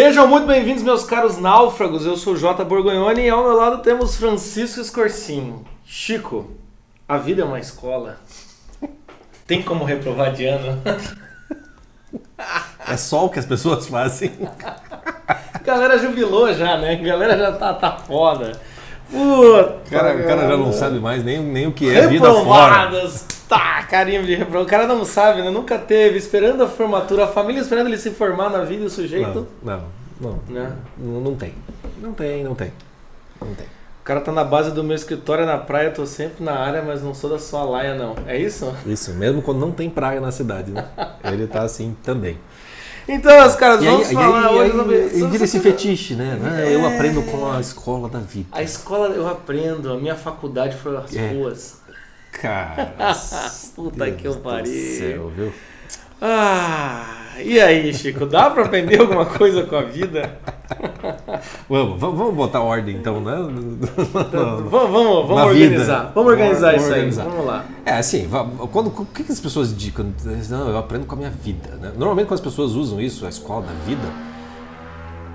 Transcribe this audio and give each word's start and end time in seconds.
Sejam 0.00 0.28
muito 0.28 0.46
bem-vindos, 0.46 0.84
meus 0.84 1.02
caros 1.02 1.38
náufragos. 1.38 2.06
Eu 2.06 2.16
sou 2.16 2.34
o 2.34 2.36
Jota 2.36 2.64
Borgonhoni 2.64 3.22
e 3.22 3.28
ao 3.28 3.42
meu 3.42 3.56
lado 3.56 3.82
temos 3.82 4.14
Francisco 4.14 4.80
Escorcinho. 4.80 5.64
Chico, 5.84 6.52
a 7.08 7.16
vida 7.18 7.42
é 7.42 7.44
uma 7.44 7.58
escola. 7.58 8.20
Tem 9.44 9.60
como 9.60 9.84
reprovar 9.84 10.32
de 10.32 10.46
ano? 10.46 10.80
É 12.86 12.96
só 12.96 13.26
o 13.26 13.28
que 13.28 13.40
as 13.40 13.44
pessoas 13.44 13.88
fazem. 13.88 14.38
A 15.52 15.58
galera 15.58 15.98
jubilou 15.98 16.54
já, 16.54 16.78
né? 16.78 16.92
A 16.92 17.04
galera 17.04 17.36
já 17.36 17.50
tá, 17.50 17.74
tá 17.74 17.96
foda. 17.96 18.52
Puta, 19.10 19.76
Cara, 19.90 20.16
o 20.16 20.24
cara 20.24 20.48
já 20.48 20.56
não 20.56 20.72
sabe 20.72 20.98
mais 20.98 21.24
nem, 21.24 21.38
nem 21.40 21.66
o 21.66 21.72
que 21.72 21.88
é 21.94 22.06
vida 22.06 22.32
fora. 22.32 22.90
Tá, 23.48 23.82
carinho 23.84 24.24
de 24.26 24.34
reprovado. 24.34 24.64
O 24.66 24.68
cara 24.68 24.86
não 24.86 25.04
sabe, 25.06 25.40
né? 25.40 25.50
Nunca 25.50 25.78
teve. 25.78 26.18
Esperando 26.18 26.62
a 26.62 26.68
formatura, 26.68 27.24
a 27.24 27.28
família 27.28 27.62
esperando 27.62 27.86
ele 27.86 27.96
se 27.96 28.10
formar 28.10 28.50
na 28.50 28.62
vida 28.64 28.82
e 28.82 28.86
o 28.86 28.90
sujeito. 28.90 29.46
Não, 29.62 29.80
não, 30.20 30.38
não, 30.48 30.54
Né? 30.54 30.72
não. 30.98 31.20
Não 31.22 31.34
tem. 31.34 31.54
Não 32.00 32.12
tem, 32.12 32.44
não 32.44 32.54
tem. 32.54 32.70
Não 33.40 33.54
tem. 33.54 33.66
O 33.66 34.04
cara 34.04 34.20
tá 34.20 34.32
na 34.32 34.44
base 34.44 34.70
do 34.72 34.82
meu 34.84 34.94
escritório 34.96 35.44
na 35.46 35.56
praia, 35.58 35.90
tô 35.90 36.04
sempre 36.06 36.42
na 36.44 36.52
área, 36.52 36.82
mas 36.82 37.02
não 37.02 37.14
sou 37.14 37.28
da 37.30 37.38
sua 37.38 37.62
laia, 37.62 37.94
não. 37.94 38.14
É 38.26 38.38
isso? 38.38 38.74
Isso, 38.86 39.12
mesmo 39.14 39.40
quando 39.42 39.58
não 39.60 39.70
tem 39.70 39.88
praia 39.88 40.20
na 40.20 40.30
cidade, 40.30 40.70
né? 40.70 40.84
Ele 41.24 41.46
tá 41.46 41.62
assim 41.62 41.96
também. 42.02 42.38
Então, 43.08 43.46
os 43.46 43.54
caras, 43.54 43.82
e 43.82 44.14
falar 44.14 44.50
hoje 44.52 44.72
sobre... 44.76 44.96
e 45.14 45.26
vira 45.26 45.44
esse 45.44 45.58
fetiche, 45.60 46.14
né? 46.14 46.38
Eu 46.70 46.80
É. 46.86 46.94
aprendo 46.94 47.22
com 47.22 47.50
a 47.50 47.58
escola 47.60 48.08
da 48.08 48.18
vida. 48.18 48.48
A 48.52 48.62
escola 48.62 49.08
eu 49.14 49.26
aprendo, 49.26 49.92
a 49.92 49.96
minha 49.96 50.14
faculdade 50.14 50.76
foi 50.76 50.96
as 50.96 51.16
É. 51.16 51.28
ruas. 51.32 51.78
Cara. 52.32 52.94
Puta 53.74 54.04
Deus 54.04 54.16
que 54.20 54.28
eu 54.28 54.34
do 54.34 54.40
pariu. 54.40 54.98
céu, 54.98 55.32
viu? 55.34 55.52
Ah, 56.20 57.36
e 57.44 57.60
aí, 57.60 57.94
Chico, 57.94 58.26
dá 58.26 58.50
pra 58.50 58.64
aprender 58.64 59.00
alguma 59.00 59.24
coisa 59.24 59.62
com 59.62 59.76
a 59.76 59.82
vida? 59.82 60.38
Vamos, 61.68 61.98
vamos 62.00 62.18
vamos 62.18 62.34
botar 62.34 62.60
ordem 62.60 62.96
então, 62.96 63.20
né? 63.20 63.36
Vamos, 64.12 64.70
vamos, 64.70 64.92
vamos 64.92 65.36
Na 65.36 65.46
organizar. 65.46 65.98
vida. 66.00 66.12
Vamos 66.14 66.32
organizar 66.32 66.70
Vamos 66.72 66.82
isso 66.82 66.92
organizar. 66.92 67.22
aí. 67.22 67.28
Vamos 67.30 67.46
lá. 67.46 67.64
É, 67.86 67.92
assim, 67.92 68.28
quando, 68.72 68.88
o 68.88 69.04
que, 69.06 69.30
as 69.30 69.40
pessoas 69.40 69.74
dizem? 69.76 70.04
Não, 70.50 70.68
eu 70.68 70.76
aprendo 70.78 71.06
com 71.06 71.14
a 71.14 71.18
minha 71.18 71.30
vida. 71.30 71.70
né? 71.80 71.92
Normalmente, 71.96 72.26
quando 72.26 72.38
as 72.40 72.44
pessoas 72.44 72.72
usam 72.72 73.00
isso, 73.00 73.24
a 73.24 73.28
escola 73.28 73.62
da 73.62 73.72
vida, 73.86 74.08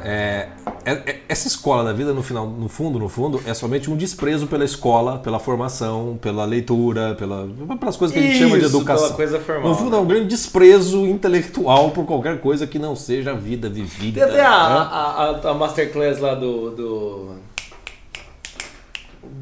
é, 0.04 0.48
é- 0.86 0.92
é- 0.92 1.20
essa 1.30 1.48
escola 1.48 1.84
da 1.84 1.94
vida, 1.94 2.14
no 2.14 2.22
final, 2.22 2.48
no 2.48 2.68
fundo, 2.68 3.00
no 3.00 3.08
fundo, 3.08 3.42
é 3.46 3.54
somente 3.54 3.90
um 3.90 3.96
desprezo 3.96 4.48
pela 4.48 4.66
escola, 4.66 5.20
pela 5.20 5.40
formação, 5.40 6.18
pela 6.22 6.46
leitura, 6.46 7.16
pela, 7.16 7.48
pelas 7.80 7.96
coisas 7.96 8.16
que 8.16 8.22
a 8.22 8.26
gente 8.26 8.38
chama 8.38 8.60
de 8.60 8.66
educação. 8.66 9.06
pela 9.06 9.16
coisa 9.16 9.40
formal. 9.40 9.70
No 9.70 9.76
fundo, 9.76 9.96
é 9.96 10.00
um 10.00 10.06
grande 10.06 10.26
desprezo 10.26 11.06
intelectual 11.06 11.92
por 11.92 12.06
qualquer 12.06 12.40
coisa 12.40 12.68
que 12.68 12.78
não 12.78 12.96
seja 12.96 13.32
a 13.32 13.36
vida 13.36 13.70
vivida. 13.70 14.22
Tem 14.26 14.30
até 14.30 14.46
a, 14.46 14.50
né? 14.50 14.76
a, 14.76 15.40
a, 15.48 15.52
a 15.52 15.54
masterclass 15.54 16.20
lá 16.20 16.36
do, 16.36 16.72
do. 16.72 17.30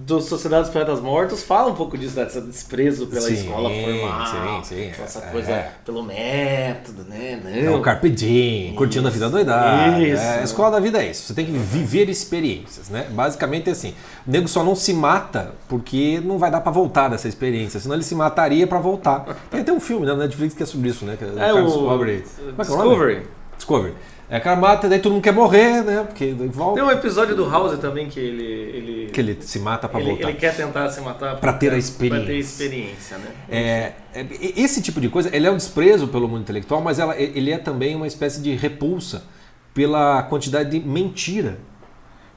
Do 0.05 0.19
Sociedade 0.21 0.63
dos 0.63 0.71
Planetas 0.71 0.99
Mortos 0.99 1.41
fala 1.43 1.71
um 1.71 1.75
pouco 1.75 1.97
disso, 1.97 2.15
desse 2.15 2.41
desprezo 2.41 3.07
pela 3.07 3.21
Sim, 3.21 3.33
escola 3.33 3.69
formal. 3.69 4.63
sim, 4.63 4.75
sim, 4.75 5.03
Essa 5.03 5.19
é. 5.19 5.21
coisa 5.31 5.65
pelo 5.85 6.03
método, 6.03 7.03
né? 7.03 7.39
É 7.45 7.63
Não. 7.63 7.77
o 7.79 7.81
Carpe 7.81 8.09
Diem, 8.09 8.73
curtindo 8.75 9.07
a 9.07 9.11
vida 9.11 9.29
doidada. 9.29 9.99
Isso. 9.99 10.21
É, 10.21 10.39
a 10.39 10.43
escola 10.43 10.71
da 10.71 10.79
vida 10.79 11.02
é 11.02 11.09
isso. 11.09 11.27
Você 11.27 11.33
tem 11.33 11.45
que 11.45 11.52
viver 11.52 12.09
experiências, 12.09 12.89
né? 12.89 13.07
Basicamente 13.11 13.69
é 13.69 13.71
assim. 13.71 13.93
O 14.27 14.31
nego 14.31 14.47
só 14.47 14.63
não 14.63 14.75
se 14.75 14.93
mata 14.93 15.53
porque 15.69 16.21
não 16.23 16.37
vai 16.37 16.52
dar 16.52 16.61
pra 16.61 16.71
voltar 16.71 17.07
dessa 17.07 17.27
experiência. 17.27 17.79
Senão 17.79 17.95
ele 17.95 18.03
se 18.03 18.13
mataria 18.15 18.67
pra 18.67 18.79
voltar. 18.79 19.25
Tem 19.49 19.61
até 19.61 19.71
um 19.71 19.79
filme 19.79 20.05
né, 20.05 20.11
na 20.13 20.19
Netflix 20.19 20.53
que 20.53 20.63
é 20.63 20.65
sobre 20.65 20.89
isso, 20.89 21.05
né? 21.05 21.15
Que 21.17 21.23
É 21.23 21.27
o 21.27 21.31
é 21.31 21.33
que 21.36 21.41
é 21.41 21.53
o 21.53 21.55
nome? 21.55 22.23
Discovery. 22.58 23.23
Discovery. 23.58 23.93
É, 24.31 24.39
cara 24.39 24.55
mata, 24.55 24.87
daí 24.87 24.99
todo 24.99 25.11
mundo 25.11 25.21
quer 25.21 25.33
morrer, 25.33 25.83
né? 25.83 26.05
Porque 26.08 26.31
volta. 26.31 26.80
Tem 26.80 26.89
um 26.89 26.89
episódio 26.89 27.36
do 27.36 27.49
House 27.49 27.77
também 27.80 28.08
que 28.08 28.17
ele. 28.17 28.43
ele... 28.43 29.09
Que 29.11 29.19
ele 29.19 29.37
se 29.42 29.59
mata 29.59 29.89
pra 29.89 29.99
ele, 29.99 30.11
voltar. 30.11 30.30
ele 30.30 30.37
quer 30.37 30.55
tentar 30.55 30.89
se 30.89 31.02
matar 31.02 31.36
Pra 31.36 31.52
ter 31.52 31.67
a 31.67 31.69
Pra 31.71 31.71
ter 31.71 31.77
experiência. 31.77 32.31
experiência, 32.39 33.17
né? 33.17 33.27
É, 33.49 33.91
é, 34.15 34.25
esse 34.55 34.81
tipo 34.81 35.02
de 35.02 35.09
coisa, 35.09 35.30
ele 35.36 35.45
é 35.45 35.52
um 35.52 35.58
desprezo 35.58 36.08
pelo 36.08 36.30
mundo 36.30 36.43
intelectual, 36.43 36.80
mas 36.80 36.97
ela- 36.97 37.20
ele 37.20 37.52
é 37.52 37.58
também 37.58 37.93
uma 37.93 38.08
espécie 38.08 38.39
de 38.41 38.55
repulsa 38.55 39.23
pela 39.73 40.23
quantidade 40.23 40.70
de 40.70 40.80
mentira, 40.87 41.59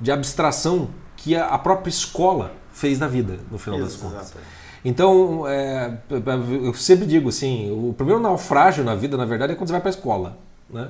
de 0.00 0.10
abstração 0.10 0.91
que 1.16 1.37
a, 1.37 1.56
própria 1.59 1.91
escola 1.91 2.54
fez 2.72 2.99
na 2.99 3.06
vida, 3.06 3.38
no 3.53 3.56
final 3.56 3.78
das 3.78 3.94
contas. 3.94 4.33
Exato. 4.33 4.38
Então, 4.84 5.47
é, 5.47 5.97
eu 6.60 6.75
sempre 6.75 7.06
digo 7.06 7.28
assim, 7.28 7.71
o 7.71 7.94
primeiro 7.94 8.21
naufrágio 8.21 8.83
na 8.83 8.97
vida, 8.97 9.16
na 9.16 9.25
verdade, 9.25 9.53
é 9.53 9.54
quando 9.54 9.69
você 9.69 9.72
vai 9.72 9.81
para 9.81 9.91
a 9.91 9.94
escola. 9.94 10.38
Né? 10.69 10.88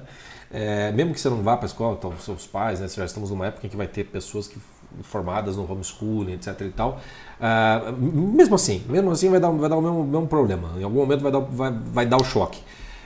É, 0.50 0.92
mesmo 0.92 1.12
que 1.12 1.20
você 1.20 1.28
não 1.28 1.42
vá 1.42 1.56
para 1.56 1.66
a 1.66 1.68
escola, 1.68 1.96
então, 1.98 2.12
seus 2.18 2.46
pais, 2.46 2.80
né, 2.80 2.88
já 2.88 3.04
estamos 3.04 3.30
numa 3.30 3.46
época 3.46 3.66
em 3.66 3.70
que 3.70 3.76
vai 3.76 3.88
ter 3.88 4.04
pessoas 4.04 4.46
que, 4.46 4.58
formadas 5.02 5.56
no 5.56 5.70
homeschooling, 5.70 6.34
etc. 6.34 6.60
e 6.60 6.70
tal. 6.70 7.00
Ah, 7.40 7.92
mesmo 7.98 8.54
assim, 8.54 8.84
mesmo 8.88 9.10
assim 9.10 9.30
vai 9.30 9.40
dar, 9.40 9.50
vai 9.50 9.68
dar 9.68 9.76
o 9.76 9.82
mesmo, 9.82 10.04
mesmo 10.04 10.26
problema. 10.26 10.70
Em 10.78 10.84
algum 10.84 11.00
momento 11.00 11.20
vai 11.20 11.32
dar, 11.32 11.40
vai, 11.40 11.72
vai 11.72 12.06
dar 12.06 12.16
o 12.16 12.24
choque. 12.24 12.60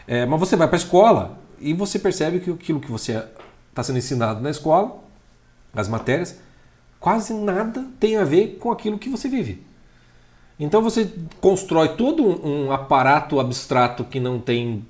É, 0.06 0.26
mas 0.26 0.38
você 0.40 0.56
vai 0.56 0.66
para 0.66 0.76
a 0.76 0.78
escola 0.78 1.38
e 1.60 1.72
você 1.72 1.98
percebe 1.98 2.40
que 2.40 2.50
aquilo 2.50 2.80
que 2.80 2.90
você 2.90 3.24
está 3.70 3.82
sendo 3.82 3.98
ensinado 3.98 4.40
na 4.40 4.50
escola, 4.50 4.98
as 5.74 5.88
matérias, 5.88 6.38
quase 6.98 7.32
nada 7.32 7.86
tem 8.00 8.16
a 8.16 8.24
ver 8.24 8.58
com 8.58 8.70
aquilo 8.70 8.98
que 8.98 9.08
você 9.08 9.28
vive. 9.28 9.66
Então 10.58 10.82
você 10.82 11.12
constrói 11.40 11.90
todo 11.90 12.24
um, 12.24 12.66
um 12.66 12.72
aparato 12.72 13.38
abstrato 13.38 14.02
que 14.04 14.18
não 14.18 14.40
tem 14.40 14.84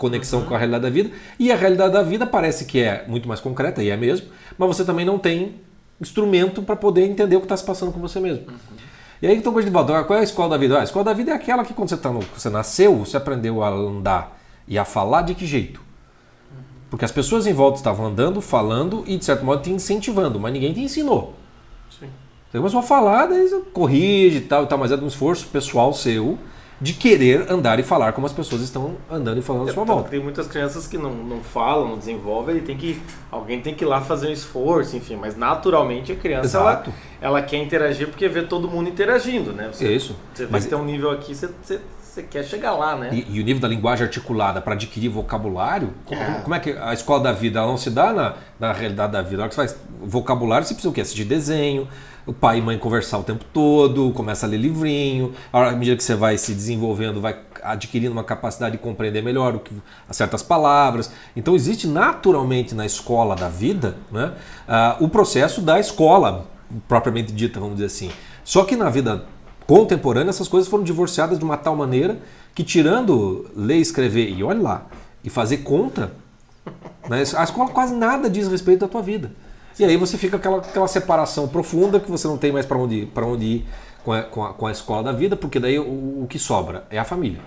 conexão 0.00 0.42
com 0.46 0.54
a 0.54 0.58
realidade 0.58 0.82
da 0.82 0.90
vida, 0.90 1.10
e 1.38 1.52
a 1.52 1.56
realidade 1.56 1.92
da 1.92 2.02
vida 2.02 2.26
parece 2.26 2.64
que 2.64 2.80
é 2.80 3.04
muito 3.06 3.28
mais 3.28 3.38
concreta, 3.38 3.82
e 3.82 3.90
é 3.90 3.96
mesmo, 3.98 4.28
mas 4.56 4.68
você 4.68 4.82
também 4.82 5.04
não 5.04 5.18
tem 5.18 5.56
instrumento 6.00 6.62
para 6.62 6.74
poder 6.74 7.04
entender 7.04 7.36
o 7.36 7.40
que 7.40 7.44
está 7.44 7.56
se 7.56 7.64
passando 7.64 7.92
com 7.92 8.00
você 8.00 8.18
mesmo. 8.18 8.46
E 9.20 9.26
aí 9.26 9.36
então 9.36 9.54
gente 9.60 9.70
volta, 9.70 10.02
qual 10.04 10.18
é 10.18 10.22
a 10.22 10.24
escola 10.24 10.48
da 10.48 10.56
vida? 10.56 10.78
Ah, 10.78 10.80
a 10.80 10.84
escola 10.84 11.04
da 11.04 11.12
vida 11.12 11.32
é 11.32 11.34
aquela 11.34 11.62
que 11.66 11.74
quando 11.74 11.90
você, 11.90 11.98
tá 11.98 12.10
no, 12.10 12.20
você 12.20 12.48
nasceu, 12.48 12.96
você 12.96 13.18
aprendeu 13.18 13.62
a 13.62 13.68
andar 13.68 14.40
e 14.66 14.78
a 14.78 14.86
falar 14.86 15.20
de 15.20 15.34
que 15.34 15.46
jeito? 15.46 15.82
Porque 16.88 17.04
as 17.04 17.12
pessoas 17.12 17.46
em 17.46 17.52
volta 17.52 17.76
estavam 17.76 18.06
andando, 18.06 18.40
falando 18.40 19.04
e 19.06 19.18
de 19.18 19.24
certo 19.24 19.44
modo 19.44 19.62
te 19.62 19.70
incentivando, 19.70 20.40
mas 20.40 20.50
ninguém 20.50 20.72
te 20.72 20.80
ensinou. 20.80 21.34
Sim. 21.90 22.08
Você 22.50 22.56
começou 22.56 22.80
a 22.80 22.82
falar, 22.82 23.26
daí 23.26 23.46
você 23.46 23.60
corrige 23.72 24.38
e 24.38 24.40
tal, 24.40 24.64
e 24.64 24.66
tal, 24.66 24.78
mas 24.78 24.90
é 24.90 24.96
de 24.96 25.04
um 25.04 25.08
esforço 25.08 25.46
pessoal 25.48 25.92
seu 25.92 26.38
de 26.80 26.94
querer 26.94 27.50
andar 27.52 27.78
e 27.78 27.82
falar 27.82 28.12
como 28.12 28.26
as 28.26 28.32
pessoas 28.32 28.62
estão 28.62 28.96
andando 29.10 29.38
e 29.38 29.42
falando 29.42 29.68
à 29.68 29.72
sua 29.72 29.82
Então, 29.82 29.94
volta. 29.96 30.08
Tem 30.10 30.18
muitas 30.22 30.46
crianças 30.48 30.86
que 30.86 30.96
não, 30.96 31.12
não 31.12 31.40
falam, 31.42 31.88
não 31.88 31.98
desenvolvem, 31.98 32.56
ele 32.56 32.64
tem 32.64 32.76
que. 32.76 33.00
Alguém 33.30 33.60
tem 33.60 33.74
que 33.74 33.84
ir 33.84 33.86
lá 33.86 34.00
fazer 34.00 34.28
um 34.28 34.32
esforço, 34.32 34.96
enfim, 34.96 35.16
mas 35.16 35.36
naturalmente 35.36 36.10
a 36.12 36.16
criança 36.16 36.56
ela, 36.58 36.84
ela 37.20 37.42
quer 37.42 37.58
interagir 37.58 38.08
porque 38.08 38.26
vê 38.28 38.42
todo 38.42 38.66
mundo 38.66 38.88
interagindo, 38.88 39.52
né? 39.52 39.68
Você, 39.72 39.92
Isso. 39.94 40.16
você 40.34 40.46
Mas- 40.50 40.64
que 40.64 40.70
tem 40.70 40.78
um 40.78 40.84
nível 40.84 41.10
aqui, 41.10 41.34
você, 41.34 41.50
você, 41.62 41.80
você 42.02 42.22
quer 42.22 42.44
chegar 42.44 42.72
lá, 42.72 42.96
né? 42.96 43.10
E, 43.12 43.26
e 43.36 43.40
o 43.40 43.44
nível 43.44 43.60
da 43.60 43.68
linguagem 43.68 44.04
articulada 44.06 44.60
para 44.62 44.72
adquirir 44.72 45.08
vocabulário, 45.08 45.90
como 46.06 46.20
É. 46.20 46.40
como 46.42 46.54
é 46.54 46.58
que 46.60 46.70
a 46.72 46.92
escola 46.94 47.20
da 47.22 47.32
vida 47.32 47.58
ela 47.60 47.68
não 47.68 47.76
se 47.76 47.90
dá 47.90 48.12
na, 48.12 48.34
na 48.58 48.72
realidade 48.72 49.12
da 49.12 49.20
vida? 49.22 49.36
Na 49.36 49.42
hora 49.44 49.48
que 49.50 49.54
você 49.54 49.68
faz 49.68 49.76
vocabulário, 50.02 50.66
você 50.66 50.72
precisa 50.74 50.90
o 50.90 50.94
quê? 50.94 51.02
Assistir 51.02 51.24
desenho, 51.24 51.86
o 52.26 52.32
pai 52.32 52.58
e 52.58 52.62
mãe 52.62 52.78
conversar 52.78 53.18
o 53.18 53.22
tempo 53.22 53.44
todo, 53.52 54.12
começa 54.12 54.46
a 54.46 54.48
ler 54.48 54.58
livrinho, 54.58 55.32
à 55.52 55.72
medida 55.72 55.96
que 55.96 56.04
você 56.04 56.14
vai 56.14 56.36
se 56.38 56.54
desenvolvendo, 56.54 57.20
vai 57.20 57.36
adquirindo 57.62 58.12
uma 58.12 58.24
capacidade 58.24 58.76
de 58.76 58.82
compreender 58.82 59.22
melhor 59.22 59.54
o 59.54 59.60
que, 59.60 59.74
certas 60.10 60.42
palavras. 60.42 61.10
Então 61.34 61.54
existe 61.54 61.86
naturalmente 61.86 62.74
na 62.74 62.86
escola 62.86 63.34
da 63.34 63.48
vida 63.48 63.96
né, 64.10 64.32
ah, 64.68 64.96
o 65.00 65.08
processo 65.08 65.60
da 65.60 65.78
escola, 65.78 66.46
propriamente 66.88 67.32
dita, 67.32 67.58
vamos 67.58 67.76
dizer 67.76 67.86
assim. 67.86 68.10
Só 68.44 68.64
que 68.64 68.76
na 68.76 68.90
vida 68.90 69.24
contemporânea 69.66 70.30
essas 70.30 70.48
coisas 70.48 70.68
foram 70.68 70.84
divorciadas 70.84 71.38
de 71.38 71.44
uma 71.44 71.56
tal 71.56 71.76
maneira 71.76 72.18
que 72.54 72.64
tirando 72.64 73.48
ler, 73.54 73.76
escrever 73.76 74.28
e 74.30 74.42
olha 74.42 74.60
lá 74.60 74.86
e 75.22 75.30
fazer 75.30 75.58
conta, 75.58 76.12
né, 77.08 77.22
a 77.36 77.44
escola 77.44 77.70
quase 77.70 77.94
nada 77.94 78.28
diz 78.28 78.48
respeito 78.48 78.80
da 78.80 78.88
tua 78.88 79.02
vida. 79.02 79.30
E 79.80 79.84
aí 79.84 79.96
você 79.96 80.18
fica 80.18 80.36
aquela, 80.36 80.58
aquela 80.58 80.86
separação 80.88 81.48
profunda 81.48 81.98
que 81.98 82.10
você 82.10 82.28
não 82.28 82.36
tem 82.36 82.52
mais 82.52 82.66
para 82.66 82.76
onde, 82.76 82.96
ir- 82.96 83.06
pra 83.06 83.24
onde 83.26 83.44
ir 83.46 83.66
com 84.04 84.12
a, 84.12 84.22
com, 84.22 84.44
a, 84.44 84.52
com 84.52 84.66
a 84.66 84.70
escola 84.72 85.02
da 85.04 85.12
vida, 85.12 85.36
porque 85.36 85.58
daí 85.58 85.78
o, 85.78 85.82
o 86.22 86.26
que 86.28 86.38
sobra 86.38 86.84
é 86.90 86.98
a 86.98 87.04
família. 87.04 87.40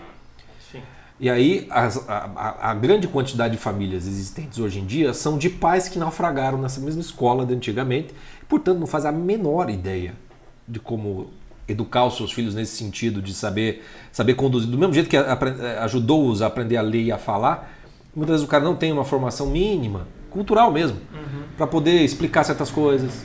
Sim. 0.71 0.79
E 1.19 1.29
aí 1.29 1.67
as- 1.69 2.09
a, 2.09 2.69
a- 2.71 2.73
grande 2.73 3.07
quantidade 3.07 3.53
de 3.55 3.59
famílias 3.59 4.07
existentes 4.07 4.57
hoje 4.59 4.79
em 4.79 4.85
dia 4.85 5.13
são 5.13 5.37
de 5.37 5.49
pais 5.49 5.87
que 5.87 5.99
naufragaram 5.99 6.57
nessa 6.57 6.81
mesma 6.81 7.01
escola 7.01 7.45
de 7.45 7.53
antigamente, 7.53 8.13
e, 8.41 8.45
portanto 8.45 8.79
não 8.79 8.87
fazem 8.87 9.09
a 9.09 9.13
menor 9.13 9.69
ideia 9.69 10.13
de 10.67 10.79
como 10.79 11.27
educar 11.67 12.05
os 12.05 12.17
seus 12.17 12.31
filhos 12.31 12.55
nesse 12.55 12.75
sentido 12.75 13.21
de 13.21 13.33
saber 13.33 13.85
saber 14.11 14.33
conduzir 14.33 14.69
do 14.69 14.77
mesmo 14.77 14.93
jeito 14.93 15.07
que 15.09 15.15
eh, 15.15 15.77
ajudou-os 15.81 16.41
a 16.41 16.47
aprender 16.47 16.77
a 16.77 16.81
ler 16.81 17.03
e 17.03 17.11
a 17.11 17.17
falar 17.17 17.71
muitas 18.15 18.33
vezes 18.33 18.45
o 18.45 18.49
cara 18.49 18.63
não 18.63 18.75
tem 18.75 18.91
uma 18.91 19.05
formação 19.05 19.47
mínima 19.47 20.07
cultural 20.33 20.71
mesmo 20.71 20.97
para 21.57 21.67
poder 21.67 22.01
explicar 22.03 22.43
certas 22.43 22.69
coisas 22.71 23.23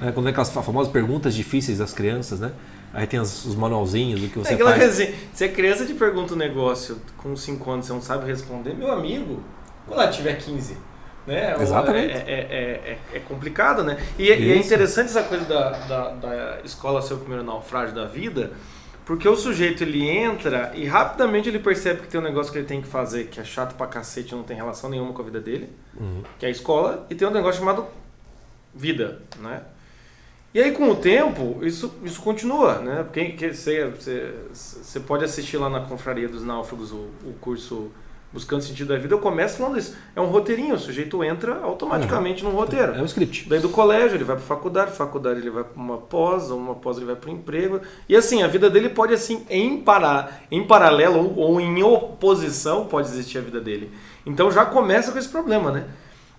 né? 0.00 0.12
quando 0.12 0.26
é 0.26 0.30
aquelas 0.30 0.50
fa- 0.50 0.62
famosas 0.62 0.92
perguntas 0.92 1.34
difíceis 1.34 1.78
das 1.78 1.92
crianças 1.92 2.40
né 2.40 2.52
aí 2.92 3.06
tem 3.06 3.20
as- 3.20 3.44
os 3.44 3.54
manualzinhos 3.54 4.20
do 4.20 4.28
que 4.28 4.38
você 4.38 4.54
é 4.54 4.58
faz 4.58 4.82
assim, 5.00 5.14
se 5.32 5.44
a 5.44 5.48
criança 5.48 5.86
te 5.86 5.94
pergunta 5.94 6.34
um 6.34 6.36
negócio 6.36 7.00
com 7.16 7.36
5 7.36 7.70
anos 7.70 7.86
você 7.86 7.92
não 7.92 8.02
sabe 8.02 8.26
responder, 8.26 8.74
meu 8.74 8.90
amigo, 8.90 9.42
quando 9.86 10.00
ela 10.00 10.10
tiver 10.10 10.34
15, 10.36 10.76
Né? 11.26 11.54
Exatamente. 11.60 12.12
É, 12.14 12.24
é, 12.26 12.98
é, 13.12 13.16
é 13.18 13.20
complicado, 13.20 13.84
né? 13.84 13.98
E, 14.18 14.24
e, 14.24 14.50
é 14.50 14.56
interessante 14.56 15.08
essa 15.10 15.22
coisa 15.22 15.44
da, 15.44 15.70
da, 15.72 16.08
da 16.14 16.58
escola 16.64 17.02
ser 17.02 17.12
o 17.14 17.18
primeiro 17.18 17.44
naufrágio 17.44 17.94
da 17.94 18.06
vida, 18.06 18.52
porque 19.08 19.26
o 19.26 19.34
sujeito 19.34 19.82
ele 19.82 20.06
entra 20.06 20.70
e 20.74 20.84
rapidamente 20.84 21.48
ele 21.48 21.58
percebe 21.58 22.02
que 22.02 22.08
tem 22.08 22.20
um 22.20 22.22
negócio 22.22 22.52
que 22.52 22.58
ele 22.58 22.66
tem 22.66 22.82
que 22.82 22.86
fazer 22.86 23.28
que 23.28 23.40
é 23.40 23.44
chato 23.44 23.74
pra 23.74 23.86
cacete, 23.86 24.34
não 24.34 24.42
tem 24.42 24.54
relação 24.54 24.90
nenhuma 24.90 25.14
com 25.14 25.22
a 25.22 25.24
vida 25.24 25.40
dele, 25.40 25.70
uhum. 25.98 26.22
que 26.38 26.44
é 26.44 26.48
a 26.50 26.52
escola, 26.52 27.06
e 27.08 27.14
tem 27.14 27.26
um 27.26 27.30
negócio 27.30 27.58
chamado 27.58 27.86
vida, 28.74 29.22
né? 29.38 29.62
E 30.52 30.60
aí, 30.60 30.72
com 30.72 30.90
o 30.90 30.94
tempo, 30.94 31.58
isso, 31.62 31.94
isso 32.04 32.20
continua, 32.20 32.80
né? 32.80 33.02
Porque 33.02 33.54
você, 33.54 33.86
você, 33.86 34.34
você 34.52 35.00
pode 35.00 35.24
assistir 35.24 35.56
lá 35.56 35.70
na 35.70 35.80
Confraria 35.80 36.28
dos 36.28 36.44
Náufragos 36.44 36.92
o, 36.92 37.08
o 37.24 37.34
curso 37.40 37.90
Buscando 38.32 38.62
Sentido 38.62 38.88
da 38.88 38.96
Vida. 38.98 39.14
Eu 39.14 39.18
começo 39.18 39.56
falando 39.56 39.78
isso. 39.78 39.96
É 40.14 40.20
um 40.20 40.26
roteirinho, 40.26 40.74
o 40.74 40.78
sujeito 40.78 41.24
entra 41.24 41.60
automaticamente 41.62 42.44
uhum. 42.44 42.50
num 42.50 42.56
roteiro. 42.56 42.94
É 42.94 43.00
um 43.00 43.06
script. 43.06 43.48
Daí 43.48 43.58
do 43.58 43.70
colégio 43.70 44.16
ele 44.16 44.24
vai 44.24 44.36
para 44.36 44.44
faculdade, 44.44 44.92
faculdade 44.92 45.40
ele 45.40 45.50
vai 45.50 45.64
para 45.64 45.80
uma 45.80 45.96
pós, 45.96 46.50
uma 46.50 46.74
pós 46.74 46.98
ele 46.98 47.06
vai 47.06 47.16
para 47.16 47.30
emprego. 47.30 47.80
E 48.08 48.14
assim, 48.14 48.42
a 48.42 48.46
vida 48.46 48.68
dele 48.68 48.90
pode, 48.90 49.14
assim, 49.14 49.46
em, 49.48 49.78
para, 49.80 50.30
em 50.50 50.62
paralelo 50.66 51.18
ou, 51.18 51.36
ou 51.38 51.60
em 51.60 51.82
oposição, 51.82 52.84
pode 52.84 53.08
existir 53.08 53.38
a 53.38 53.40
vida 53.40 53.60
dele. 53.60 53.90
Então 54.26 54.50
já 54.50 54.64
começa 54.66 55.10
com 55.10 55.18
esse 55.18 55.28
problema, 55.28 55.72
né? 55.72 55.86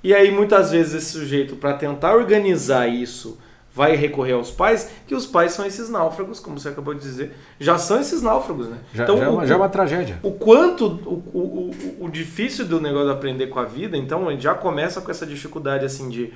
E 0.03 0.13
aí, 0.13 0.31
muitas 0.31 0.71
vezes, 0.71 0.93
esse 0.93 1.11
sujeito, 1.11 1.55
para 1.55 1.73
tentar 1.73 2.15
organizar 2.15 2.87
isso 2.87 3.37
vai 3.73 3.95
recorrer 3.95 4.33
aos 4.33 4.51
pais, 4.51 4.89
que 5.07 5.13
os 5.13 5.25
pais 5.25 5.53
são 5.53 5.65
esses 5.65 5.89
náufragos, 5.89 6.39
como 6.39 6.59
você 6.59 6.69
acabou 6.69 6.93
de 6.93 7.01
dizer. 7.01 7.33
Já 7.59 7.77
são 7.77 7.99
esses 7.99 8.21
náufragos, 8.21 8.67
né? 8.67 8.77
Já, 8.93 9.03
então, 9.03 9.17
já, 9.17 9.25
é, 9.25 9.29
uma, 9.29 9.47
já 9.47 9.53
é 9.53 9.57
uma 9.57 9.69
tragédia. 9.69 10.19
O 10.23 10.31
quanto, 10.31 10.85
o, 10.85 11.23
o, 11.33 11.39
o, 11.39 12.05
o 12.05 12.09
difícil 12.09 12.65
do 12.65 12.81
negócio 12.81 13.07
de 13.07 13.13
aprender 13.13 13.47
com 13.47 13.59
a 13.59 13.65
vida, 13.65 13.95
então 13.95 14.27
a 14.27 14.31
gente 14.31 14.43
já 14.43 14.55
começa 14.55 15.01
com 15.01 15.11
essa 15.11 15.25
dificuldade 15.25 15.85
assim 15.85 16.09
de. 16.09 16.33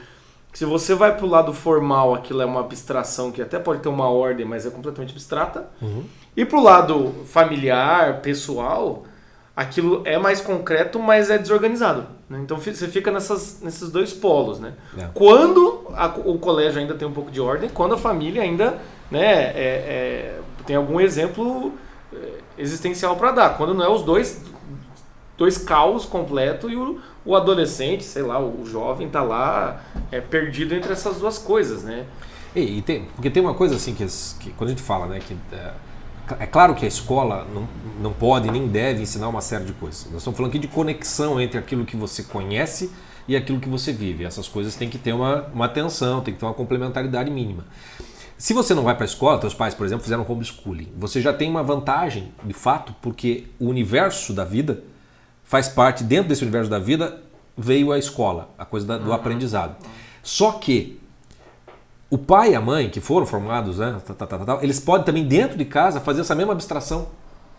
Se 0.53 0.65
você 0.65 0.93
vai 0.93 1.17
para 1.17 1.25
o 1.25 1.29
lado 1.29 1.51
formal, 1.51 2.13
aquilo 2.13 2.39
é 2.41 2.45
uma 2.45 2.59
abstração 2.59 3.31
que 3.31 3.41
até 3.41 3.57
pode 3.57 3.81
ter 3.81 3.89
uma 3.89 4.07
ordem, 4.07 4.45
mas 4.45 4.67
é 4.67 4.69
completamente 4.69 5.11
abstrata. 5.11 5.67
Uhum. 5.81 6.03
E 6.37 6.45
para 6.45 6.59
o 6.59 6.61
lado 6.61 7.11
familiar, 7.25 8.21
pessoal, 8.21 9.03
aquilo 9.55 10.01
é 10.05 10.17
mais 10.17 10.41
concreto, 10.41 10.99
mas 10.99 11.29
é 11.29 11.37
desorganizado. 11.37 12.07
Né? 12.29 12.39
Então 12.43 12.57
você 12.57 12.87
fica 12.87 13.11
nessas, 13.11 13.61
nesses 13.61 13.91
dois 13.91 14.11
polos. 14.11 14.59
Né? 14.59 14.73
É. 14.97 15.07
Quando 15.13 15.87
a, 15.93 16.07
o 16.07 16.39
colégio 16.39 16.79
ainda 16.79 16.95
tem 16.95 17.07
um 17.07 17.13
pouco 17.13 17.29
de 17.29 17.39
ordem, 17.39 17.69
quando 17.69 17.93
a 17.93 17.97
família 17.97 18.41
ainda 18.41 18.79
né, 19.11 19.21
é, 19.23 19.53
é, 19.55 20.39
tem 20.65 20.75
algum 20.75 20.99
exemplo 20.99 21.71
é, 22.11 22.17
existencial 22.57 23.15
para 23.15 23.31
dar. 23.31 23.57
Quando 23.57 23.73
não 23.73 23.85
é 23.85 23.89
os 23.89 24.01
dois, 24.01 24.43
dois 25.37 25.57
caos 25.57 26.05
completo 26.05 26.69
e 26.69 26.75
o, 26.75 26.99
o 27.23 27.35
adolescente, 27.35 28.03
sei 28.03 28.23
lá, 28.23 28.39
o, 28.39 28.65
jovem 28.65 29.05
está 29.05 29.21
lá 29.21 29.81
é, 30.11 30.19
perdido 30.19 30.73
entre 30.73 30.91
essas 30.91 31.17
duas 31.17 31.37
coisas. 31.37 31.83
Né? 31.83 32.05
E, 32.55 32.79
e 32.79 32.81
tem, 32.81 33.05
porque 33.15 33.29
tem 33.29 33.43
uma 33.43 33.53
coisa 33.53 33.75
assim 33.75 33.93
que, 33.93 34.03
que 34.39 34.51
quando 34.53 34.69
a 34.69 34.71
gente 34.71 34.81
fala 34.81 35.05
né, 35.05 35.19
que 35.19 35.37
é, 36.39 36.45
claro 36.45 36.73
que 36.75 36.85
a 36.85 36.87
escola 36.87 37.45
não, 37.53 37.67
não 38.01 38.13
pode 38.13 38.49
nem 38.49 38.67
deve 38.67 39.01
ensinar 39.01 39.27
uma 39.27 39.41
série 39.41 39.65
de 39.65 39.73
coisas. 39.73 40.05
Nós 40.05 40.17
estamos 40.17 40.37
falando 40.37 40.51
aqui 40.51 40.59
de 40.59 40.67
conexão 40.67 41.39
entre 41.39 41.57
aquilo 41.57 41.85
que 41.85 41.97
você 41.97 42.23
conhece 42.23 42.91
e 43.27 43.35
aquilo 43.35 43.59
que 43.59 43.69
você 43.69 43.91
vive. 43.91 44.23
Essas 44.23 44.47
coisas 44.47 44.75
têm 44.75 44.89
que 44.89 44.97
ter 44.97 45.13
uma, 45.13 45.47
uma 45.53 45.65
atenção, 45.65 46.21
tem 46.21 46.33
que 46.33 46.39
ter 46.39 46.45
uma 46.45 46.53
complementaridade 46.53 47.29
mínima. 47.29 47.65
Se 48.37 48.53
você 48.53 48.73
não 48.73 48.83
vai 48.83 48.95
para 48.95 49.05
a 49.05 49.07
escola, 49.07 49.39
seus 49.39 49.53
pais, 49.53 49.73
por 49.73 49.85
exemplo, 49.85 50.03
fizeram 50.03 50.25
homeschooling, 50.27 50.91
você 50.97 51.21
já 51.21 51.31
tem 51.31 51.49
uma 51.49 51.63
vantagem, 51.63 52.33
de 52.43 52.53
fato, 52.53 52.93
porque 53.01 53.45
o 53.59 53.67
universo 53.67 54.33
da 54.33 54.43
vida 54.43 54.83
faz 55.43 55.69
parte, 55.69 56.03
dentro 56.03 56.29
desse 56.29 56.41
universo 56.41 56.69
da 56.69 56.79
vida, 56.79 57.21
veio 57.57 57.91
a 57.91 57.97
escola, 57.97 58.49
a 58.57 58.65
coisa 58.65 58.85
da, 58.85 58.97
do 58.97 59.07
uhum. 59.07 59.13
aprendizado. 59.13 59.77
Só 60.21 60.53
que 60.53 60.99
o 62.13 62.17
pai 62.19 62.51
e 62.51 62.55
a 62.55 62.61
mãe, 62.61 62.91
que 62.91 63.01
foram 63.01 63.25
formados, 63.25 63.79
né, 63.79 63.99
tá, 64.05 64.13
tá, 64.13 64.37
tá, 64.37 64.59
eles 64.61 64.79
podem 64.79 65.03
também, 65.03 65.25
dentro 65.25 65.57
de 65.57 65.65
casa, 65.65 65.99
fazer 65.99 66.21
essa 66.21 66.35
mesma 66.35 66.53
abstração. 66.53 67.07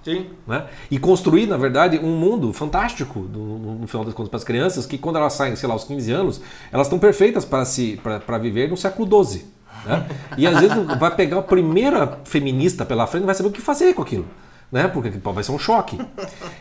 Sim. 0.04 0.26
Né? 0.46 0.66
E 0.88 0.96
construir, 0.96 1.48
na 1.48 1.56
verdade, 1.56 1.98
um 1.98 2.16
mundo 2.16 2.52
fantástico, 2.52 3.18
no, 3.18 3.78
no 3.78 3.86
final 3.88 4.04
das 4.04 4.14
contas, 4.14 4.28
para 4.28 4.36
as 4.36 4.44
crianças, 4.44 4.86
que 4.86 4.96
quando 4.96 5.16
elas 5.16 5.32
saem, 5.32 5.56
sei 5.56 5.68
lá, 5.68 5.74
aos 5.74 5.82
15 5.82 6.12
anos, 6.12 6.40
elas 6.70 6.86
estão 6.86 7.00
perfeitas 7.00 7.44
para 7.44 7.64
se, 7.64 8.00
viver 8.40 8.70
no 8.70 8.76
século 8.76 9.24
XII. 9.24 9.44
Né? 9.84 10.06
E 10.38 10.46
às 10.46 10.60
vezes 10.60 10.76
vai 11.00 11.12
pegar 11.16 11.38
a 11.38 11.42
primeira 11.42 12.20
feminista 12.22 12.84
pela 12.84 13.08
frente 13.08 13.24
e 13.24 13.26
vai 13.26 13.34
saber 13.34 13.48
o 13.48 13.52
que 13.52 13.60
fazer 13.60 13.92
com 13.92 14.02
aquilo 14.02 14.26
né? 14.74 14.88
Porque 14.88 15.08
vai 15.08 15.44
ser 15.44 15.52
um 15.52 15.58
choque. 15.58 15.96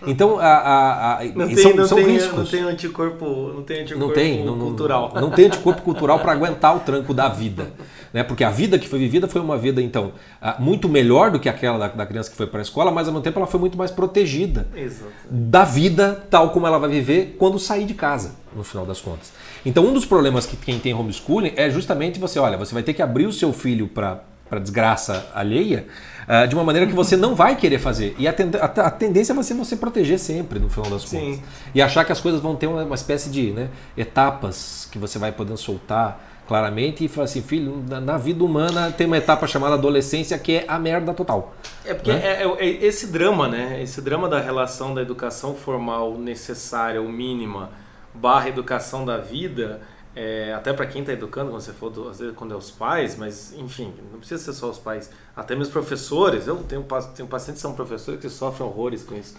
Então, 0.05 0.37
a, 0.37 0.45
a, 0.45 1.19
a 1.21 1.25
não 1.25 1.47
tem, 1.47 1.57
são, 1.57 1.73
não 1.73 1.87
são 1.87 1.97
tem, 1.97 2.07
riscos. 2.07 2.37
Não 2.37 2.45
tem 2.45 2.61
anticorpo, 2.61 3.25
não 3.55 3.63
tem 3.63 3.81
anticorpo 3.81 4.05
não 4.05 4.13
tem, 4.13 4.45
não, 4.45 4.59
cultural. 4.59 5.11
Não, 5.15 5.21
não 5.21 5.31
tem 5.31 5.45
anticorpo 5.45 5.81
cultural 5.81 6.19
para 6.19 6.31
aguentar 6.31 6.75
o 6.75 6.81
tranco 6.81 7.11
da 7.11 7.27
vida, 7.27 7.71
né? 8.13 8.21
Porque 8.21 8.43
a 8.43 8.51
vida 8.51 8.77
que 8.77 8.87
foi 8.87 8.99
vivida 8.99 9.27
foi 9.27 9.41
uma 9.41 9.57
vida 9.57 9.81
então 9.81 10.11
muito 10.59 10.87
melhor 10.87 11.31
do 11.31 11.39
que 11.39 11.49
aquela 11.49 11.79
da, 11.79 11.87
da 11.87 12.05
criança 12.05 12.29
que 12.29 12.37
foi 12.37 12.45
para 12.45 12.59
a 12.59 12.61
escola, 12.61 12.91
mas 12.91 13.07
ao 13.07 13.13
mesmo 13.13 13.23
tempo 13.23 13.39
ela 13.39 13.47
foi 13.47 13.59
muito 13.59 13.77
mais 13.79 13.89
protegida 13.89 14.67
Exato. 14.75 15.11
da 15.27 15.63
vida 15.63 16.23
tal 16.29 16.51
como 16.51 16.67
ela 16.67 16.77
vai 16.77 16.91
viver 16.91 17.35
quando 17.39 17.57
sair 17.57 17.85
de 17.85 17.95
casa, 17.95 18.35
no 18.55 18.63
final 18.63 18.85
das 18.85 19.01
contas. 19.01 19.33
Então, 19.65 19.83
um 19.83 19.93
dos 19.93 20.05
problemas 20.05 20.45
que 20.45 20.55
quem 20.55 20.77
tem 20.77 20.93
homeschooling 20.93 21.53
é 21.55 21.67
justamente 21.71 22.19
você, 22.19 22.37
olha, 22.37 22.57
você 22.57 22.75
vai 22.75 22.83
ter 22.83 22.93
que 22.93 23.01
abrir 23.01 23.25
o 23.25 23.33
seu 23.33 23.51
filho 23.51 23.87
para 23.87 24.21
para 24.53 24.59
desgraça 24.59 25.31
alheia, 25.33 25.87
uh, 26.27 26.47
de 26.47 26.53
uma 26.53 26.63
maneira 26.63 26.85
que 26.85 26.93
você 26.93 27.17
não 27.17 27.33
vai 27.33 27.55
querer 27.55 27.79
fazer. 27.79 28.15
E 28.19 28.27
a, 28.27 28.31
a, 28.31 28.65
a, 28.65 28.91
tendência 28.91 29.33
vai 29.33 29.43
ser 29.43 29.55
você 29.55 29.75
proteger 29.75 30.19
sempre, 30.19 30.59
no 30.59 30.69
final 30.69 30.91
das 30.91 31.05
contas. 31.05 31.39
E 31.73 31.81
achar 31.81 32.05
que 32.05 32.11
as 32.11 32.21
coisas 32.21 32.39
vão 32.39 32.55
ter 32.55 32.67
uma, 32.67 32.83
uma 32.83 32.95
espécie 32.95 33.31
de 33.31 33.49
né, 33.51 33.69
etapas 33.97 34.87
que 34.91 34.99
você 34.99 35.17
vai 35.17 35.31
podendo 35.31 35.57
soltar 35.57 36.29
claramente 36.47 37.03
e 37.03 37.07
falar 37.07 37.25
assim, 37.25 37.41
filho, 37.41 37.83
na, 37.89 37.99
na, 37.99 38.17
vida 38.17 38.43
humana 38.43 38.91
tem 38.91 39.07
uma 39.07 39.17
etapa 39.17 39.47
chamada 39.47 39.73
adolescência 39.73 40.37
que 40.37 40.57
é 40.57 40.65
a 40.67 40.77
merda 40.77 41.13
total. 41.13 41.55
É 41.83 41.95
porque 41.95 42.11
né? 42.11 42.21
é, 42.23 42.43
é, 42.43 42.55
é 42.59 42.85
esse 42.85 43.07
drama, 43.07 43.47
né? 43.47 43.81
Esse 43.81 44.01
drama 44.01 44.29
da 44.29 44.39
relação 44.39 44.93
da 44.93 45.01
educação 45.01 45.55
formal 45.55 46.15
necessária 46.17 47.01
ou 47.01 47.09
mínima 47.09 47.69
barra 48.13 48.49
educação 48.49 49.03
da 49.03 49.17
vida 49.17 49.81
é, 50.15 50.53
até 50.53 50.71
para 50.71 50.85
quem 50.85 51.01
está 51.01 51.13
educando, 51.13 51.51
quando 51.51 51.61
você 51.61 51.73
for, 51.73 51.91
às 52.09 52.19
vezes 52.19 52.35
quando 52.35 52.53
é 52.53 52.57
os 52.57 52.69
pais, 52.69 53.15
mas 53.17 53.53
enfim, 53.57 53.91
não 54.11 54.19
precisa 54.19 54.43
ser 54.43 54.53
só 54.53 54.69
os 54.69 54.77
pais, 54.77 55.09
até 55.35 55.55
meus 55.55 55.69
professores, 55.69 56.47
eu 56.47 56.57
tenho, 56.57 56.85
tenho 57.15 57.27
pacientes 57.27 57.61
que 57.61 57.67
são 57.67 57.73
professores 57.73 58.21
que 58.21 58.29
sofrem 58.29 58.67
horrores 58.67 59.03
com 59.03 59.15
isso. 59.15 59.35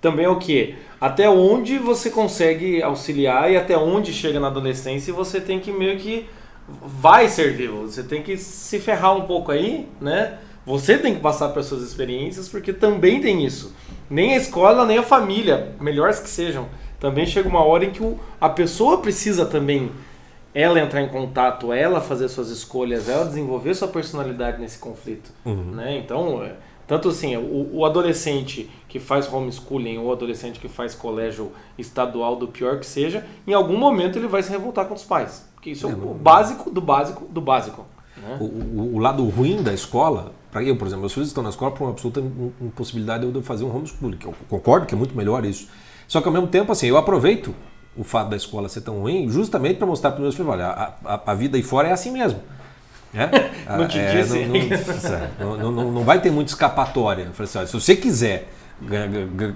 Também 0.00 0.24
é 0.24 0.28
o 0.28 0.38
que? 0.38 0.76
Até 1.00 1.28
onde 1.28 1.78
você 1.78 2.10
consegue 2.10 2.82
auxiliar 2.82 3.50
e 3.50 3.56
até 3.56 3.76
onde 3.76 4.12
chega 4.12 4.40
na 4.40 4.46
adolescência 4.46 5.10
e 5.10 5.14
você 5.14 5.40
tem 5.40 5.60
que 5.60 5.72
meio 5.72 5.98
que 5.98 6.26
vai 6.68 7.28
servir, 7.28 7.68
você 7.68 8.02
tem 8.02 8.22
que 8.22 8.36
se 8.36 8.78
ferrar 8.78 9.16
um 9.16 9.22
pouco 9.22 9.50
aí, 9.50 9.88
né? 10.00 10.38
Você 10.64 10.96
tem 10.96 11.14
que 11.14 11.20
passar 11.20 11.48
para 11.48 11.62
suas 11.62 11.82
experiências 11.82 12.48
porque 12.48 12.72
também 12.72 13.20
tem 13.20 13.44
isso. 13.44 13.74
Nem 14.08 14.34
a 14.34 14.36
escola, 14.36 14.86
nem 14.86 14.98
a 14.98 15.02
família, 15.02 15.74
melhores 15.80 16.18
que 16.18 16.28
sejam, 16.28 16.68
também 16.98 17.26
chega 17.26 17.48
uma 17.48 17.64
hora 17.64 17.84
em 17.84 17.90
que 17.90 18.02
a 18.40 18.48
pessoa 18.48 18.98
precisa 18.98 19.46
também 19.46 19.90
ela 20.54 20.80
entrar 20.80 21.02
em 21.02 21.08
contato, 21.08 21.72
ela 21.72 22.00
fazer 22.00 22.28
suas 22.28 22.50
escolhas, 22.50 23.08
ela 23.08 23.24
desenvolver 23.24 23.74
sua 23.74 23.88
personalidade 23.88 24.60
nesse 24.60 24.78
conflito. 24.78 25.30
Uhum. 25.44 25.72
Né? 25.72 25.98
Então, 25.98 26.42
é, 26.42 26.54
tanto 26.86 27.08
assim, 27.08 27.36
o, 27.36 27.70
o, 27.72 27.84
adolescente 27.84 28.68
que 28.88 28.98
faz 28.98 29.32
homeschooling 29.32 29.98
ou 29.98 30.06
o 30.06 30.12
adolescente 30.12 30.58
que 30.58 30.68
faz 30.68 30.94
colégio 30.94 31.52
estadual, 31.78 32.34
do 32.34 32.48
pior 32.48 32.80
que 32.80 32.86
seja, 32.86 33.24
em 33.46 33.54
algum 33.54 33.76
momento 33.76 34.18
ele 34.18 34.26
vai 34.26 34.42
se 34.42 34.50
revoltar 34.50 34.86
com 34.86 34.94
os 34.94 35.04
pais. 35.04 35.48
Porque 35.54 35.70
isso 35.70 35.86
é, 35.86 35.90
é 35.90 35.94
o 35.94 36.14
básico 36.14 36.68
do 36.68 36.80
básico 36.80 37.26
do 37.26 37.40
básico. 37.40 37.86
Né? 38.16 38.38
O, 38.40 38.44
o, 38.44 38.94
o, 38.96 38.98
lado 38.98 39.24
ruim 39.28 39.62
da 39.62 39.72
escola, 39.72 40.32
para 40.50 40.64
eu, 40.64 40.76
por 40.76 40.86
exemplo, 40.86 41.02
meus 41.02 41.12
filhos 41.12 41.28
estão 41.28 41.44
na 41.44 41.50
escola 41.50 41.70
por 41.70 41.84
uma 41.84 41.90
absoluta 41.90 42.20
impossibilidade 42.60 43.24
de 43.24 43.34
eu 43.36 43.42
fazer 43.42 43.64
um 43.64 43.76
homeschooling, 43.76 44.18
eu 44.24 44.34
concordo 44.48 44.86
que 44.86 44.94
é 44.94 44.98
muito 44.98 45.16
melhor 45.16 45.44
isso. 45.44 45.68
Só 46.08 46.20
que 46.20 46.26
ao 46.26 46.32
mesmo 46.32 46.48
tempo, 46.48 46.72
assim, 46.72 46.88
eu 46.88 46.96
aproveito 46.96 47.54
o 47.96 48.04
fato 48.04 48.30
da 48.30 48.36
escola 48.36 48.68
ser 48.68 48.82
tão 48.82 49.00
ruim, 49.00 49.28
justamente 49.28 49.76
para 49.76 49.86
mostrar 49.86 50.10
para 50.12 50.18
os 50.18 50.22
meus 50.22 50.34
filhos, 50.34 50.50
olha, 50.50 50.66
a, 50.66 50.92
a, 51.04 51.20
a, 51.26 51.34
vida 51.34 51.56
aí 51.56 51.62
fora 51.62 51.88
é 51.88 51.92
assim 51.92 52.10
mesmo. 52.10 52.40
É? 53.12 53.28
não 53.76 53.88
te 53.88 53.98
é, 53.98 54.14
disse. 54.14 54.46
Não, 55.38 55.56
não, 55.56 55.72
não, 55.72 55.90
não, 55.90 56.04
vai 56.04 56.20
ter 56.20 56.30
muita 56.30 56.52
escapatória. 56.52 57.28
Assim, 57.36 57.58
olha, 57.58 57.66
se 57.66 57.72
você 57.72 57.96
quiser 57.96 58.48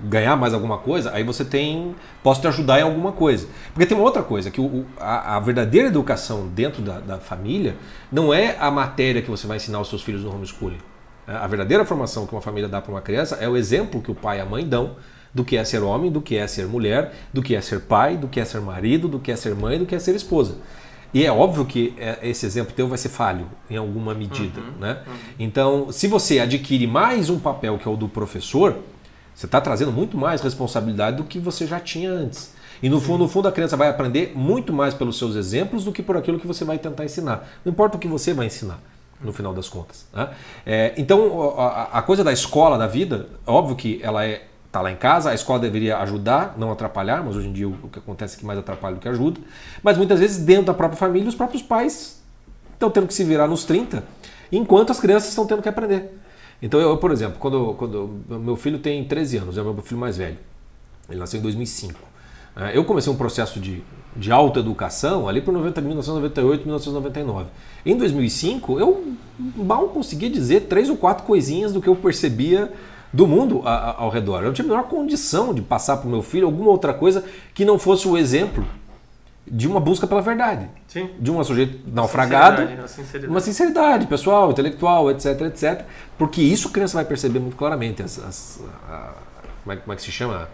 ganhar 0.05 0.37
mais 0.37 0.53
alguma 0.53 0.79
coisa, 0.79 1.13
aí 1.15 1.23
você 1.23 1.45
tem. 1.45 1.95
Posso 2.23 2.41
te 2.41 2.49
ajudar 2.49 2.81
em 2.81 2.83
alguma 2.83 3.13
coisa. 3.13 3.47
Porque 3.73 3.87
tem 3.87 3.97
uma 3.97 4.05
outra 4.05 4.23
coisa, 4.23 4.51
que 4.51 4.61
o, 4.61 4.85
a, 4.99 5.37
a, 5.37 5.41
verdadeira 5.41 5.89
educação 5.89 6.49
dentro 6.49 6.83
da, 6.83 6.99
da, 6.99 7.19
família 7.19 7.77
não 8.13 8.35
é 8.35 8.57
a 8.59 8.71
matéria 8.71 9.23
que 9.23 9.31
você 9.31 9.47
vai 9.47 9.57
ensinar 9.57 9.79
aos 9.79 9.89
seus 9.89 10.03
filhos 10.03 10.25
no 10.25 10.35
homeschooling. 10.35 10.81
A 11.27 11.47
verdadeira 11.47 11.85
formação 11.87 12.27
que 12.27 12.35
uma 12.35 12.43
família 12.43 12.69
dá 12.69 12.83
para 12.83 12.91
uma 12.91 13.01
criança 13.01 13.37
é 13.37 13.49
o 13.49 13.57
exemplo 13.57 14.03
que 14.03 14.11
o 14.11 14.15
pai 14.15 14.39
e 14.39 14.41
a 14.43 14.45
mãe 14.45 14.67
dão 14.67 14.97
do 15.35 15.45
que 15.45 15.57
é 15.57 15.65
ser 15.65 15.83
homem, 15.83 16.11
do 16.11 16.23
que 16.23 16.37
é 16.37 16.47
ser 16.47 16.67
mulher, 16.67 17.13
do 17.33 17.43
que 17.43 17.57
é 17.57 17.61
ser 17.61 17.81
pai, 17.81 18.17
do 18.17 18.29
que 18.29 18.39
é 18.39 18.45
ser 18.45 18.61
marido, 18.61 19.09
do 19.09 19.19
que 19.19 19.33
é 19.33 19.37
ser 19.37 19.55
mãe, 19.55 19.79
do 19.79 19.85
que 19.85 19.95
é 19.95 19.99
ser 19.99 20.15
esposa. 20.15 20.57
E 21.13 21.25
é 21.25 21.31
óbvio 21.31 21.65
que 21.65 21.95
é, 21.97 22.19
esse 22.23 22.45
exemplo 22.45 22.73
teu 22.75 22.89
vai 22.89 22.99
ser 22.99 23.09
falho 23.09 23.47
em 23.71 23.77
alguma 23.77 24.15
medida. 24.15 24.61
Uhum, 24.61 24.73
né? 24.81 24.99
Uhum. 25.07 25.15
Então, 25.39 25.93
se 25.93 26.09
você 26.09 26.41
adquire 26.41 26.87
mais 26.87 27.31
um 27.31 27.39
papel 27.39 27.79
que 27.79 27.87
é 27.87 27.91
o 27.91 27.97
do 27.97 28.09
professor, 28.09 28.79
você 29.35 29.47
está 29.47 29.61
trazendo 29.61 29.93
muito 29.93 30.17
mais 30.17 30.41
responsabilidade 30.41 31.17
do 31.17 31.25
que 31.25 31.39
você 31.39 31.67
já 31.67 31.79
tinha 31.79 32.11
antes. 32.11 32.53
E 32.83 32.89
no 32.89 33.01
fundo, 33.01 33.19
no 33.19 33.29
fundo, 33.29 33.47
a 33.47 33.53
criança 33.53 33.77
vai 33.77 33.89
aprender 33.89 34.33
muito 34.35 34.73
mais 34.73 34.93
pelos 34.93 35.17
seus 35.17 35.37
exemplos 35.37 35.85
do 35.85 35.93
que 35.93 36.03
por 36.03 36.17
aquilo 36.17 36.39
que 36.39 36.47
você 36.47 36.65
vai 36.65 36.79
tentar 36.79 37.05
ensinar. 37.05 37.49
Não 37.65 37.73
importa 37.73 37.97
o 37.97 38.01
que 38.01 38.09
você 38.09 38.35
vai 38.35 38.47
ensinar, 38.47 38.81
no 39.21 39.33
final 39.33 39.55
das 39.55 39.69
contas. 39.69 40.07
Né? 40.13 40.29
É, 40.67 40.95
então, 40.97 41.55
a, 41.57 41.99
a 41.99 42.03
coisa 42.03 42.25
da 42.25 42.33
escola, 42.33 42.77
da 42.77 42.89
vida, 42.89 43.29
óbvio 43.47 43.77
que 43.77 44.01
ela 44.03 44.25
é 44.27 44.43
está 44.75 44.81
lá 44.81 44.91
em 44.91 44.97
casa, 44.97 45.31
a 45.31 45.35
escola 45.35 45.61
deveria 45.61 45.99
ajudar, 45.99 46.57
não 46.59 46.73
atrapalhar, 46.73 47.23
mas 47.23 47.37
hoje 47.37 47.47
em 47.47 47.53
dia 47.53 47.69
o 47.69 47.89
que 47.89 48.01
acontece 48.01 48.37
é 48.37 48.41
que 48.41 48.45
mais 48.45 48.59
atrapalha 48.59 48.97
do 48.97 49.01
que 49.01 49.09
ajuda. 49.09 49.41
Mas 49.85 49.97
muitas 49.97 50.19
vezes 50.19 50.45
dentro 50.45 50.67
da 50.67 50.75
própria 50.75 50.99
família, 50.99 51.29
os 51.29 51.35
próprios 51.37 51.63
pais 51.63 52.21
estão 52.73 52.91
tendo 52.91 53.07
que 53.07 53.15
se 53.15 53.23
virar 53.23 53.47
nos 53.47 53.65
30, 53.65 54.03
enquanto 54.51 54.91
as 54.91 54.99
crianças 54.99 55.29
estão 55.29 55.47
tendo 55.47 55.63
que 55.63 55.69
aprender. 55.69 56.19
Então 56.61 56.81
eu, 56.81 56.97
por 56.97 57.13
exemplo, 57.13 57.39
quando, 57.39 57.75
quando 57.75 58.21
meu 58.29 58.57
filho 58.57 58.81
tem 58.81 59.05
13 59.05 59.37
anos, 59.37 59.57
é 59.57 59.63
o 59.63 59.73
meu 59.73 59.83
filho 59.83 60.01
mais 60.01 60.17
velho, 60.17 60.39
ele 61.09 61.21
nasceu 61.21 61.39
em 61.39 61.43
2005. 61.43 61.97
É, 62.57 62.77
eu 62.77 62.85
comecei 62.85 63.13
um 63.13 63.17
processo 63.17 63.61
de, 63.61 63.81
de 64.17 64.33
autoeducação 64.33 65.29
ali 65.29 65.41
por 65.41 65.55
90, 65.55 65.81
1998, 65.81 66.63
1999. 66.63 67.47
Em 67.87 67.97
2005, 67.97 68.81
eu 68.81 69.15
mal 69.39 69.89
conseguia 69.89 70.31
dizer 70.31 70.63
três 70.63 70.91
ou 70.91 70.97
quatro 70.97 71.25
coisinhas 71.25 71.73
do 71.73 71.81
que 71.81 71.89
eu 71.89 71.95
percebia 71.95 72.73
do 73.15 73.29
mundo 73.29 73.63
ao 73.65 74.11
redor. 74.11 74.41
Eu 74.41 74.47
não 74.47 74.53
tinha 74.53 74.65
a 74.65 74.69
menor 74.69 74.89
condição 74.89 75.55
de 75.55 75.63
passar 75.63 75.99
para 75.99 76.09
o 76.09 76.11
meu 76.11 76.21
filho 76.21 76.47
alguma 76.47 76.71
outra 76.71 76.93
coisa 76.93 77.25
que 77.55 77.65
não 77.65 77.79
fosse 77.79 78.09
o 78.09 78.19
exemplo 78.19 78.67
de 79.47 79.69
uma 79.69 79.79
busca 79.79 80.05
pela 80.05 80.21
verdade. 80.21 80.69
Sim. 80.89 81.11
De 81.21 81.31
um 81.31 81.43
sujeito 81.45 81.79
naufragado. 81.87 82.63
Sinceridade, 82.63 82.91
sinceridade. 82.91 83.31
Uma 83.31 83.41
sinceridade 83.41 84.07
pessoal, 84.09 84.51
intelectual, 84.51 85.13
etc, 85.13 85.43
etc. 85.43 85.85
Porque 86.19 86.43
isso 86.43 86.67
a 86.67 86.71
criança 86.73 86.97
vai 86.97 87.05
perceber 87.05 87.39
muito 87.39 87.57
claramente. 87.57 88.03
As, 88.03 88.19
as, 88.19 88.61
a, 88.89 89.13
como, 89.63 89.73
é, 89.73 89.77
como, 89.77 89.93
é, 89.93 89.97
que 89.97 90.03
se 90.03 90.11
chama? 90.11 90.49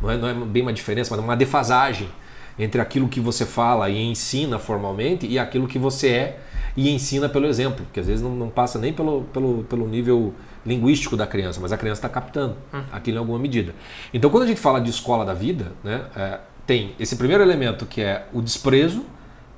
Não 0.00 0.08
é, 0.08 0.16
não 0.16 0.28
é 0.28 0.34
bem 0.34 0.62
uma 0.62 0.72
diferença, 0.72 1.10
mas 1.10 1.24
uma 1.24 1.34
defasagem 1.34 2.08
entre 2.56 2.80
aquilo 2.80 3.08
que 3.08 3.18
você 3.18 3.44
fala 3.44 3.90
e 3.90 4.00
ensina 4.00 4.56
formalmente 4.60 5.26
e 5.26 5.36
aquilo 5.36 5.66
que 5.66 5.80
você 5.80 6.08
é 6.08 6.40
e 6.76 6.90
ensina 6.90 7.28
pelo 7.28 7.46
exemplo. 7.46 7.84
Que 7.92 7.98
às 7.98 8.06
vezes 8.06 8.22
não, 8.22 8.36
não 8.36 8.48
passa 8.48 8.78
nem 8.78 8.92
pelo, 8.92 9.22
pelo, 9.32 9.64
pelo 9.64 9.88
nível 9.88 10.32
linguístico 10.68 11.16
da 11.16 11.26
criança, 11.26 11.58
mas 11.60 11.72
a 11.72 11.76
criança 11.76 11.98
está 11.98 12.08
captando 12.08 12.56
hum. 12.72 12.82
aquilo 12.92 13.16
em 13.16 13.20
alguma 13.20 13.38
medida. 13.38 13.74
Então, 14.12 14.30
quando 14.30 14.44
a 14.44 14.46
gente 14.46 14.60
fala 14.60 14.80
de 14.80 14.90
escola 14.90 15.24
da 15.24 15.34
vida, 15.34 15.72
né, 15.82 16.02
é, 16.14 16.38
tem 16.66 16.94
esse 17.00 17.16
primeiro 17.16 17.42
elemento 17.42 17.86
que 17.86 18.00
é 18.00 18.26
o 18.32 18.42
desprezo 18.42 19.04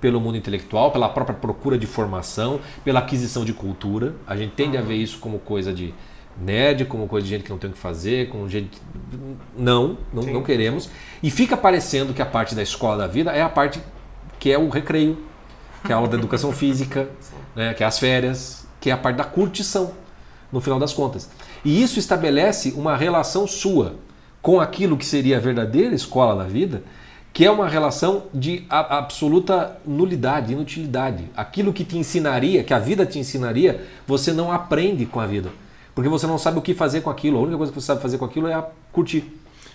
pelo 0.00 0.21
mundo 0.21 0.38
intelectual, 0.38 0.90
pela 0.90 1.09
própria 1.09 1.37
procura 1.37 1.76
de 1.76 1.87
formação, 1.87 2.61
pela 2.85 3.00
aquisição 3.00 3.45
de 3.45 3.52
cultura. 3.52 4.14
A 4.26 4.37
gente 4.37 4.52
tende 4.52 4.76
a 4.76 4.81
ver 4.81 4.95
isso 4.95 5.19
como 5.19 5.38
coisa 5.38 5.73
de 5.73 5.93
nerd, 6.40 6.87
como 6.87 7.07
coisa 7.07 7.26
de 7.26 7.35
gente 7.35 7.45
que 7.45 7.50
não 7.50 7.59
tem 7.59 7.69
o 7.69 7.73
que 7.73 7.79
fazer, 7.79 8.31
como 8.31 8.49
gente. 8.49 8.81
Não, 9.59 9.99
não, 10.12 10.23
não 10.23 10.43
queremos. 10.43 10.88
E 11.23 11.31
fica 11.31 11.57
parecendo 11.57 12.14
que 12.14 12.23
a 12.23 12.26
parte 12.26 12.55
da 12.55 12.62
escola 12.62 12.97
da 12.97 13.07
vida 13.07 13.33
é 13.33 13.43
a 13.43 13.49
parte 13.49 13.81
que 14.38 14.50
é 14.50 14.59
o 14.59 14.71
recreio, 14.71 15.19
que 15.85 15.93
é 15.93 15.95
a 15.95 15.99
aula 15.99 16.09
da 16.09 16.17
educação 16.17 16.50
física, 16.50 17.11
né, 17.55 17.75
que 17.75 17.83
é 17.83 17.87
as 17.87 17.99
férias, 17.99 18.67
que 18.81 18.88
é 18.88 18.93
a 18.93 18.97
parte 18.97 19.17
da 19.17 19.25
curtição 19.25 19.93
no 20.52 20.61
final 20.61 20.78
das 20.78 20.92
contas. 20.92 21.30
E 21.64 21.83
isso 21.83 21.99
estabelece 21.99 22.73
uma 22.76 22.97
relação 22.97 23.47
sua 23.47 23.95
com 24.42 24.61
aquilo 24.61 24.97
que 24.97 25.04
seria 25.04 25.37
a 25.37 25.40
verdadeira 25.40 25.95
escola 25.95 26.35
da 26.35 26.49
vida, 26.49 26.83
que 27.33 27.45
é 27.45 27.50
uma 27.50 27.69
relação 27.69 28.25
de 28.35 28.64
absoluta 28.69 29.78
nulidade, 29.87 30.52
inutilidade. 30.52 31.30
Aquilo 31.37 31.73
que 31.73 31.85
te 31.85 31.97
ensinaria, 31.97 32.64
que 32.64 32.75
a 32.75 32.78
vida 32.78 33.07
te 33.07 33.19
ensinaria, 33.19 33.87
você 34.07 34.33
não 34.33 34.50
aprende 34.50 35.07
com 35.07 35.21
a 35.21 35.26
vida. 35.26 35.50
Porque 35.95 36.09
você 36.09 36.26
não 36.26 36.38
sabe 36.38 36.59
o 36.59 36.62
que 36.62 36.75
fazer 36.75 37.02
com 37.02 37.11
aquilo. 37.11 37.38
A 37.38 37.42
única 37.42 37.57
coisa 37.57 37.73
que 37.73 37.80
você 37.80 37.87
sabe 37.87 38.02
fazer 38.02 38.19
com 38.19 38.25
aquilo 38.25 38.49
é 38.49 38.66
curtir. 38.92 39.25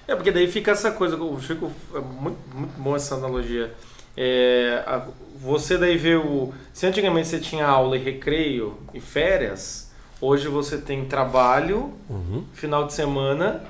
É, 0.08 0.16
porque 0.16 0.32
daí 0.32 0.48
fica 0.48 0.72
essa 0.72 0.92
coisa, 0.92 1.16
o 1.16 1.42
Chico, 1.42 1.72
é 1.94 2.00
muito, 2.00 2.38
muito 2.54 2.80
bom 2.80 2.96
essa 2.96 3.16
analogia. 3.16 3.74
É, 4.18 4.84
a, 4.86 5.04
você 5.40 5.78
daí 5.78 5.98
vê 5.98 6.16
o. 6.16 6.54
Se 6.74 6.86
antigamente 6.86 7.28
você 7.28 7.40
tinha 7.40 7.66
aula 7.66 7.98
e 7.98 8.00
recreio 8.00 8.78
e 8.94 9.00
férias, 9.00 9.85
Hoje 10.22 10.48
você 10.48 10.78
tem 10.78 11.06
trabalho, 11.06 11.94
uhum. 12.10 12.46
final 12.54 12.88
de 12.88 12.94
semana, 12.94 13.62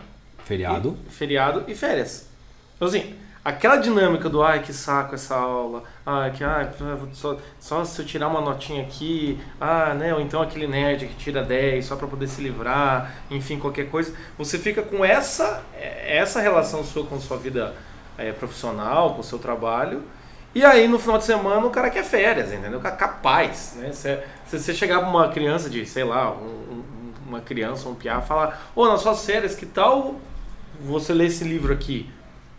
feriado, 0.44 0.98
e, 1.08 1.12
feriado 1.12 1.64
e 1.68 1.74
férias. 1.74 2.28
Então 2.76 2.88
assim, 2.88 3.16
aquela 3.44 3.78
dinâmica 3.78 4.30
do 4.30 4.44
ai 4.44 4.62
que 4.62 4.72
saco 4.72 5.16
essa 5.16 5.36
aula, 5.36 5.84
ai 6.06 6.32
que 6.32 6.44
ai, 6.44 6.70
só, 7.14 7.38
só 7.60 7.84
se 7.84 8.00
eu 8.00 8.06
tirar 8.06 8.28
uma 8.28 8.42
notinha 8.42 8.84
aqui, 8.84 9.40
ah, 9.60 9.94
né, 9.96 10.14
ou 10.14 10.22
então 10.22 10.42
aquele 10.42 10.68
nerd 10.68 11.08
que 11.08 11.16
tira 11.16 11.44
10 11.44 11.84
só 11.86 11.96
para 11.96 12.08
poder 12.08 12.28
se 12.28 12.42
livrar, 12.42 13.16
enfim, 13.32 13.58
qualquer 13.60 13.90
coisa, 13.90 14.14
você 14.38 14.60
fica 14.60 14.84
com 14.84 15.04
essa 15.04 15.64
essa 15.76 16.40
relação 16.40 16.84
sua 16.84 17.06
com 17.06 17.20
sua 17.20 17.38
vida 17.38 17.74
é, 18.18 18.32
profissional, 18.32 19.16
com 19.16 19.22
o 19.22 19.24
seu 19.24 19.40
trabalho 19.40 20.04
e 20.56 20.64
aí 20.64 20.88
no 20.88 20.98
final 20.98 21.18
de 21.18 21.26
semana 21.26 21.66
o 21.66 21.70
cara 21.70 21.90
quer 21.90 22.04
férias, 22.04 22.52
entendeu? 22.52 22.80
O 22.80 22.82
cara 22.82 22.96
capaz, 22.96 23.76
né? 23.76 23.92
Se, 23.92 24.18
você 24.48 24.74
chegar 24.74 25.00
pra 25.02 25.10
uma 25.10 25.28
criança 25.28 25.70
de, 25.70 25.86
sei 25.86 26.06
lá, 26.06 26.32
um, 26.32 26.84
uma 27.28 27.42
criança, 27.42 27.90
um 27.90 27.94
piá, 27.94 28.22
falar, 28.22 28.72
ô, 28.74 28.88
nas 28.88 29.02
suas 29.02 29.26
férias, 29.26 29.54
que 29.54 29.66
tal 29.66 30.16
você 30.80 31.14
ler 31.14 31.26
esse 31.26 31.44
livro 31.44 31.74
aqui? 31.74 32.10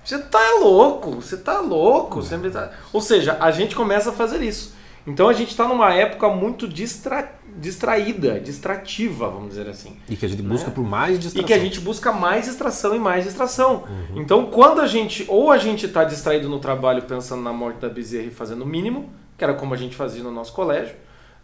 Você 0.05 0.19
tá 0.19 0.59
louco, 0.61 1.17
você 1.17 1.37
tá 1.37 1.59
louco. 1.59 2.23
Você 2.23 2.39
tá... 2.49 2.71
Ou 2.93 3.01
seja, 3.01 3.37
a 3.41 3.51
gente 3.51 3.75
começa 3.75 4.11
a 4.11 4.13
fazer 4.13 4.41
isso. 4.41 4.77
Então 5.05 5.29
a 5.29 5.33
gente 5.33 5.51
está 5.51 5.67
numa 5.67 5.93
época 5.93 6.29
muito 6.29 6.69
distra... 6.69 7.33
distraída, 7.59 8.41
distrativa, 8.41 9.29
vamos 9.29 9.51
dizer 9.51 9.69
assim. 9.69 9.97
E 10.09 10.17
que 10.17 10.27
a 10.27 10.29
gente 10.29 10.43
né? 10.43 10.49
busca 10.49 10.71
por 10.71 10.85
mais 10.85 11.19
distração. 11.19 11.43
E 11.43 11.47
que 11.47 11.53
a 11.53 11.59
gente 11.59 11.81
busca 11.81 12.13
mais 12.13 12.45
distração 12.45 12.95
e 12.95 12.99
mais 12.99 13.25
distração. 13.25 13.85
Uhum. 13.89 14.21
Então 14.21 14.47
quando 14.47 14.81
a 14.81 14.87
gente, 14.87 15.25
ou 15.29 15.51
a 15.51 15.59
gente 15.59 15.87
está 15.87 16.05
distraído 16.05 16.49
no 16.49 16.59
trabalho 16.59 17.03
pensando 17.03 17.43
na 17.43 17.53
morte 17.53 17.81
da 17.81 17.89
Bezerra 17.89 18.27
e 18.27 18.31
fazendo 18.31 18.63
o 18.63 18.67
mínimo, 18.67 19.11
que 19.37 19.45
era 19.45 19.55
como 19.55 19.75
a 19.75 19.77
gente 19.77 19.97
fazia 19.97 20.23
no 20.23 20.31
nosso 20.31 20.53
colégio, 20.53 20.95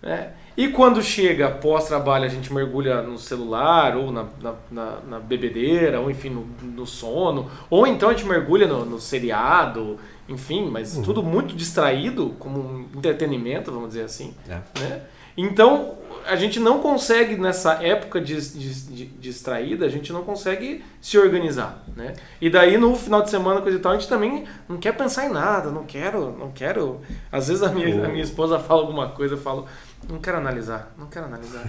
né? 0.03 0.33
E 0.55 0.69
quando 0.69 1.03
chega 1.03 1.49
pós-trabalho, 1.51 2.25
a 2.25 2.29
gente 2.29 2.53
mergulha 2.53 3.01
no 3.01 3.19
celular, 3.19 3.97
ou 3.97 4.13
na, 4.13 4.27
na, 4.41 4.55
na, 4.71 5.01
na 5.09 5.19
bebedeira, 5.21 5.99
ou 5.99 6.11
enfim, 6.11 6.29
no, 6.29 6.47
no, 6.63 6.87
sono, 6.87 7.51
ou 7.71 7.87
então 7.87 8.11
a 8.11 8.13
gente 8.13 8.27
mergulha 8.27 8.67
no, 8.67 8.85
no 8.85 9.01
seriado, 9.01 9.99
enfim, 10.29 10.69
mas 10.69 10.97
uhum. 10.97 11.03
tudo 11.03 11.23
muito 11.23 11.55
distraído, 11.55 12.35
como 12.39 12.61
um 12.61 12.89
entretenimento, 12.95 13.73
vamos 13.73 13.89
dizer 13.89 14.05
assim. 14.05 14.35
É. 14.47 14.61
Né? 14.79 15.03
Então, 15.37 15.97
a 16.27 16.37
gente 16.37 16.61
não 16.61 16.81
consegue, 16.81 17.37
nessa 17.37 17.83
época 17.85 18.21
distraída, 18.21 19.87
a 19.87 19.89
gente 19.89 20.13
não 20.13 20.23
consegue 20.23 20.85
se 21.01 21.19
organizar. 21.19 21.83
Né? 21.97 22.15
E 22.41 22.49
daí, 22.49 22.77
no 22.77 22.95
final 22.95 23.23
de 23.23 23.31
semana, 23.31 23.61
coisa 23.61 23.79
e 23.79 23.81
tal, 23.81 23.93
a 23.93 23.95
gente 23.97 24.09
também 24.09 24.45
não 24.69 24.77
quer 24.77 24.93
pensar 24.93 25.27
em 25.27 25.33
nada, 25.33 25.71
não 25.71 25.85
quero, 25.85 26.37
não 26.39 26.51
quero. 26.51 27.01
Às 27.31 27.49
vezes 27.49 27.63
a 27.63 27.71
minha, 27.71 28.05
a 28.05 28.09
minha 28.09 28.23
esposa 28.23 28.59
fala 28.59 28.83
alguma 28.83 29.09
coisa, 29.09 29.35
eu 29.35 29.39
falo, 29.39 29.67
não 30.09 30.21
quero 30.21 30.39
analisar, 30.39 30.93
não 30.97 31.07
quero 31.07 31.27
analisar. 31.27 31.65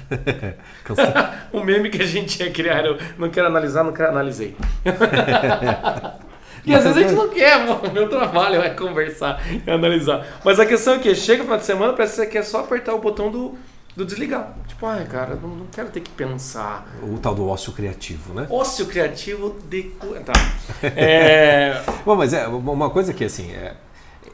o 1.51 1.63
meme 1.63 1.89
que 1.89 2.01
a 2.01 2.05
gente 2.05 2.41
ia 2.41 2.51
criar 2.51 2.79
era, 2.79 2.97
não 3.17 3.29
quero 3.29 3.47
analisar, 3.47 3.83
não 3.83 3.93
quero 3.93 4.09
analisei. 4.09 4.55
E 6.65 6.73
às 6.73 6.83
vezes 6.83 6.97
a 6.97 7.01
gente 7.01 7.13
não 7.13 7.29
quer, 7.29 7.57
o 7.57 7.91
meu 7.91 8.07
trabalho 8.09 8.61
é 8.61 8.69
conversar 8.69 9.41
e 9.65 9.69
analisar. 9.69 10.25
Mas 10.43 10.59
a 10.59 10.65
questão 10.65 10.95
é 10.95 10.99
que 10.99 11.13
chega 11.15 11.39
no 11.39 11.43
final 11.45 11.57
de 11.59 11.65
semana, 11.65 11.93
parece 11.93 12.15
que 12.15 12.21
você 12.21 12.27
quer 12.27 12.43
só 12.43 12.61
apertar 12.61 12.93
o 12.93 12.99
botão 12.99 13.29
do, 13.29 13.57
do 13.95 14.05
desligar. 14.05 14.53
Tipo, 14.67 14.85
ai, 14.85 15.05
cara, 15.05 15.35
não, 15.35 15.49
não 15.49 15.65
quero 15.67 15.89
ter 15.89 15.99
que 15.99 16.11
pensar. 16.11 16.87
O 17.03 17.17
tal 17.17 17.35
do 17.35 17.47
ócio 17.47 17.73
criativo, 17.73 18.33
né? 18.33 18.47
Ócio 18.49 18.85
criativo 18.85 19.57
de. 19.69 19.91
Tá. 20.25 20.33
É... 20.95 21.81
Bom, 22.05 22.15
mas 22.15 22.33
é 22.33 22.47
uma 22.47 22.89
coisa 22.89 23.13
que, 23.13 23.23
assim, 23.23 23.51
é, 23.51 23.75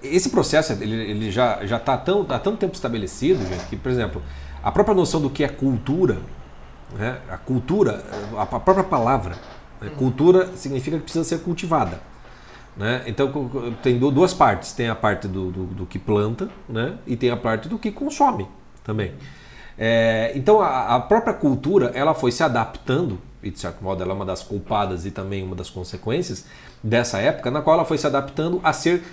esse 0.03 0.29
processo 0.29 0.73
ele, 0.73 0.95
ele 0.95 1.31
já 1.31 1.61
está 1.63 1.97
tão, 1.97 2.25
há 2.29 2.39
tanto 2.39 2.57
tempo 2.57 2.73
estabelecido, 2.73 3.45
gente, 3.47 3.65
que, 3.65 3.75
por 3.75 3.91
exemplo, 3.91 4.21
a 4.63 4.71
própria 4.71 4.95
noção 4.95 5.21
do 5.21 5.29
que 5.29 5.43
é 5.43 5.47
cultura, 5.47 6.17
né? 6.93 7.17
a 7.29 7.37
cultura, 7.37 8.03
a 8.37 8.45
própria 8.45 8.83
palavra, 8.83 9.35
né? 9.81 9.89
cultura 9.97 10.49
significa 10.55 10.97
que 10.97 11.03
precisa 11.03 11.23
ser 11.23 11.39
cultivada. 11.39 12.01
Né? 12.77 13.03
Então 13.07 13.31
tem 13.83 13.97
duas 13.97 14.33
partes, 14.33 14.71
tem 14.71 14.87
a 14.87 14.95
parte 14.95 15.27
do, 15.27 15.51
do, 15.51 15.63
do, 15.65 15.85
que 15.85 15.99
planta 15.99 16.49
né? 16.67 16.95
e 17.05 17.17
tem 17.17 17.29
a 17.29 17.37
parte 17.37 17.67
do 17.67 17.77
que 17.77 17.91
consome 17.91 18.47
também. 18.83 19.13
É, 19.77 20.31
então 20.35 20.61
a, 20.61 20.95
a, 20.95 20.99
própria 20.99 21.33
cultura 21.33 21.91
ela 21.93 22.13
foi 22.13 22.31
se 22.31 22.43
adaptando 22.43 23.19
e 23.41 23.49
de 23.49 23.59
certo 23.59 23.83
modo 23.83 24.03
ela 24.03 24.11
é 24.11 24.15
uma 24.15 24.25
das 24.25 24.43
culpadas 24.43 25.05
e 25.05 25.11
também 25.11 25.43
uma 25.43 25.55
das 25.55 25.69
consequências 25.69 26.45
dessa 26.83 27.19
época 27.19 27.49
na 27.49 27.61
qual 27.61 27.75
ela 27.75 27.85
foi 27.85 27.97
se 27.97 28.05
adaptando 28.05 28.59
a 28.63 28.73
ser 28.73 29.03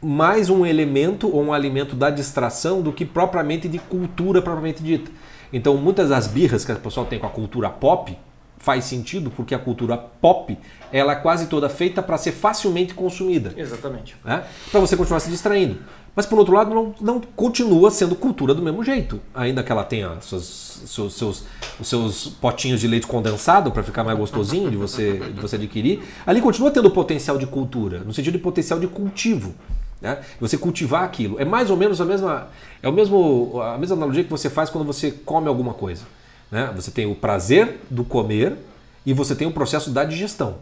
mais 0.00 0.50
um 0.50 0.64
elemento 0.66 1.28
ou 1.28 1.42
um 1.42 1.52
alimento 1.52 1.94
da 1.94 2.10
distração 2.10 2.82
do 2.82 2.92
que 2.92 3.04
propriamente 3.04 3.68
de 3.68 3.78
cultura 3.78 4.42
propriamente 4.42 4.82
dita. 4.82 5.10
Então 5.52 5.76
muitas 5.76 6.08
das 6.08 6.26
birras 6.26 6.64
que 6.64 6.72
o 6.72 6.76
pessoal 6.76 7.06
tem 7.06 7.18
com 7.18 7.26
a 7.26 7.30
cultura 7.30 7.70
pop, 7.70 8.16
faz 8.62 8.84
sentido 8.84 9.28
porque 9.30 9.54
a 9.54 9.58
cultura 9.58 9.98
pop 9.98 10.56
ela 10.92 11.12
é 11.12 11.16
quase 11.16 11.46
toda 11.46 11.68
feita 11.68 12.00
para 12.00 12.16
ser 12.16 12.30
facilmente 12.30 12.94
consumida. 12.94 13.52
Exatamente. 13.56 14.14
Né? 14.24 14.44
Para 14.70 14.78
você 14.78 14.96
continuar 14.96 15.18
se 15.18 15.28
distraindo. 15.28 15.78
Mas 16.14 16.26
por 16.26 16.38
outro 16.38 16.54
lado, 16.54 16.72
não, 16.72 16.94
não 17.00 17.20
continua 17.34 17.90
sendo 17.90 18.14
cultura 18.14 18.54
do 18.54 18.62
mesmo 18.62 18.84
jeito. 18.84 19.18
Ainda 19.34 19.64
que 19.64 19.72
ela 19.72 19.82
tenha 19.82 20.20
seus, 20.20 20.82
seus, 20.86 21.14
seus, 21.14 21.44
os 21.80 21.88
seus 21.88 22.28
potinhos 22.40 22.80
de 22.80 22.86
leite 22.86 23.06
condensado 23.06 23.72
para 23.72 23.82
ficar 23.82 24.04
mais 24.04 24.16
gostosinho 24.16 24.70
de 24.70 24.76
você, 24.76 25.18
de 25.18 25.40
você 25.40 25.56
adquirir, 25.56 26.02
ali 26.24 26.40
continua 26.40 26.70
tendo 26.70 26.90
potencial 26.90 27.38
de 27.38 27.46
cultura, 27.46 28.00
no 28.00 28.12
sentido 28.12 28.34
de 28.34 28.40
potencial 28.40 28.78
de 28.78 28.86
cultivo. 28.86 29.54
Né? 30.00 30.18
Você 30.38 30.56
cultivar 30.56 31.02
aquilo. 31.02 31.40
É 31.40 31.44
mais 31.44 31.70
ou 31.70 31.76
menos 31.76 32.00
a 32.00 32.04
mesma, 32.04 32.48
é 32.82 32.88
o 32.88 32.92
mesmo, 32.92 33.60
a 33.62 33.78
mesma 33.78 33.96
analogia 33.96 34.22
que 34.22 34.30
você 34.30 34.50
faz 34.50 34.68
quando 34.70 34.84
você 34.84 35.10
come 35.10 35.48
alguma 35.48 35.72
coisa. 35.74 36.04
Né? 36.52 36.70
Você 36.76 36.90
tem 36.90 37.10
o 37.10 37.14
prazer 37.14 37.80
do 37.90 38.04
comer 38.04 38.58
e 39.06 39.14
você 39.14 39.34
tem 39.34 39.48
o 39.48 39.52
processo 39.52 39.90
da 39.90 40.04
digestão. 40.04 40.56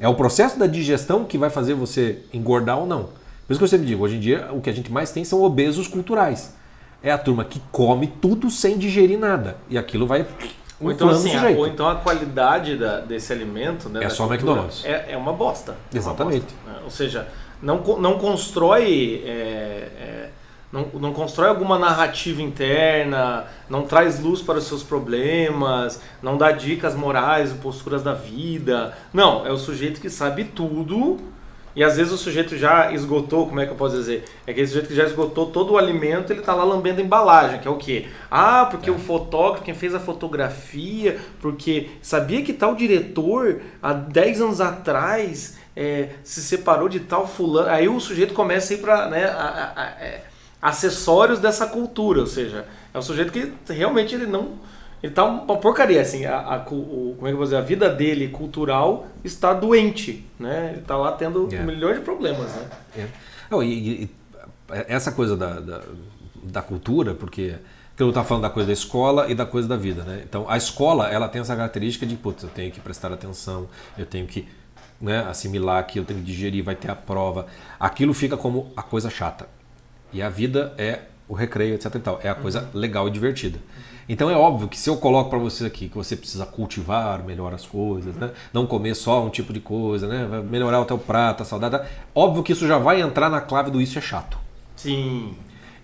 É 0.00 0.08
o 0.08 0.14
processo 0.14 0.58
da 0.58 0.66
digestão 0.66 1.26
que 1.26 1.36
vai 1.36 1.50
fazer 1.50 1.74
você 1.74 2.22
engordar 2.32 2.78
ou 2.78 2.86
não. 2.86 3.10
Por 3.46 3.52
isso 3.52 3.60
que 3.60 3.64
eu 3.64 3.68
sempre 3.68 3.86
digo, 3.86 4.02
hoje 4.02 4.16
em 4.16 4.20
dia 4.20 4.48
o 4.50 4.62
que 4.62 4.70
a 4.70 4.72
gente 4.72 4.90
mais 4.90 5.12
tem 5.12 5.22
são 5.22 5.42
obesos 5.42 5.86
culturais. 5.86 6.54
É 7.02 7.12
a 7.12 7.18
turma 7.18 7.44
que 7.44 7.60
come 7.70 8.06
tudo 8.06 8.50
sem 8.50 8.78
digerir 8.78 9.18
nada. 9.18 9.58
E 9.68 9.76
aquilo 9.76 10.06
vai 10.06 10.26
ou 10.80 10.90
então, 10.90 11.08
assim, 11.08 11.34
a, 11.34 11.48
ou 11.50 11.66
então 11.66 11.88
a 11.88 11.96
qualidade 11.96 12.76
da, 12.76 13.00
desse 13.00 13.32
alimento 13.32 13.88
né, 13.88 14.04
é 14.04 14.08
só 14.08 14.26
McDonald's. 14.26 14.84
É, 14.84 15.12
é 15.12 15.16
uma 15.16 15.32
bosta. 15.32 15.74
Exatamente. 15.94 16.46
Uma 16.64 16.64
bosta, 16.64 16.70
né? 16.70 16.84
Ou 16.84 16.90
seja, 16.90 17.28
não, 17.62 17.82
não 17.98 18.18
constrói. 18.18 19.22
É, 19.24 19.30
é, 19.30 20.30
não, 20.72 20.86
não 20.94 21.12
constrói 21.12 21.48
alguma 21.48 21.78
narrativa 21.78 22.42
interna, 22.42 23.46
não 23.68 23.82
traz 23.82 24.20
luz 24.20 24.42
para 24.42 24.58
os 24.58 24.64
seus 24.64 24.82
problemas, 24.82 26.00
não 26.22 26.36
dá 26.36 26.52
dicas 26.52 26.94
morais, 26.94 27.52
posturas 27.52 28.02
da 28.02 28.14
vida. 28.14 28.96
Não, 29.12 29.46
é 29.46 29.50
o 29.50 29.58
sujeito 29.58 30.00
que 30.00 30.10
sabe 30.10 30.44
tudo 30.44 31.18
e 31.76 31.84
às 31.84 31.98
vezes 31.98 32.10
o 32.10 32.16
sujeito 32.16 32.56
já 32.56 32.90
esgotou, 32.90 33.46
como 33.46 33.60
é 33.60 33.66
que 33.66 33.72
eu 33.72 33.76
posso 33.76 33.96
dizer? 33.96 34.24
É 34.46 34.52
aquele 34.52 34.66
sujeito 34.66 34.88
que 34.88 34.94
já 34.94 35.04
esgotou 35.04 35.50
todo 35.50 35.74
o 35.74 35.78
alimento, 35.78 36.32
ele 36.32 36.40
está 36.40 36.54
lá 36.54 36.64
lambendo 36.64 37.02
a 37.02 37.04
embalagem, 37.04 37.60
que 37.60 37.68
é 37.68 37.70
o 37.70 37.76
quê? 37.76 38.06
Ah, 38.30 38.66
porque 38.70 38.88
é. 38.88 38.92
o 38.92 38.98
fotógrafo, 38.98 39.62
quem 39.62 39.74
fez 39.74 39.94
a 39.94 40.00
fotografia, 40.00 41.20
porque 41.38 41.90
sabia 42.00 42.42
que 42.42 42.54
tal 42.54 42.74
diretor, 42.74 43.60
há 43.82 43.92
10 43.92 44.40
anos 44.40 44.60
atrás, 44.62 45.58
é, 45.76 46.08
se 46.24 46.40
separou 46.40 46.88
de 46.88 47.00
tal 47.00 47.28
fulano. 47.28 47.68
Aí 47.68 47.86
o 47.86 48.00
sujeito 48.00 48.32
começa 48.32 48.72
a 48.72 48.76
ir 48.76 48.80
para 48.80 49.10
né, 49.10 49.26
a, 49.26 49.42
a, 49.76 49.82
a, 49.82 49.84
é, 50.02 50.24
acessórios 50.66 51.38
dessa 51.38 51.66
cultura, 51.66 52.20
ou 52.20 52.26
seja, 52.26 52.66
é 52.92 52.98
um 52.98 53.02
sujeito 53.02 53.30
que 53.30 53.72
realmente 53.72 54.14
ele 54.14 54.26
não 54.26 54.54
ele 55.02 55.12
tá 55.12 55.24
uma 55.24 55.56
porcaria, 55.58 56.00
assim, 56.00 56.24
a, 56.24 56.38
a, 56.38 56.56
o, 56.70 57.14
como 57.16 57.26
é 57.26 57.30
que 57.30 57.34
eu 57.34 57.36
vou 57.36 57.44
dizer, 57.44 57.56
a 57.56 57.60
vida 57.60 57.88
dele 57.88 58.28
cultural 58.28 59.06
está 59.22 59.52
doente, 59.52 60.26
né? 60.40 60.70
Ele 60.72 60.80
está 60.80 60.96
lá 60.96 61.12
tendo 61.12 61.48
é. 61.54 61.62
milhões 61.62 61.98
de 61.98 62.02
problemas, 62.02 62.50
né? 62.52 62.68
É. 62.96 63.06
Oh, 63.50 63.62
e, 63.62 64.04
e, 64.04 64.10
essa 64.88 65.12
coisa 65.12 65.36
da, 65.36 65.60
da, 65.60 65.82
da 66.42 66.62
cultura, 66.62 67.14
porque 67.14 67.54
eu 67.98 68.08
estava 68.08 68.26
falando 68.26 68.42
da 68.42 68.50
coisa 68.50 68.66
da 68.66 68.72
escola 68.72 69.30
e 69.30 69.34
da 69.34 69.46
coisa 69.46 69.68
da 69.68 69.76
vida, 69.76 70.02
né? 70.02 70.22
Então, 70.24 70.46
a 70.48 70.56
escola, 70.56 71.08
ela 71.08 71.28
tem 71.28 71.40
essa 71.42 71.54
característica 71.54 72.04
de, 72.04 72.16
putz, 72.16 72.42
eu 72.42 72.48
tenho 72.48 72.72
que 72.72 72.80
prestar 72.80 73.12
atenção, 73.12 73.68
eu 73.96 74.06
tenho 74.06 74.26
que 74.26 74.48
né, 75.00 75.20
assimilar 75.28 75.78
aquilo, 75.78 76.04
eu 76.04 76.08
tenho 76.08 76.20
que 76.20 76.26
digerir, 76.26 76.64
vai 76.64 76.74
ter 76.74 76.90
a 76.90 76.96
prova. 76.96 77.46
Aquilo 77.78 78.12
fica 78.12 78.36
como 78.36 78.72
a 78.74 78.82
coisa 78.82 79.10
chata. 79.10 79.46
E 80.16 80.22
a 80.22 80.30
vida 80.30 80.72
é 80.78 81.00
o 81.28 81.34
recreio, 81.34 81.74
etc 81.74 81.94
e 81.94 81.98
tal. 81.98 82.20
É 82.22 82.30
a 82.30 82.34
coisa 82.34 82.62
uhum. 82.62 82.80
legal 82.80 83.06
e 83.06 83.10
divertida. 83.10 83.58
Então 84.08 84.30
é 84.30 84.34
óbvio 84.34 84.66
que 84.66 84.78
se 84.78 84.88
eu 84.88 84.96
coloco 84.96 85.28
para 85.28 85.38
você 85.38 85.66
aqui 85.66 85.90
que 85.90 85.94
você 85.94 86.16
precisa 86.16 86.46
cultivar 86.46 87.22
melhor 87.22 87.52
as 87.52 87.66
coisas, 87.66 88.14
né? 88.16 88.30
não 88.50 88.66
comer 88.66 88.94
só 88.94 89.22
um 89.22 89.28
tipo 89.28 89.52
de 89.52 89.60
coisa, 89.60 90.08
né? 90.08 90.42
melhorar 90.48 90.80
o 90.80 90.86
teu 90.86 90.96
prato, 90.96 91.42
a 91.42 91.46
saudade, 91.46 91.86
óbvio 92.14 92.42
que 92.42 92.52
isso 92.52 92.66
já 92.66 92.78
vai 92.78 93.02
entrar 93.02 93.28
na 93.28 93.42
clave 93.42 93.70
do 93.70 93.78
isso 93.78 93.98
é 93.98 94.00
chato. 94.00 94.38
Sim. 94.74 95.34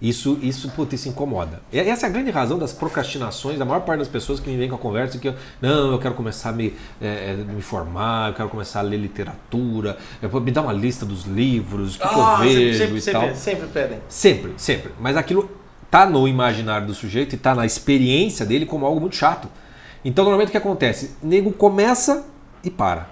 Isso, 0.02 0.36
isso, 0.42 0.68
puta, 0.70 0.96
isso 0.96 1.08
incomoda. 1.08 1.62
E 1.72 1.78
essa 1.78 2.06
é 2.06 2.08
a 2.08 2.12
grande 2.12 2.28
razão 2.32 2.58
das 2.58 2.72
procrastinações 2.72 3.56
da 3.56 3.64
maior 3.64 3.82
parte 3.82 4.00
das 4.00 4.08
pessoas 4.08 4.40
que 4.40 4.50
me 4.50 4.56
vêm 4.56 4.68
com 4.68 4.74
a 4.74 4.78
conversa 4.78 5.16
que 5.16 5.28
eu, 5.28 5.34
não, 5.60 5.92
eu 5.92 5.98
quero 6.00 6.14
começar 6.14 6.48
a 6.48 6.52
me, 6.52 6.74
é, 7.00 7.34
me 7.34 7.62
formar, 7.62 8.30
eu 8.30 8.34
quero 8.34 8.48
começar 8.48 8.80
a 8.80 8.82
ler 8.82 8.96
literatura, 8.96 9.96
eu, 10.20 10.40
me 10.40 10.50
dá 10.50 10.60
uma 10.60 10.72
lista 10.72 11.06
dos 11.06 11.22
livros, 11.24 11.94
o 11.94 11.98
que, 12.00 12.04
ah, 12.04 12.08
que 12.08 12.18
eu 12.18 12.38
vejo 12.38 12.78
sempre, 12.78 12.96
e 12.96 13.00
sempre, 13.00 13.20
tal. 13.20 13.36
Sempre 13.36 13.66
pedem. 13.68 13.98
Sempre, 14.08 14.52
sempre. 14.56 14.90
Mas 14.98 15.16
aquilo 15.16 15.48
tá 15.88 16.04
no 16.04 16.26
imaginário 16.26 16.88
do 16.88 16.94
sujeito 16.94 17.36
e 17.36 17.38
tá 17.38 17.54
na 17.54 17.64
experiência 17.64 18.44
dele 18.44 18.66
como 18.66 18.84
algo 18.84 19.00
muito 19.00 19.14
chato. 19.14 19.46
Então, 20.04 20.24
normalmente 20.24 20.48
o 20.48 20.50
que 20.50 20.58
acontece? 20.58 21.12
O 21.22 21.28
nego 21.28 21.52
começa 21.52 22.26
e 22.64 22.70
para. 22.70 23.08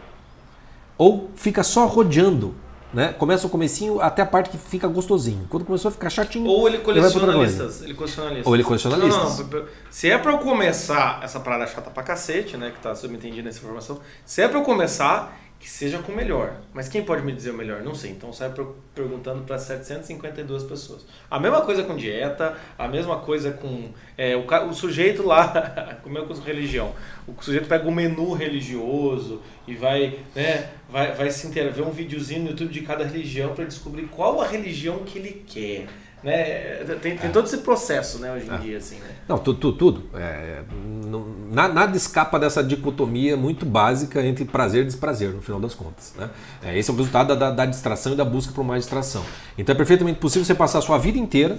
Ou 0.98 1.30
fica 1.36 1.62
só 1.62 1.86
rodeando. 1.86 2.52
Né? 2.92 3.12
Começa 3.12 3.46
o 3.46 3.50
comecinho 3.50 4.00
até 4.00 4.22
a 4.22 4.26
parte 4.26 4.50
que 4.50 4.58
fica 4.58 4.88
gostosinho. 4.88 5.46
Quando 5.48 5.64
começou 5.64 5.90
a 5.90 5.92
ficar 5.92 6.10
chatinho. 6.10 6.46
Ou 6.46 6.66
ele 6.66 6.78
coleciona 6.78 7.32
listas. 7.32 7.82
Ele 7.82 7.94
coleciona 7.94 8.30
listas. 8.30 8.46
Ou 8.46 8.54
ele 8.54 8.64
coleciona 8.64 8.96
não, 8.96 9.06
listas. 9.06 9.38
Não. 9.38 9.64
Se 9.90 10.10
é 10.10 10.18
pra 10.18 10.32
eu 10.32 10.38
começar 10.38 11.20
essa 11.22 11.38
parada 11.38 11.66
chata 11.66 11.90
pra 11.90 12.02
cacete, 12.02 12.56
né? 12.56 12.72
Que 12.72 12.80
tá 12.82 12.94
subentendido 12.94 13.44
nessa 13.44 13.58
informação. 13.58 14.00
Se 14.24 14.42
é 14.42 14.48
pra 14.48 14.58
eu 14.58 14.64
começar, 14.64 15.38
que 15.60 15.68
seja 15.68 15.98
com 15.98 16.10
o 16.10 16.16
melhor. 16.16 16.56
Mas 16.72 16.88
quem 16.88 17.04
pode 17.04 17.22
me 17.22 17.32
dizer 17.32 17.50
o 17.50 17.54
melhor? 17.54 17.82
Não 17.82 17.94
sei. 17.94 18.12
Então 18.12 18.32
sai 18.32 18.50
perguntando 18.94 19.44
para 19.44 19.58
752 19.58 20.64
pessoas. 20.64 21.04
A 21.30 21.38
mesma 21.38 21.60
coisa 21.60 21.84
com 21.84 21.94
dieta, 21.94 22.56
a 22.78 22.88
mesma 22.88 23.18
coisa 23.18 23.52
com 23.52 23.90
é, 24.16 24.34
o, 24.34 24.46
o, 24.68 24.72
sujeito 24.72 25.22
lá, 25.22 25.98
como 26.02 26.18
é 26.18 26.22
com 26.24 26.32
religião. 26.32 26.94
O 27.28 27.34
sujeito 27.42 27.68
pega 27.68 27.84
o 27.84 27.88
um 27.88 27.94
menu 27.94 28.32
religioso 28.32 29.42
e 29.68 29.74
vai, 29.74 30.18
né, 30.34 30.70
vai, 30.88 31.12
vai 31.12 31.30
se 31.30 31.46
interar, 31.46 31.70
ver 31.74 31.82
um 31.82 31.90
videozinho 31.90 32.44
no 32.44 32.50
YouTube 32.50 32.72
de 32.72 32.80
cada 32.80 33.04
religião 33.04 33.54
para 33.54 33.66
descobrir 33.66 34.04
qual 34.04 34.40
a 34.40 34.46
religião 34.46 35.00
que 35.00 35.18
ele 35.18 35.44
quer. 35.46 35.86
Né? 36.22 36.84
Tem, 37.00 37.16
tem 37.16 37.30
é. 37.30 37.32
todo 37.32 37.46
esse 37.46 37.58
processo 37.58 38.18
né, 38.18 38.32
hoje 38.32 38.46
em 38.46 38.54
é. 38.54 38.58
dia. 38.58 38.78
Assim, 38.78 38.96
né? 38.96 39.08
Não, 39.28 39.38
tudo. 39.38 39.58
tudo, 39.58 39.78
tudo. 39.78 40.18
É, 40.18 40.62
não, 41.06 41.24
nada 41.50 41.96
escapa 41.96 42.38
dessa 42.38 42.62
dicotomia 42.62 43.36
muito 43.36 43.64
básica 43.64 44.24
entre 44.24 44.44
prazer 44.44 44.82
e 44.82 44.86
desprazer, 44.86 45.30
no 45.30 45.42
final 45.42 45.60
das 45.60 45.74
contas. 45.74 46.14
Né? 46.16 46.28
É, 46.62 46.78
esse 46.78 46.90
é 46.90 46.92
o 46.92 46.96
resultado 46.96 47.34
da, 47.36 47.50
da, 47.50 47.66
distração 47.66 48.12
e 48.12 48.16
da 48.16 48.24
busca 48.24 48.52
por 48.52 48.64
mais 48.64 48.82
distração. 48.82 49.24
Então 49.56 49.74
é 49.74 49.76
perfeitamente 49.76 50.18
possível 50.18 50.44
você 50.44 50.54
passar 50.54 50.78
a 50.78 50.82
sua 50.82 50.98
vida 50.98 51.18
inteira 51.18 51.58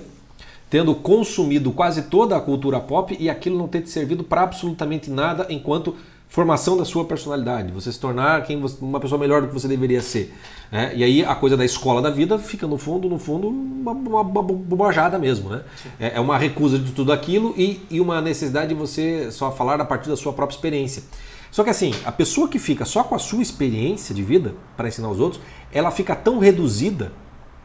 tendo 0.69 0.95
consumido 0.95 1.73
quase 1.73 2.03
toda 2.03 2.37
a 2.37 2.39
cultura 2.39 2.79
pop 2.79 3.15
e 3.19 3.29
aquilo 3.29 3.57
não 3.57 3.67
ter 3.67 3.81
te 3.81 3.89
servido 3.89 4.23
para 4.23 4.43
absolutamente 4.43 5.11
nada 5.11 5.45
enquanto 5.49 5.97
formação 6.31 6.77
da 6.77 6.85
sua 6.85 7.03
personalidade, 7.03 7.73
você 7.73 7.91
se 7.91 7.99
tornar 7.99 8.43
quem 8.43 8.57
você, 8.57 8.77
uma 8.79 9.01
pessoa 9.01 9.19
melhor 9.19 9.41
do 9.41 9.49
que 9.49 9.53
você 9.53 9.67
deveria 9.67 10.01
ser. 10.01 10.33
Né? 10.71 10.93
E 10.95 11.03
aí 11.03 11.25
a 11.25 11.35
coisa 11.35 11.57
da 11.57 11.65
escola 11.65 12.01
da 12.01 12.09
vida 12.09 12.39
fica 12.39 12.65
no 12.65 12.77
fundo, 12.77 13.09
no 13.09 13.19
fundo, 13.19 13.49
uma, 13.49 13.91
uma, 13.91 14.21
uma 14.21 14.41
bobajada 14.41 15.19
mesmo. 15.19 15.49
Né? 15.49 15.61
É, 15.99 16.15
é, 16.15 16.19
uma 16.21 16.37
recusa 16.37 16.79
de 16.79 16.93
tudo 16.93 17.11
aquilo 17.11 17.53
e, 17.57 17.85
e 17.91 17.99
uma 17.99 18.21
necessidade 18.21 18.69
de 18.69 18.73
você 18.73 19.29
só 19.29 19.51
falar 19.51 19.81
a 19.81 19.83
partir 19.83 20.07
da 20.07 20.15
sua 20.15 20.31
própria 20.31 20.55
experiência. 20.55 21.03
Só 21.51 21.65
que 21.65 21.69
assim, 21.69 21.93
a 22.05 22.13
pessoa 22.13 22.47
que 22.47 22.57
fica 22.57 22.85
só 22.85 23.03
com 23.03 23.13
a 23.13 23.19
sua 23.19 23.41
experiência 23.41 24.15
de 24.15 24.23
vida 24.23 24.55
para 24.77 24.87
ensinar 24.87 25.09
os 25.09 25.19
outros, 25.19 25.41
ela 25.69 25.91
fica 25.91 26.15
tão 26.15 26.39
reduzida, 26.39 27.11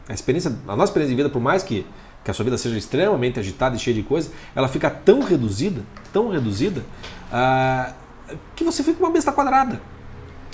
a 0.09 0.13
experiência, 0.13 0.53
a 0.67 0.75
nossa 0.75 0.91
experiência 0.91 1.15
de 1.15 1.23
vida, 1.23 1.29
por 1.29 1.41
mais 1.41 1.63
que, 1.63 1.85
que 2.21 2.29
a 2.29 2.33
sua 2.33 2.43
vida 2.43 2.57
seja 2.57 2.77
extremamente 2.77 3.39
agitada 3.39 3.77
e 3.77 3.79
cheia 3.79 3.95
de 3.95 4.03
coisas, 4.03 4.29
ela 4.53 4.67
fica 4.67 4.89
tão 4.89 5.21
reduzida, 5.21 5.83
tão 6.11 6.27
reduzida, 6.27 6.83
uh, 7.31 8.06
que 8.55 8.63
você 8.63 8.83
fica 8.83 8.99
uma 8.99 9.11
besta 9.11 9.31
quadrada. 9.31 9.81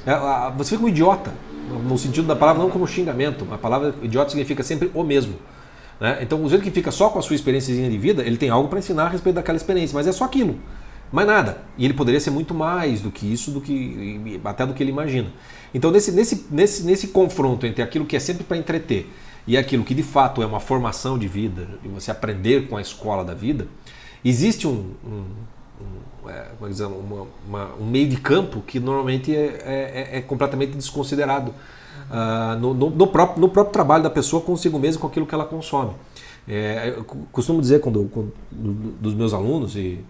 É, 0.05 0.13
você 0.57 0.71
fica 0.75 0.85
um 0.85 0.89
idiota, 0.89 1.33
no 1.83 1.97
sentido 1.97 2.27
da 2.27 2.35
palavra, 2.35 2.61
não 2.61 2.69
como 2.69 2.85
xingamento. 2.87 3.47
A 3.51 3.57
palavra 3.57 3.95
idiota 4.01 4.29
significa 4.29 4.63
sempre 4.63 4.91
o 4.93 5.03
mesmo. 5.03 5.35
Né? 5.99 6.19
Então, 6.21 6.39
o 6.39 6.43
sujeito 6.43 6.63
que 6.63 6.71
fica 6.71 6.91
só 6.91 7.09
com 7.09 7.19
a 7.19 7.21
sua 7.21 7.35
experiência 7.35 7.73
de 7.73 7.97
vida, 7.97 8.23
ele 8.23 8.37
tem 8.37 8.49
algo 8.49 8.67
para 8.67 8.79
ensinar 8.79 9.05
a 9.05 9.09
respeito 9.09 9.35
daquela 9.35 9.55
experiência, 9.55 9.95
mas 9.95 10.07
é 10.07 10.11
só 10.11 10.25
aquilo. 10.25 10.59
Mais 11.11 11.27
nada. 11.27 11.63
E 11.77 11.85
ele 11.85 11.93
poderia 11.93 12.19
ser 12.19 12.31
muito 12.31 12.53
mais 12.53 13.01
do 13.01 13.11
que 13.11 13.31
isso, 13.31 13.51
do 13.51 13.61
que 13.61 14.41
até 14.43 14.65
do 14.65 14.73
que 14.73 14.81
ele 14.81 14.91
imagina. 14.91 15.31
Então, 15.73 15.91
nesse, 15.91 16.11
nesse, 16.11 16.47
nesse, 16.49 16.83
nesse 16.83 17.07
confronto 17.07 17.65
entre 17.65 17.81
aquilo 17.81 18.05
que 18.05 18.15
é 18.15 18.19
sempre 18.19 18.43
para 18.43 18.57
entreter 18.57 19.09
e 19.45 19.57
aquilo 19.57 19.83
que 19.83 19.93
de 19.93 20.03
fato 20.03 20.41
é 20.41 20.45
uma 20.45 20.59
formação 20.59 21.17
de 21.17 21.27
vida, 21.27 21.67
de 21.81 21.87
você 21.87 22.09
aprender 22.09 22.67
com 22.67 22.77
a 22.77 22.81
escola 22.81 23.23
da 23.23 23.33
vida, 23.33 23.67
existe 24.25 24.67
um, 24.67 24.93
um 25.05 25.25
um, 25.83 26.29
é, 26.29 26.69
dizer, 26.69 26.85
uma, 26.85 27.27
uma, 27.47 27.69
um 27.79 27.85
meio 27.85 28.07
de 28.07 28.17
campo 28.17 28.61
que 28.61 28.79
normalmente 28.79 29.35
é, 29.35 29.39
é, 29.39 30.09
é, 30.13 30.17
é 30.17 30.21
completamente 30.21 30.75
desconsiderado 30.75 31.53
uh, 32.09 32.59
no, 32.59 32.73
no, 32.73 32.89
no, 32.89 33.07
próprio, 33.07 33.41
no 33.41 33.49
próprio 33.49 33.73
trabalho 33.73 34.03
da 34.03 34.09
pessoa 34.09 34.41
consigo 34.41 34.79
mesmo, 34.79 35.01
com 35.01 35.07
aquilo 35.07 35.25
que 35.25 35.35
ela 35.35 35.45
consome. 35.45 35.93
É, 36.47 36.93
eu 36.97 37.03
costumo 37.31 37.61
dizer 37.61 37.79
quando, 37.79 38.09
quando, 38.11 38.33
dos 38.51 39.13
meus 39.13 39.33
alunos, 39.33 39.75
e, 39.75 40.03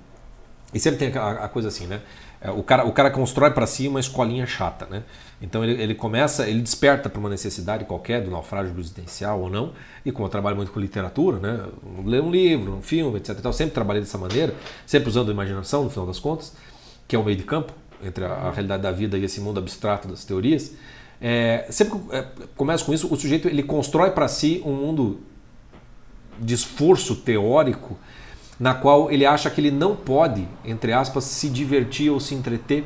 e 0.74 0.80
sempre 0.80 1.00
tem 1.00 1.20
a, 1.20 1.46
a 1.46 1.48
coisa 1.48 1.68
assim, 1.68 1.86
né? 1.86 2.02
É, 2.42 2.52
o 2.52 2.62
cara, 2.62 2.86
o 2.86 2.92
cara 2.92 3.10
constrói 3.10 3.52
para 3.52 3.66
si 3.66 3.88
uma 3.88 4.00
escolinha 4.00 4.46
chata, 4.46 4.86
né? 4.90 5.04
Então 5.44 5.62
ele, 5.62 5.82
ele 5.84 5.94
começa, 5.94 6.48
ele 6.48 6.62
desperta 6.62 7.10
para 7.10 7.20
uma 7.20 7.30
necessidade 7.30 7.84
qualquer 7.84 8.24
do 8.24 8.32
naufrágio 8.32 8.74
existencial 8.80 9.42
ou 9.42 9.50
não, 9.50 9.74
e 10.06 10.12
como 10.12 10.26
eu 10.26 10.30
trabalho 10.30 10.56
muito 10.56 10.72
com 10.72 10.80
literatura, 10.80 11.38
né? 11.38 11.66
Ler 12.06 12.22
um 12.22 12.32
livro, 12.32 12.78
um 12.78 12.82
filme, 12.82 13.18
etc. 13.18 13.36
Então, 13.38 13.52
sempre 13.52 13.74
trabalhei 13.74 14.02
dessa 14.02 14.18
maneira, 14.18 14.56
sempre 14.88 15.10
usando 15.10 15.28
a 15.28 15.34
imaginação 15.34 15.84
no 15.84 15.90
final 15.90 16.08
das 16.08 16.18
contas, 16.18 16.54
que 17.06 17.14
é 17.14 17.20
o 17.20 17.24
meio 17.26 17.38
de 17.38 17.44
campo. 17.44 17.74
entre 18.02 18.24
a, 18.24 18.30
a 18.30 18.52
realidade 18.52 18.84
da 18.84 18.92
vida 18.92 19.18
e 19.18 19.26
esse 19.26 19.42
mundo 19.42 19.60
abstrato 19.60 20.08
das 20.08 20.24
teorias. 20.24 20.72
É, 21.20 21.68
sempre 21.70 22.00
que 22.00 22.16
é, 22.16 22.26
começa 22.56 22.86
com 22.86 22.94
isso, 22.94 23.14
o 23.14 23.18
sujeito 23.18 23.50
ele 23.50 23.64
constrói 23.64 24.12
para 24.12 24.30
si 24.30 24.62
um 24.66 24.74
mundo 24.74 25.20
de 26.40 26.54
esforço 26.54 27.18
teórico 27.18 27.98
na 28.58 28.74
qual 28.74 29.12
ele 29.12 29.26
acha 29.26 29.50
que 29.50 29.60
ele 29.60 29.72
não 29.72 29.94
pode, 29.94 30.48
entre 30.64 30.94
aspas, 30.94 31.26
se 31.26 31.50
divertir 31.50 32.10
ou 32.10 32.20
se 32.20 32.34
entreter 32.34 32.86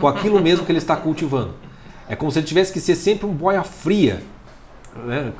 com 0.00 0.08
aquilo 0.08 0.40
mesmo 0.40 0.64
que 0.64 0.72
ele 0.72 0.78
está 0.78 0.96
cultivando. 0.96 1.67
É 2.08 2.16
como 2.16 2.30
se 2.30 2.38
ele 2.38 2.46
tivesse 2.46 2.72
que 2.72 2.80
ser 2.80 2.94
sempre 2.94 3.26
um 3.26 3.32
boia 3.32 3.62
fria, 3.62 4.22
né? 5.04 5.32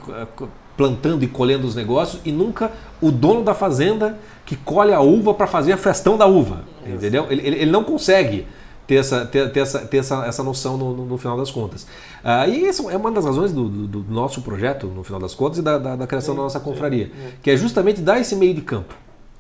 plantando 0.77 1.25
e 1.25 1.27
colhendo 1.27 1.67
os 1.67 1.75
negócios, 1.75 2.23
e 2.25 2.31
nunca 2.31 2.71
o 3.01 3.11
dono 3.11 3.43
da 3.43 3.53
fazenda 3.53 4.17
que 4.47 4.55
colhe 4.57 4.93
a 4.93 5.01
uva 5.01 5.35
para 5.35 5.47
fazer 5.47 5.73
a 5.73 5.77
festão 5.77 6.17
da 6.17 6.27
uva. 6.27 6.65
Entendeu? 6.87 7.27
Ele, 7.29 7.47
ele, 7.47 7.57
ele 7.63 7.71
não 7.71 7.83
consegue 7.83 8.47
ter 8.87 8.95
essa, 8.95 9.27
ter, 9.27 9.53
ter 9.53 9.61
essa, 9.61 9.81
ter 9.81 9.99
essa, 9.99 10.25
essa 10.25 10.43
noção 10.43 10.79
no, 10.79 11.05
no, 11.05 11.19
final 11.19 11.37
das 11.37 11.51
contas. 11.51 11.83
Uh, 11.83 12.49
e 12.49 12.69
isso 12.69 12.89
é 12.89 12.97
uma 12.97 13.11
das 13.11 13.25
razões 13.25 13.53
do, 13.53 13.69
do, 13.69 13.87
do, 14.03 14.13
nosso 14.15 14.41
projeto, 14.41 14.87
no 14.87 15.03
final 15.05 15.21
das 15.21 15.35
contas, 15.35 15.59
e 15.59 15.63
da, 15.63 15.77
da, 15.77 15.97
da 15.97 16.07
criação 16.07 16.33
sim, 16.33 16.39
da 16.39 16.45
nossa 16.45 16.61
confraria, 16.61 17.07
sim, 17.07 17.13
sim. 17.13 17.35
que 17.43 17.51
é 17.51 17.57
justamente 17.57 18.01
dar 18.01 18.19
esse 18.19 18.35
meio 18.35 18.55
de 18.55 18.63
campo. 18.63 18.95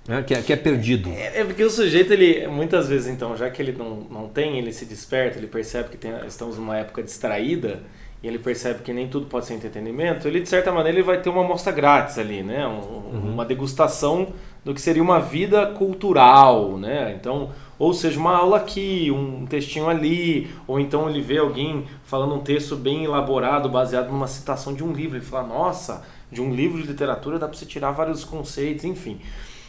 Né, 0.08 0.22
que, 0.22 0.32
é, 0.32 0.40
que 0.40 0.52
é 0.54 0.56
perdido. 0.56 1.10
É, 1.10 1.40
é, 1.40 1.44
porque 1.44 1.62
o 1.62 1.68
sujeito, 1.68 2.14
ele 2.14 2.46
muitas 2.48 2.88
vezes, 2.88 3.08
então, 3.08 3.36
já 3.36 3.50
que 3.50 3.60
ele 3.60 3.72
não, 3.72 4.06
não 4.10 4.26
tem, 4.26 4.58
ele 4.58 4.72
se 4.72 4.86
desperta, 4.86 5.36
ele 5.36 5.46
percebe 5.46 5.90
que 5.90 5.98
tem, 5.98 6.10
estamos 6.26 6.56
numa 6.56 6.78
época 6.78 7.02
distraída, 7.02 7.82
e 8.22 8.26
ele 8.26 8.38
percebe 8.38 8.82
que 8.82 8.92
nem 8.92 9.06
tudo 9.06 9.26
pode 9.26 9.44
ser 9.44 9.54
entretenimento, 9.54 10.26
ele, 10.26 10.40
de 10.40 10.48
certa 10.48 10.72
maneira, 10.72 10.98
ele 10.98 11.06
vai 11.06 11.20
ter 11.20 11.28
uma 11.28 11.44
amostra 11.44 11.70
grátis 11.70 12.18
ali, 12.18 12.42
né? 12.42 12.66
Um, 12.66 12.70
uhum. 12.70 13.32
Uma 13.34 13.44
degustação 13.44 14.28
do 14.64 14.74
que 14.74 14.80
seria 14.80 15.02
uma 15.02 15.20
vida 15.20 15.66
cultural, 15.66 16.78
né? 16.78 17.14
Então, 17.14 17.50
ou 17.78 17.92
seja, 17.92 18.18
uma 18.18 18.34
aula 18.34 18.56
aqui, 18.56 19.10
um 19.10 19.46
textinho 19.46 19.88
ali, 19.88 20.50
ou 20.66 20.80
então 20.80 21.08
ele 21.08 21.20
vê 21.20 21.38
alguém 21.38 21.84
falando 22.02 22.34
um 22.34 22.40
texto 22.40 22.74
bem 22.74 23.04
elaborado, 23.04 23.68
baseado 23.68 24.08
numa 24.08 24.26
citação 24.26 24.74
de 24.74 24.82
um 24.82 24.90
livro, 24.92 25.16
ele 25.16 25.24
fala, 25.24 25.46
nossa, 25.46 26.02
de 26.32 26.40
um 26.40 26.52
livro 26.52 26.80
de 26.82 26.88
literatura 26.88 27.38
dá 27.38 27.46
para 27.46 27.56
você 27.56 27.66
tirar 27.66 27.92
vários 27.92 28.24
conceitos, 28.24 28.84
enfim. 28.84 29.20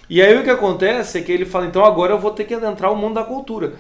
E 0.09 0.21
aí 0.21 0.37
o 0.37 0.43
que 0.43 0.49
acontece 0.49 1.19
é 1.19 1.21
que 1.21 1.31
ele 1.31 1.45
fala, 1.45 1.67
então 1.67 1.85
agora 1.85 2.13
eu 2.13 2.19
vou 2.19 2.31
ter 2.31 2.45
que 2.45 2.53
adentrar 2.53 2.91
o 2.91 2.95
mundo 2.95 3.15
da 3.15 3.23
cultura. 3.23 3.73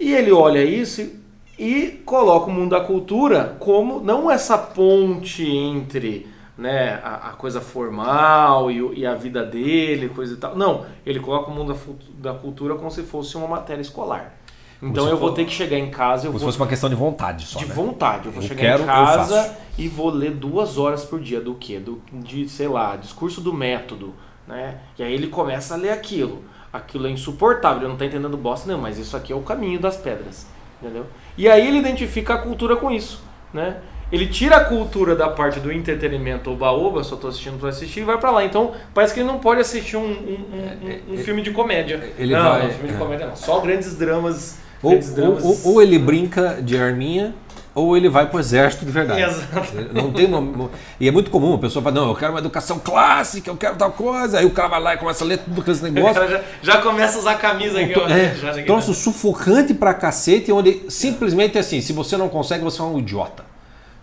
E 0.00 0.14
ele 0.14 0.32
olha 0.32 0.64
isso 0.64 1.10
e 1.58 2.02
coloca 2.04 2.46
o 2.46 2.52
mundo 2.52 2.70
da 2.70 2.80
cultura 2.80 3.56
como 3.58 4.00
não 4.00 4.30
essa 4.30 4.56
ponte 4.56 5.46
entre 5.46 6.26
né, 6.56 7.00
a, 7.04 7.28
a 7.28 7.32
coisa 7.32 7.60
formal 7.60 8.70
e, 8.70 9.00
e, 9.00 9.06
a 9.06 9.14
vida 9.14 9.44
dele, 9.44 10.08
coisa 10.08 10.34
e 10.34 10.36
tal. 10.36 10.56
Não, 10.56 10.86
ele 11.04 11.20
coloca 11.20 11.50
o 11.50 11.54
mundo 11.54 11.74
da, 11.74 12.32
da 12.32 12.38
cultura 12.38 12.74
como 12.74 12.90
se 12.90 13.02
fosse 13.02 13.36
uma 13.36 13.46
matéria 13.46 13.82
escolar. 13.82 14.34
Então 14.82 15.08
eu 15.08 15.16
vou 15.16 15.32
ter 15.32 15.44
que 15.44 15.52
chegar 15.52 15.78
em 15.78 15.90
casa. 15.90 16.26
Eu 16.26 16.32
como 16.32 16.38
vou, 16.38 16.40
se 16.40 16.44
fosse 16.44 16.58
uma 16.58 16.66
questão 16.66 16.88
de 16.88 16.94
vontade 16.94 17.46
só. 17.46 17.58
De 17.58 17.66
né? 17.66 17.74
vontade. 17.74 18.26
Eu 18.26 18.32
vou 18.32 18.42
eu 18.42 18.48
chegar 18.48 18.60
quero, 18.60 18.82
em 18.82 18.86
casa 18.86 19.56
e 19.78 19.88
vou 19.88 20.10
ler 20.10 20.32
duas 20.32 20.76
horas 20.76 21.04
por 21.04 21.20
dia 21.20 21.40
do 21.40 21.54
quê? 21.54 21.78
Do, 21.78 22.00
de, 22.12 22.48
sei 22.48 22.68
lá, 22.68 22.96
discurso 22.96 23.40
do 23.40 23.52
método 23.52 24.14
né? 24.46 24.76
E 24.98 25.02
aí 25.02 25.12
ele 25.12 25.28
começa 25.28 25.74
a 25.74 25.76
ler 25.76 25.90
aquilo. 25.90 26.44
Aquilo 26.72 27.06
é 27.06 27.10
insuportável, 27.10 27.78
ele 27.78 27.86
não 27.88 27.94
está 27.94 28.04
entendendo 28.04 28.36
bosta 28.36 28.70
não, 28.70 28.78
mas 28.78 28.98
isso 28.98 29.16
aqui 29.16 29.32
é 29.32 29.36
o 29.36 29.40
caminho 29.40 29.78
das 29.78 29.96
pedras, 29.96 30.46
entendeu? 30.80 31.06
E 31.36 31.48
aí 31.48 31.66
ele 31.66 31.78
identifica 31.78 32.34
a 32.34 32.38
cultura 32.38 32.76
com 32.76 32.90
isso, 32.90 33.22
né? 33.52 33.78
Ele 34.10 34.26
tira 34.26 34.56
a 34.56 34.64
cultura 34.64 35.16
da 35.16 35.28
parte 35.28 35.58
do 35.58 35.72
entretenimento 35.72 36.50
oba-oba, 36.50 37.02
só 37.02 37.16
estou 37.16 37.28
assistindo 37.28 37.58
para 37.58 37.70
assistir, 37.70 38.00
e 38.00 38.04
vai 38.04 38.16
para 38.18 38.30
lá. 38.30 38.44
Então, 38.44 38.72
parece 38.94 39.12
que 39.12 39.20
ele 39.20 39.26
não 39.26 39.40
pode 39.40 39.60
assistir 39.60 39.96
um, 39.96 40.04
um, 40.04 40.04
um, 40.04 40.86
um 40.86 40.88
é, 40.88 41.14
é, 41.14 41.16
filme 41.18 41.42
de 41.42 41.50
comédia. 41.50 42.12
Ele 42.16 42.32
não, 42.32 42.42
vai, 42.42 42.68
um 42.68 42.70
filme 42.70 42.92
de 42.92 42.98
comédia 42.98 43.26
não. 43.26 43.34
Só 43.34 43.58
grandes 43.60 43.96
dramas. 43.96 44.58
Ou, 44.80 44.90
grandes 44.90 45.12
dramas. 45.12 45.42
Ou, 45.42 45.50
ou, 45.64 45.74
ou 45.74 45.82
ele 45.82 45.98
brinca 45.98 46.62
de 46.62 46.78
arminha 46.78 47.34
ou 47.76 47.94
ele 47.94 48.08
vai 48.08 48.26
para 48.26 48.38
o 48.38 48.40
exército 48.40 48.86
de 48.86 48.90
verdade. 48.90 49.20
Exato. 49.20 49.74
Não 49.92 50.10
tem 50.10 50.24
uma, 50.24 50.70
e 50.98 51.06
é 51.06 51.10
muito 51.10 51.30
comum, 51.30 51.54
a 51.54 51.58
pessoa 51.58 51.82
fala, 51.82 51.94
não, 51.94 52.08
eu 52.08 52.14
quero 52.14 52.32
uma 52.32 52.38
educação 52.38 52.78
clássica, 52.78 53.50
eu 53.50 53.56
quero 53.56 53.76
tal 53.76 53.92
coisa, 53.92 54.38
aí 54.38 54.46
o 54.46 54.50
cara 54.50 54.68
vai 54.68 54.80
lá 54.80 54.94
e 54.94 54.96
começa 54.96 55.22
a 55.22 55.26
ler 55.26 55.38
tudo 55.38 55.60
aqueles 55.60 55.82
negócios. 55.82 56.30
Já, 56.30 56.40
já, 56.62 56.78
começa 56.80 57.18
a 57.18 57.20
usar 57.20 57.32
a 57.32 57.34
camisa 57.34 57.78
aqui. 57.78 57.92
É, 58.10 58.34
já 58.34 58.64
troço 58.64 58.94
sufocante 58.94 59.74
pra 59.74 59.92
cacete, 59.92 60.50
onde 60.50 60.86
simplesmente 60.88 61.58
é 61.58 61.60
assim, 61.60 61.82
se 61.82 61.92
você 61.92 62.16
não 62.16 62.30
consegue, 62.30 62.64
você 62.64 62.80
é 62.80 62.84
um 62.84 62.98
idiota. 62.98 63.44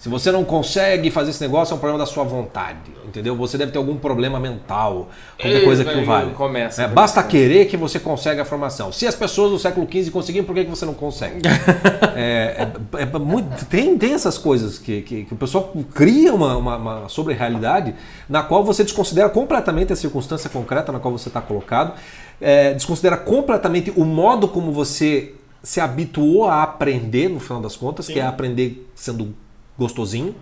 Se 0.04 0.10
você 0.10 0.34
não 0.34 0.44
consegue 0.44 1.10
fazer 1.10 1.30
esse 1.30 1.40
negócio, 1.40 1.72
é 1.72 1.78
um 1.78 1.80
problema 1.80 2.04
da 2.04 2.06
sua 2.06 2.26
vontade, 2.26 2.92
entendeu? 3.08 3.38
Você 3.38 3.58
deve 3.58 3.72
ter 3.72 3.78
algum 3.78 3.96
problema 3.96 4.38
mental, 4.38 5.08
qualquer 5.40 5.60
Ei, 5.60 5.64
coisa 5.64 5.86
que 5.86 5.98
o 5.98 6.04
vale. 6.04 6.34
Começa, 6.34 6.84
é, 6.84 6.88
basta 6.90 7.24
querer 7.24 7.68
que 7.68 7.78
você 7.78 8.02
consegue 8.02 8.42
a 8.42 8.44
formação. 8.44 8.92
Se 8.92 9.08
as 9.08 9.16
pessoas 9.16 9.52
do 9.52 9.58
século 9.58 9.88
XV 9.90 10.12
conseguiram, 10.12 10.46
por 10.46 10.56
que, 10.56 10.66
que 10.66 10.70
você 10.70 10.84
não 10.86 10.94
consegue? 10.94 11.40
é, 12.18 12.68
é, 12.98 13.02
é, 13.02 13.18
muito, 13.18 13.64
tem, 13.68 13.98
tem 13.98 14.14
essas 14.14 14.38
coisas 14.38 14.78
que, 14.78 15.04
que, 15.04 15.24
que 15.24 15.34
o 15.34 15.38
pessoal 15.38 15.72
cria 15.96 16.34
uma, 16.34 16.58
uma, 16.58 16.76
uma 16.76 17.08
sobre-realidade 17.08 17.96
na 18.28 18.44
qual 18.44 18.62
você 18.62 18.84
desconsidera 18.84 19.30
completamente 19.30 19.94
a 19.94 19.96
circunstância 19.96 20.50
concreta 20.50 20.92
na 20.92 21.00
qual 21.00 21.18
você 21.18 21.30
está 21.30 21.40
colocado, 21.40 21.94
é, 22.42 22.74
desconsidera 22.74 23.16
completamente 23.16 23.94
o 23.96 24.04
modo 24.04 24.50
como 24.50 24.70
você 24.74 25.34
se 25.64 25.80
habituou 25.80 26.44
a 26.44 26.62
aprender, 26.62 27.30
no 27.30 27.40
final 27.40 27.62
das 27.62 27.78
contas, 27.78 28.08
Sim. 28.08 28.14
que 28.14 28.20
é 28.20 28.26
aprender 28.26 28.86
sendo 28.94 29.34
gostosinho. 29.78 30.36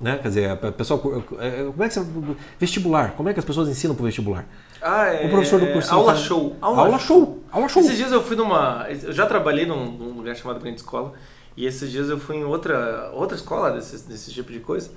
Né? 0.00 0.18
Quer 0.18 0.28
dizer, 0.28 0.50
a 0.50 0.56
pessoa. 0.72 1.24
É, 1.40 1.64
como 1.64 1.82
é 1.82 1.88
que 1.88 1.94
você. 1.94 2.06
Vestibular. 2.60 3.12
Como 3.12 3.28
é 3.28 3.32
que 3.32 3.38
as 3.38 3.44
pessoas 3.44 3.68
ensinam 3.68 3.94
para 3.94 4.02
o 4.02 4.06
vestibular? 4.06 4.44
Ah, 4.82 5.06
é. 5.06 5.26
O 5.26 5.30
professor 5.30 5.58
do 5.58 5.68
curso. 5.68 5.92
Aula 5.94 6.14
show. 6.14 6.56
Aula, 6.60 6.82
aula 6.82 6.98
show. 6.98 7.24
show. 7.24 7.44
Aula 7.50 7.68
show. 7.68 7.82
Esses 7.82 7.96
dias 7.96 8.12
eu 8.12 8.22
fui 8.22 8.36
numa. 8.36 8.86
Eu 8.88 9.12
já 9.12 9.24
trabalhei 9.24 9.64
num, 9.64 9.90
num 9.90 10.12
lugar 10.12 10.36
chamado 10.36 10.60
Grande 10.60 10.80
Escola. 10.80 11.14
E 11.56 11.64
esses 11.64 11.90
dias 11.90 12.10
eu 12.10 12.18
fui 12.18 12.36
em 12.36 12.44
outra, 12.44 13.10
outra 13.14 13.36
escola 13.36 13.70
desse, 13.70 14.06
desse 14.06 14.30
tipo 14.30 14.52
de 14.52 14.60
coisa. 14.60 14.90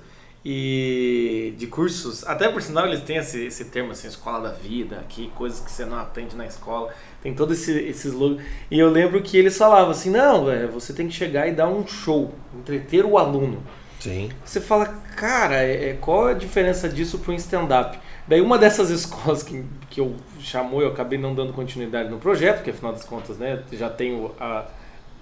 E 0.44 1.54
de 1.58 1.66
cursos. 1.66 2.26
Até 2.26 2.48
por 2.48 2.62
sinal 2.62 2.86
eles 2.86 3.02
têm 3.02 3.16
esse, 3.16 3.44
esse 3.44 3.66
termo 3.66 3.92
assim, 3.92 4.08
escola 4.08 4.48
da 4.48 4.54
vida, 4.54 4.96
aqui, 4.96 5.30
coisas 5.34 5.60
que 5.60 5.70
você 5.70 5.84
não 5.84 5.98
aprende 5.98 6.34
na 6.34 6.46
escola. 6.46 6.92
Tem 7.22 7.34
todo 7.34 7.52
esse, 7.52 7.72
esse 7.78 8.08
slogan. 8.08 8.42
E 8.70 8.78
eu 8.78 8.88
lembro 8.88 9.22
que 9.22 9.36
eles 9.36 9.56
falavam 9.58 9.90
assim: 9.90 10.10
não, 10.10 10.46
velho, 10.46 10.70
você 10.70 10.94
tem 10.94 11.08
que 11.08 11.14
chegar 11.14 11.46
e 11.46 11.52
dar 11.52 11.68
um 11.68 11.86
show, 11.86 12.34
entreter 12.58 13.04
o 13.04 13.18
aluno. 13.18 13.62
Sim. 14.00 14.30
Você 14.42 14.60
fala, 14.62 14.86
cara, 15.14 15.62
é, 15.62 15.90
é 15.90 15.94
qual 16.00 16.28
a 16.28 16.32
diferença 16.32 16.88
disso 16.88 17.18
para 17.18 17.32
um 17.32 17.36
stand-up? 17.36 17.98
Daí 18.26 18.40
uma 18.40 18.56
dessas 18.56 18.88
escolas 18.90 19.42
que, 19.42 19.62
que 19.90 20.00
eu 20.00 20.16
chamou, 20.40 20.80
eu 20.80 20.88
acabei 20.88 21.18
não 21.18 21.34
dando 21.34 21.52
continuidade 21.52 22.08
no 22.08 22.18
projeto, 22.18 22.56
porque 22.56 22.70
afinal 22.70 22.92
das 22.92 23.04
contas, 23.04 23.36
né, 23.36 23.62
já 23.72 23.90
tenho 23.90 24.32
a, 24.40 24.66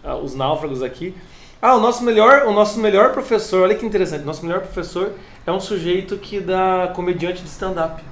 a, 0.05 0.17
os 0.17 0.35
náufragos 0.35 0.83
aqui. 0.83 1.15
Ah, 1.61 1.75
o 1.75 1.81
nosso 1.81 2.05
melhor, 2.05 2.45
o 2.47 2.53
nosso 2.53 2.79
melhor 2.79 3.13
professor, 3.13 3.63
olha 3.63 3.75
que 3.75 3.85
interessante, 3.85 4.25
nosso 4.25 4.45
melhor 4.47 4.61
professor 4.61 5.13
é 5.47 5.51
um 5.51 5.59
sujeito 5.59 6.17
que 6.17 6.41
dá 6.41 6.93
comediante 6.95 7.43
de 7.43 7.49
stand-up. 7.49 8.03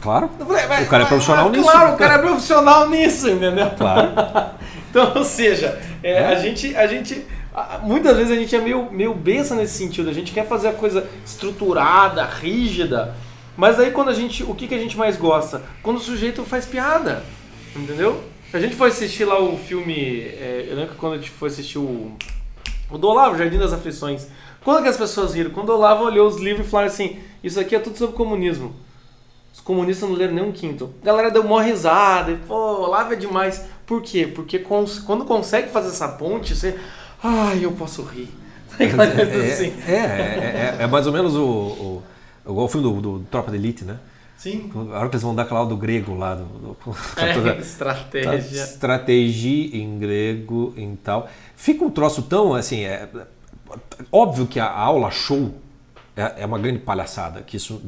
Claro. 0.00 0.30
Falei, 0.38 0.84
o 0.84 0.88
cara 0.88 1.02
é 1.02 1.06
profissional 1.06 1.50
nisso. 1.50 1.64
Claro, 1.64 1.94
o 1.94 1.96
cara 1.96 2.14
é 2.14 2.18
profissional 2.18 2.88
nisso, 2.88 3.30
entendeu? 3.30 3.70
Claro. 3.76 4.10
então, 4.90 5.12
ou 5.16 5.24
seja, 5.24 5.80
é, 6.02 6.12
é. 6.12 6.26
A, 6.26 6.34
gente, 6.36 6.76
a 6.76 6.86
gente 6.86 7.26
Muitas 7.84 8.16
vezes 8.16 8.32
a 8.32 8.34
gente 8.34 8.54
é 8.54 8.60
meio, 8.60 8.90
meio 8.90 9.14
besta 9.14 9.54
nesse 9.54 9.78
sentido, 9.78 10.10
a 10.10 10.12
gente 10.12 10.32
quer 10.32 10.46
fazer 10.46 10.68
a 10.68 10.72
coisa 10.72 11.08
estruturada, 11.24 12.24
rígida, 12.24 13.14
mas 13.56 13.78
aí 13.78 13.92
quando 13.92 14.08
a 14.08 14.12
gente. 14.12 14.42
O 14.42 14.54
que, 14.54 14.66
que 14.66 14.74
a 14.74 14.78
gente 14.78 14.96
mais 14.96 15.16
gosta? 15.16 15.62
Quando 15.80 15.98
o 15.98 16.00
sujeito 16.00 16.42
faz 16.42 16.66
piada. 16.66 17.22
Entendeu? 17.76 18.22
A 18.52 18.58
gente 18.58 18.74
foi 18.74 18.88
assistir 18.88 19.24
lá 19.24 19.40
o 19.40 19.56
filme. 19.56 19.94
É, 19.94 20.66
eu 20.68 20.74
lembro 20.76 20.92
que 20.92 20.98
quando 20.98 21.14
a 21.14 21.16
gente 21.16 21.30
foi 21.30 21.48
assistir 21.48 21.78
o. 21.78 22.16
O 22.90 22.98
do 22.98 23.08
Olavo, 23.08 23.36
Jardim 23.36 23.58
das 23.58 23.72
Aflições. 23.72 24.26
Quando 24.62 24.82
que 24.82 24.88
as 24.88 24.96
pessoas 24.96 25.34
riram? 25.34 25.50
Quando 25.50 25.70
o 25.70 25.74
Olavo 25.74 26.04
olhou 26.04 26.26
os 26.26 26.36
livros 26.36 26.66
e 26.66 26.70
falaram 26.70 26.90
assim: 26.90 27.18
Isso 27.42 27.60
aqui 27.60 27.74
é 27.74 27.78
tudo 27.78 27.96
sobre 27.96 28.16
comunismo. 28.16 28.74
Os 29.52 29.60
comunistas 29.60 30.08
não 30.08 30.16
leram 30.16 30.34
nem 30.34 30.44
um 30.44 30.52
quinto. 30.52 30.92
A 31.02 31.06
galera 31.06 31.30
deu 31.30 31.42
uma 31.42 31.62
risada 31.62 32.32
e, 32.32 32.36
pô, 32.36 32.54
Olavo 32.54 33.12
é 33.12 33.16
demais. 33.16 33.64
Por 33.86 34.02
quê? 34.02 34.26
Porque 34.26 34.58
quando 34.58 35.24
consegue 35.24 35.68
fazer 35.68 35.88
essa 35.88 36.08
ponte, 36.08 36.56
você 36.56 36.78
ai, 37.22 37.64
eu 37.64 37.72
posso 37.72 38.02
rir. 38.02 38.28
É, 38.76 38.86
é, 38.86 39.52
assim. 39.52 39.72
é, 39.86 39.92
é, 39.92 40.76
é, 40.80 40.86
mais 40.88 41.06
ou 41.06 41.12
menos 41.12 41.36
o, 41.36 41.44
o, 41.44 42.02
o, 42.44 42.64
o 42.64 42.68
filme 42.68 42.84
do, 42.84 43.00
do, 43.00 43.24
Tropa 43.30 43.52
de 43.52 43.56
Elite, 43.56 43.84
né? 43.84 43.98
Sim. 44.44 44.70
A 44.92 44.98
hora 44.98 45.08
que 45.08 45.14
eles 45.14 45.22
vão 45.22 45.34
dar 45.34 45.44
aquela 45.44 45.60
aula 45.60 45.70
do 45.70 45.76
grego 45.78 46.14
lá. 46.14 46.34
Do, 46.34 46.44
do, 46.44 46.76
é, 47.48 47.58
estratégia. 47.60 48.62
Estratégia 48.62 49.78
em 49.78 49.98
grego 49.98 50.74
e 50.76 50.86
tal. 51.02 51.30
Fica 51.56 51.82
um 51.82 51.88
troço 51.88 52.20
tão 52.20 52.52
assim. 52.52 52.84
É, 52.84 53.08
óbvio 54.12 54.46
que 54.46 54.60
a 54.60 54.70
aula 54.70 55.10
show 55.10 55.54
é, 56.14 56.42
é 56.42 56.46
uma 56.46 56.58
grande 56.58 56.80
palhaçada. 56.80 57.40
Que 57.40 57.56
isso, 57.56 57.80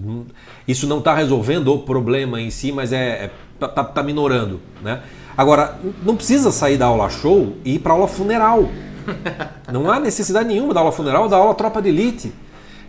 isso 0.66 0.86
não 0.86 1.00
está 1.00 1.14
resolvendo 1.14 1.74
o 1.74 1.80
problema 1.80 2.40
em 2.40 2.48
si, 2.48 2.72
mas 2.72 2.90
é, 2.90 3.24
é 3.26 3.30
tá, 3.60 3.68
tá, 3.68 3.84
tá 3.84 4.02
minorando. 4.02 4.58
Né? 4.80 5.02
Agora, 5.36 5.78
não 6.02 6.16
precisa 6.16 6.50
sair 6.50 6.78
da 6.78 6.86
aula 6.86 7.10
show 7.10 7.54
e 7.66 7.74
ir 7.74 7.80
para 7.80 7.92
aula 7.92 8.08
funeral. 8.08 8.66
Não 9.70 9.88
há 9.88 10.00
necessidade 10.00 10.48
nenhuma 10.48 10.74
da 10.74 10.80
aula 10.80 10.90
funeral, 10.90 11.28
da 11.28 11.36
aula 11.36 11.54
tropa 11.54 11.80
de 11.80 11.90
elite. 11.90 12.32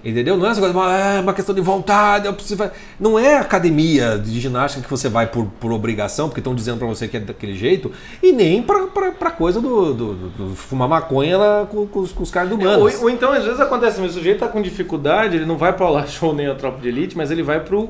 Entendeu? 0.04 0.38
Não 0.38 0.46
é 0.48 0.52
essa 0.52 0.62
coisa, 0.62 0.80
é 0.80 1.20
uma 1.20 1.34
questão 1.34 1.54
de 1.54 1.62
vontade, 1.62 2.28
eu 2.28 2.34
preciso. 2.34 2.70
Não 3.00 3.18
é 3.18 3.38
academia 3.38 4.18
de 4.18 4.40
ginástica 4.40 4.84
que 4.84 4.90
você 4.90 5.10
vai 5.10 5.28
por, 5.28 5.46
por 5.60 5.72
obrigação, 5.72 6.28
porque 6.30 6.40
estão 6.40 6.56
dizendo 6.56 6.78
para 6.78 6.88
você 6.88 7.08
que 7.08 7.18
é 7.18 7.20
daquele 7.20 7.56
jeito, 7.56 7.92
e 8.22 8.32
nem 8.32 8.62
para 8.62 9.32
coisa 9.32 9.60
do, 9.60 9.94
do, 9.94 10.14
do, 10.14 10.56
fumar 10.56 10.88
maconha 10.88 11.38
lá 11.38 11.66
com, 11.66 11.86
com, 11.88 12.00
os, 12.00 12.12
com 12.12 12.24
os 12.24 12.32
caras 12.32 12.50
do 12.50 12.58
mano. 12.58 12.84
Ou, 12.84 13.02
ou, 13.02 13.10
então, 13.10 13.32
às 13.32 13.44
vezes 13.44 13.60
acontece, 13.60 14.00
o 14.00 14.10
sujeito 14.10 14.40
tá 14.40 14.48
com 14.48 14.62
dificuldade, 14.62 15.36
ele 15.36 15.46
não 15.46 15.58
vai 15.58 15.74
para 15.74 15.90
o 15.90 16.06
show 16.08 16.34
nem 16.34 16.48
a 16.48 16.56
tropa 16.56 16.80
de 16.80 16.88
elite, 16.88 17.18
mas 17.18 17.32
ele 17.32 17.44
vai 17.44 17.60
pro 17.60 17.90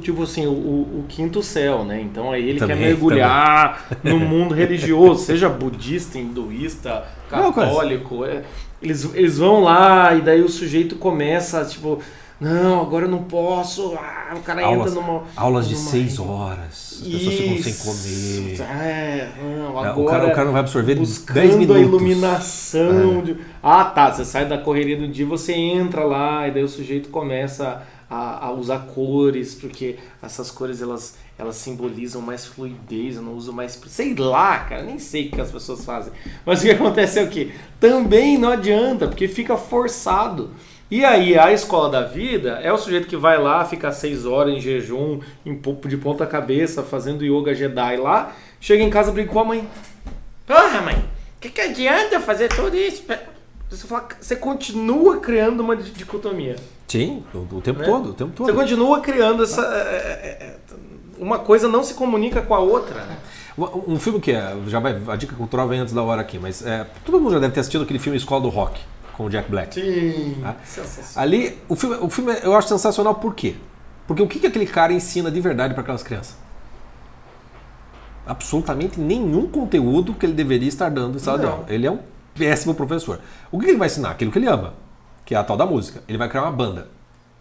tipo 0.00 0.22
assim, 0.22 0.46
o, 0.46 0.50
o, 0.52 1.04
quinto 1.08 1.42
céu, 1.42 1.82
né? 1.82 2.00
Então 2.00 2.30
aí 2.30 2.46
ele 2.46 2.58
também, 2.58 2.76
quer 2.76 2.82
mergulhar 2.82 3.86
também. 3.88 4.18
no 4.18 4.24
mundo 4.24 4.54
religioso, 4.54 5.24
seja 5.24 5.48
budista, 5.48 6.18
hinduísta, 6.18 7.04
católico. 7.28 8.24
É, 8.24 8.42
eles, 8.82 9.08
eles 9.14 9.38
vão 9.38 9.62
lá 9.62 10.14
e 10.14 10.20
daí 10.20 10.42
o 10.42 10.48
sujeito 10.48 10.96
começa, 10.96 11.64
tipo, 11.64 12.00
não, 12.42 12.82
agora 12.82 13.04
eu 13.04 13.10
não 13.10 13.22
posso. 13.22 13.94
Ah, 13.96 14.34
o 14.36 14.40
cara 14.40 14.64
aulas, 14.64 14.88
entra 14.88 15.00
numa. 15.00 15.22
Aulas 15.36 15.68
de 15.68 15.76
seis 15.76 16.18
horas. 16.18 17.00
As 17.00 17.08
pessoas 17.08 17.34
ficam 17.34 17.62
sem 17.62 17.74
comer. 17.74 18.60
É, 18.62 19.28
não, 19.40 19.78
agora, 19.78 20.00
o, 20.00 20.06
cara, 20.06 20.26
o 20.26 20.30
cara 20.32 20.44
não 20.46 20.52
vai 20.52 20.60
absorver 20.62 20.96
buscando 20.96 21.36
10 21.36 21.56
minutos. 21.56 21.76
a 21.76 21.84
iluminação. 21.84 23.18
É. 23.20 23.22
De, 23.22 23.36
ah, 23.62 23.84
tá. 23.84 24.12
Você 24.12 24.24
sai 24.24 24.46
da 24.46 24.58
correria 24.58 24.96
do 24.96 25.06
dia, 25.06 25.24
você 25.24 25.52
entra 25.52 26.04
lá, 26.04 26.48
e 26.48 26.50
daí 26.50 26.64
o 26.64 26.68
sujeito 26.68 27.10
começa 27.10 27.80
a, 28.12 28.48
a, 28.48 28.52
usar 28.52 28.80
cores, 28.80 29.54
porque 29.54 29.96
essas 30.22 30.50
cores 30.50 30.82
elas, 30.82 31.16
elas 31.38 31.56
simbolizam 31.56 32.20
mais 32.20 32.44
fluidez, 32.44 33.16
eu 33.16 33.22
não 33.22 33.32
uso 33.32 33.54
mais. 33.54 33.80
Sei 33.86 34.14
lá, 34.14 34.58
cara, 34.58 34.82
nem 34.82 34.98
sei 34.98 35.28
o 35.28 35.30
que 35.30 35.40
as 35.40 35.50
pessoas 35.50 35.82
fazem. 35.82 36.12
Mas 36.44 36.60
o 36.60 36.64
que 36.64 36.70
acontece 36.72 37.18
é 37.18 37.22
o 37.22 37.30
que? 37.30 37.54
Também 37.80 38.36
não 38.36 38.50
adianta, 38.50 39.08
porque 39.08 39.26
fica 39.26 39.56
forçado. 39.56 40.50
E 40.90 41.06
aí, 41.06 41.38
a 41.38 41.50
escola 41.52 41.88
da 41.88 42.02
vida 42.02 42.60
é 42.62 42.70
o 42.70 42.76
sujeito 42.76 43.08
que 43.08 43.16
vai 43.16 43.40
lá, 43.40 43.64
fica 43.64 43.90
seis 43.90 44.26
horas 44.26 44.54
em 44.54 44.60
jejum, 44.60 45.20
de 45.86 45.96
ponta 45.96 46.26
cabeça, 46.26 46.82
fazendo 46.82 47.24
yoga 47.24 47.54
Jedi 47.54 47.96
lá, 47.96 48.36
chega 48.60 48.82
em 48.82 48.90
casa 48.90 49.10
e 49.10 49.14
briga 49.14 49.32
com 49.32 49.40
a 49.40 49.44
mãe. 49.44 49.66
Porra, 50.46 50.82
mãe, 50.82 50.96
o 50.96 51.40
que, 51.40 51.48
que 51.48 51.62
adianta 51.62 52.20
fazer 52.20 52.48
tudo 52.48 52.76
isso? 52.76 53.04
Você, 53.70 53.86
fala, 53.86 54.06
você 54.20 54.36
continua 54.36 55.18
criando 55.18 55.60
uma 55.60 55.74
dicotomia. 55.74 56.56
Sim, 56.92 57.24
o, 57.32 57.56
o 57.56 57.60
tempo 57.62 57.78
né? 57.78 57.86
todo, 57.86 58.10
o 58.10 58.12
tempo 58.12 58.32
todo. 58.36 58.46
Você 58.46 58.52
continua 58.52 59.00
criando 59.00 59.42
essa. 59.42 59.62
É, 59.62 59.66
é, 59.66 60.28
é, 60.44 60.56
uma 61.18 61.38
coisa 61.38 61.66
não 61.66 61.82
se 61.82 61.94
comunica 61.94 62.42
com 62.42 62.54
a 62.54 62.58
outra. 62.58 63.06
Né? 63.06 63.16
Um 63.86 63.98
filme 63.98 64.20
que 64.20 64.30
é. 64.30 64.54
Já 64.66 64.78
vai, 64.78 65.00
a 65.08 65.16
dica 65.16 65.34
cultural 65.34 65.66
vem 65.66 65.80
antes 65.80 65.94
da 65.94 66.02
hora 66.02 66.20
aqui, 66.20 66.38
mas 66.38 66.62
é, 66.66 66.86
todo 67.02 67.18
mundo 67.18 67.32
já 67.32 67.38
deve 67.38 67.54
ter 67.54 67.60
assistido 67.60 67.84
aquele 67.84 67.98
filme 67.98 68.18
Escola 68.18 68.42
do 68.42 68.50
Rock, 68.50 68.78
com 69.16 69.24
o 69.24 69.30
Jack 69.30 69.50
Black. 69.50 69.74
Sim. 69.74 70.36
Tá? 70.42 70.54
Ali, 71.16 71.58
o 71.66 71.74
filme, 71.74 71.96
o 71.96 72.10
filme 72.10 72.36
eu 72.42 72.54
acho 72.54 72.68
sensacional 72.68 73.14
por 73.14 73.34
quê? 73.34 73.54
Porque 74.06 74.22
o 74.22 74.28
que, 74.28 74.38
que 74.38 74.46
aquele 74.46 74.66
cara 74.66 74.92
ensina 74.92 75.30
de 75.30 75.40
verdade 75.40 75.72
para 75.72 75.82
aquelas 75.82 76.02
crianças? 76.02 76.36
Absolutamente 78.26 79.00
nenhum 79.00 79.46
conteúdo 79.46 80.12
que 80.12 80.26
ele 80.26 80.34
deveria 80.34 80.68
estar 80.68 80.90
dando 80.90 81.16
em 81.16 81.18
sala 81.18 81.38
de 81.38 81.46
aula. 81.46 81.64
Ele 81.68 81.86
é 81.86 81.90
um 81.90 82.00
péssimo 82.34 82.74
professor. 82.74 83.18
O 83.50 83.58
que 83.58 83.64
ele 83.64 83.78
vai 83.78 83.86
ensinar? 83.86 84.10
Aquilo 84.10 84.30
que 84.30 84.38
ele 84.38 84.46
ama 84.46 84.74
que 85.24 85.34
é 85.34 85.38
a 85.38 85.44
tal 85.44 85.56
da 85.56 85.66
música. 85.66 86.02
Ele 86.08 86.18
vai 86.18 86.28
criar 86.28 86.42
uma 86.42 86.52
banda 86.52 86.88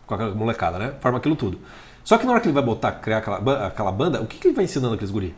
com 0.06 0.16
aquela 0.16 0.36
molecada, 0.36 0.78
né? 0.78 0.94
Forma 1.00 1.18
aquilo 1.18 1.36
tudo. 1.36 1.60
Só 2.04 2.18
que 2.18 2.26
na 2.26 2.32
hora 2.32 2.42
que 2.42 2.48
ele 2.48 2.54
vai 2.54 2.64
botar, 2.64 2.92
criar 2.94 3.20
aquela, 3.20 3.68
aquela 3.68 3.92
banda, 3.92 4.22
o 4.22 4.26
que, 4.26 4.38
que 4.38 4.48
ele 4.48 4.56
vai 4.56 4.66
ensinando 4.66 4.96
aqueles 4.96 5.12
guri? 5.12 5.36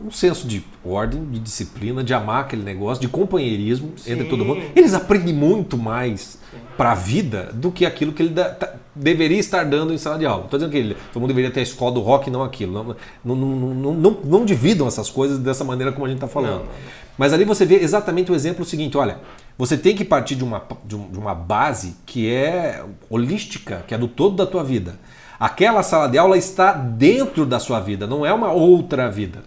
Um 0.00 0.10
senso 0.10 0.48
de 0.48 0.64
ordem, 0.84 1.24
de 1.30 1.38
disciplina, 1.38 2.02
de 2.02 2.12
amar 2.12 2.42
aquele 2.42 2.62
negócio, 2.62 3.00
de 3.00 3.08
companheirismo 3.08 3.92
Sim. 3.96 4.12
entre 4.12 4.24
todo 4.28 4.44
mundo. 4.44 4.62
Eles 4.74 4.94
aprendem 4.94 5.34
muito 5.34 5.78
mais 5.78 6.38
para 6.76 6.92
a 6.92 6.94
vida 6.94 7.50
do 7.52 7.70
que 7.70 7.86
aquilo 7.86 8.12
que 8.12 8.22
ele 8.22 8.30
da, 8.30 8.48
tá, 8.50 8.74
deveria 8.94 9.38
estar 9.38 9.64
dando 9.64 9.92
em 9.92 9.98
sala 9.98 10.18
de 10.18 10.26
aula. 10.26 10.44
Estou 10.44 10.58
dizendo 10.58 10.72
que 10.72 10.78
ele, 10.78 10.96
todo 11.12 11.20
mundo 11.20 11.28
deveria 11.28 11.50
ter 11.50 11.60
a 11.60 11.62
escola 11.62 11.92
do 11.92 12.00
rock 12.00 12.30
não 12.30 12.42
aquilo. 12.42 12.72
Não, 12.72 12.96
não, 13.24 13.36
não, 13.36 13.94
não, 13.94 14.18
não, 14.24 14.44
dividam 14.44 14.88
essas 14.88 15.08
coisas 15.08 15.38
dessa 15.38 15.64
maneira 15.64 15.92
como 15.92 16.06
a 16.06 16.08
gente 16.08 16.18
está 16.18 16.28
falando. 16.28 16.64
Não, 16.64 16.68
Mas 17.16 17.32
ali 17.32 17.44
você 17.44 17.64
vê 17.64 17.76
exatamente 17.76 18.32
o 18.32 18.34
exemplo 18.34 18.64
seguinte: 18.64 18.96
olha, 18.96 19.18
você 19.56 19.76
tem 19.76 19.94
que 19.94 20.04
partir 20.04 20.34
de 20.34 20.44
uma, 20.44 20.62
de 20.84 21.18
uma 21.18 21.34
base 21.34 21.96
que 22.06 22.30
é 22.32 22.82
holística, 23.10 23.84
que 23.86 23.94
é 23.94 23.98
do 23.98 24.08
todo 24.08 24.36
da 24.36 24.46
tua 24.46 24.64
vida. 24.64 24.98
Aquela 25.38 25.82
sala 25.82 26.08
de 26.08 26.16
aula 26.16 26.38
está 26.38 26.72
dentro 26.72 27.44
da 27.44 27.58
sua 27.58 27.80
vida, 27.80 28.06
não 28.06 28.24
é 28.24 28.32
uma 28.32 28.52
outra 28.52 29.10
vida. 29.10 29.42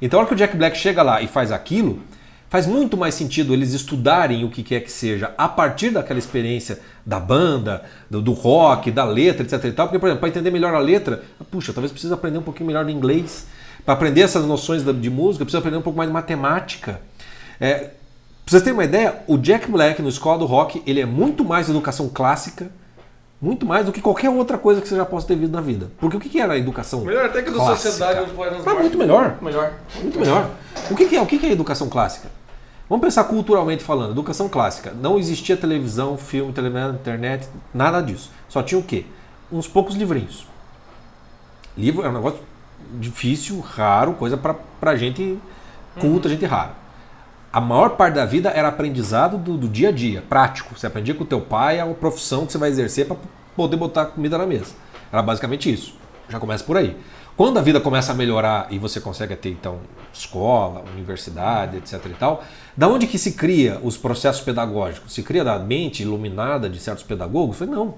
Então, 0.00 0.18
a 0.18 0.22
hora 0.22 0.28
que 0.28 0.34
o 0.34 0.36
Jack 0.36 0.56
Black 0.56 0.76
chega 0.76 1.02
lá 1.02 1.20
e 1.20 1.26
faz 1.26 1.52
aquilo, 1.52 2.00
faz 2.48 2.66
muito 2.66 2.96
mais 2.96 3.14
sentido 3.14 3.52
eles 3.52 3.72
estudarem 3.72 4.44
o 4.44 4.50
que 4.50 4.62
quer 4.62 4.80
que 4.80 4.90
seja 4.90 5.32
a 5.36 5.48
partir 5.48 5.90
daquela 5.90 6.18
experiência 6.18 6.80
da 7.04 7.18
banda, 7.18 7.82
do, 8.10 8.22
do 8.22 8.32
rock, 8.32 8.90
da 8.90 9.04
letra, 9.04 9.42
etc. 9.44 9.64
E 9.64 9.72
tal. 9.72 9.86
Porque, 9.86 9.98
por 9.98 10.06
exemplo, 10.06 10.20
para 10.20 10.28
entender 10.28 10.50
melhor 10.50 10.74
a 10.74 10.78
letra, 10.78 11.22
puxa, 11.50 11.72
talvez 11.72 11.92
precise 11.92 12.12
aprender 12.12 12.38
um 12.38 12.42
pouquinho 12.42 12.66
melhor 12.66 12.84
de 12.84 12.92
inglês. 12.92 13.46
Para 13.84 13.94
aprender 13.94 14.22
essas 14.22 14.44
noções 14.44 14.84
de 14.84 15.10
música, 15.10 15.44
precisa 15.44 15.58
aprender 15.58 15.76
um 15.76 15.82
pouco 15.82 15.96
mais 15.96 16.08
de 16.08 16.14
matemática. 16.14 17.00
É, 17.60 17.90
Pra 18.44 18.50
vocês 18.50 18.62
terem 18.62 18.76
uma 18.76 18.84
ideia, 18.84 19.22
o 19.28 19.38
Jack 19.38 19.70
Black 19.70 20.02
no 20.02 20.08
Escola 20.08 20.38
do 20.38 20.46
Rock, 20.46 20.82
ele 20.84 21.00
é 21.00 21.06
muito 21.06 21.44
mais 21.44 21.68
educação 21.68 22.08
clássica, 22.08 22.70
muito 23.40 23.64
mais 23.64 23.86
do 23.86 23.92
que 23.92 24.00
qualquer 24.00 24.30
outra 24.30 24.58
coisa 24.58 24.80
que 24.80 24.88
você 24.88 24.96
já 24.96 25.04
possa 25.04 25.28
ter 25.28 25.36
visto 25.36 25.52
na 25.52 25.60
vida. 25.60 25.90
Porque 25.98 26.16
o 26.16 26.20
que 26.20 26.40
era 26.40 26.54
a 26.54 26.58
educação 26.58 27.02
Melhor 27.02 27.26
até 27.26 27.42
que 27.42 27.50
do 27.50 27.56
clássica? 27.56 27.90
Sociedade 27.90 28.30
ah, 28.66 28.74
muito 28.74 28.98
melhor. 28.98 29.38
Melhor. 29.40 29.72
Muito 30.00 30.18
melhor. 30.18 30.50
O 30.90 30.94
que 30.96 31.16
é, 31.16 31.22
o 31.22 31.26
que 31.26 31.46
é 31.46 31.52
educação 31.52 31.88
clássica? 31.88 32.28
Vamos 32.88 33.04
pensar 33.04 33.24
culturalmente 33.24 33.84
falando. 33.84 34.10
Educação 34.10 34.48
clássica. 34.48 34.92
Não 34.92 35.18
existia 35.18 35.56
televisão, 35.56 36.18
filme, 36.18 36.52
televisão, 36.52 36.94
internet, 36.94 37.48
nada 37.72 38.00
disso. 38.00 38.30
Só 38.48 38.62
tinha 38.62 38.78
o 38.78 38.82
quê? 38.82 39.06
Uns 39.50 39.68
poucos 39.68 39.94
livrinhos. 39.94 40.46
Livro 41.76 42.04
é 42.04 42.08
um 42.08 42.12
negócio 42.12 42.40
difícil, 42.92 43.60
raro, 43.60 44.14
coisa 44.14 44.36
para 44.36 44.96
gente 44.96 45.38
culta, 46.00 46.28
uhum. 46.28 46.34
gente 46.34 46.46
rara 46.46 46.82
a 47.52 47.60
maior 47.60 47.90
parte 47.90 48.14
da 48.14 48.24
vida 48.24 48.48
era 48.48 48.68
aprendizado 48.68 49.36
do, 49.36 49.58
do, 49.58 49.68
dia 49.68 49.90
a 49.90 49.92
dia, 49.92 50.24
prático. 50.26 50.76
Você 50.76 50.86
aprendia 50.86 51.14
com 51.14 51.22
o 51.22 51.26
teu 51.26 51.40
pai 51.40 51.78
a 51.78 51.86
profissão 51.86 52.46
que 52.46 52.52
você 52.52 52.58
vai 52.58 52.70
exercer 52.70 53.06
para 53.06 53.16
poder 53.54 53.76
botar 53.76 54.06
comida 54.06 54.38
na 54.38 54.46
mesa. 54.46 54.74
Era 55.12 55.22
basicamente 55.22 55.70
isso. 55.70 55.94
Já 56.30 56.40
começa 56.40 56.64
por 56.64 56.78
aí. 56.78 56.96
Quando 57.36 57.58
a 57.58 57.62
vida 57.62 57.78
começa 57.78 58.12
a 58.12 58.14
melhorar 58.14 58.68
e 58.70 58.78
você 58.78 59.00
consegue 59.00 59.36
ter 59.36 59.50
então 59.50 59.80
escola, 60.12 60.82
universidade, 60.94 61.76
etc 61.76 62.00
e 62.06 62.14
tal, 62.14 62.42
da 62.74 62.88
onde 62.88 63.06
que 63.06 63.18
se 63.18 63.32
cria 63.32 63.78
os 63.82 63.98
processos 63.98 64.40
pedagógicos? 64.40 65.12
Se 65.12 65.22
cria 65.22 65.44
da 65.44 65.58
mente 65.58 66.02
iluminada 66.02 66.70
de 66.70 66.80
certos 66.80 67.04
pedagogos? 67.04 67.58
Falei, 67.58 67.74
não. 67.74 67.96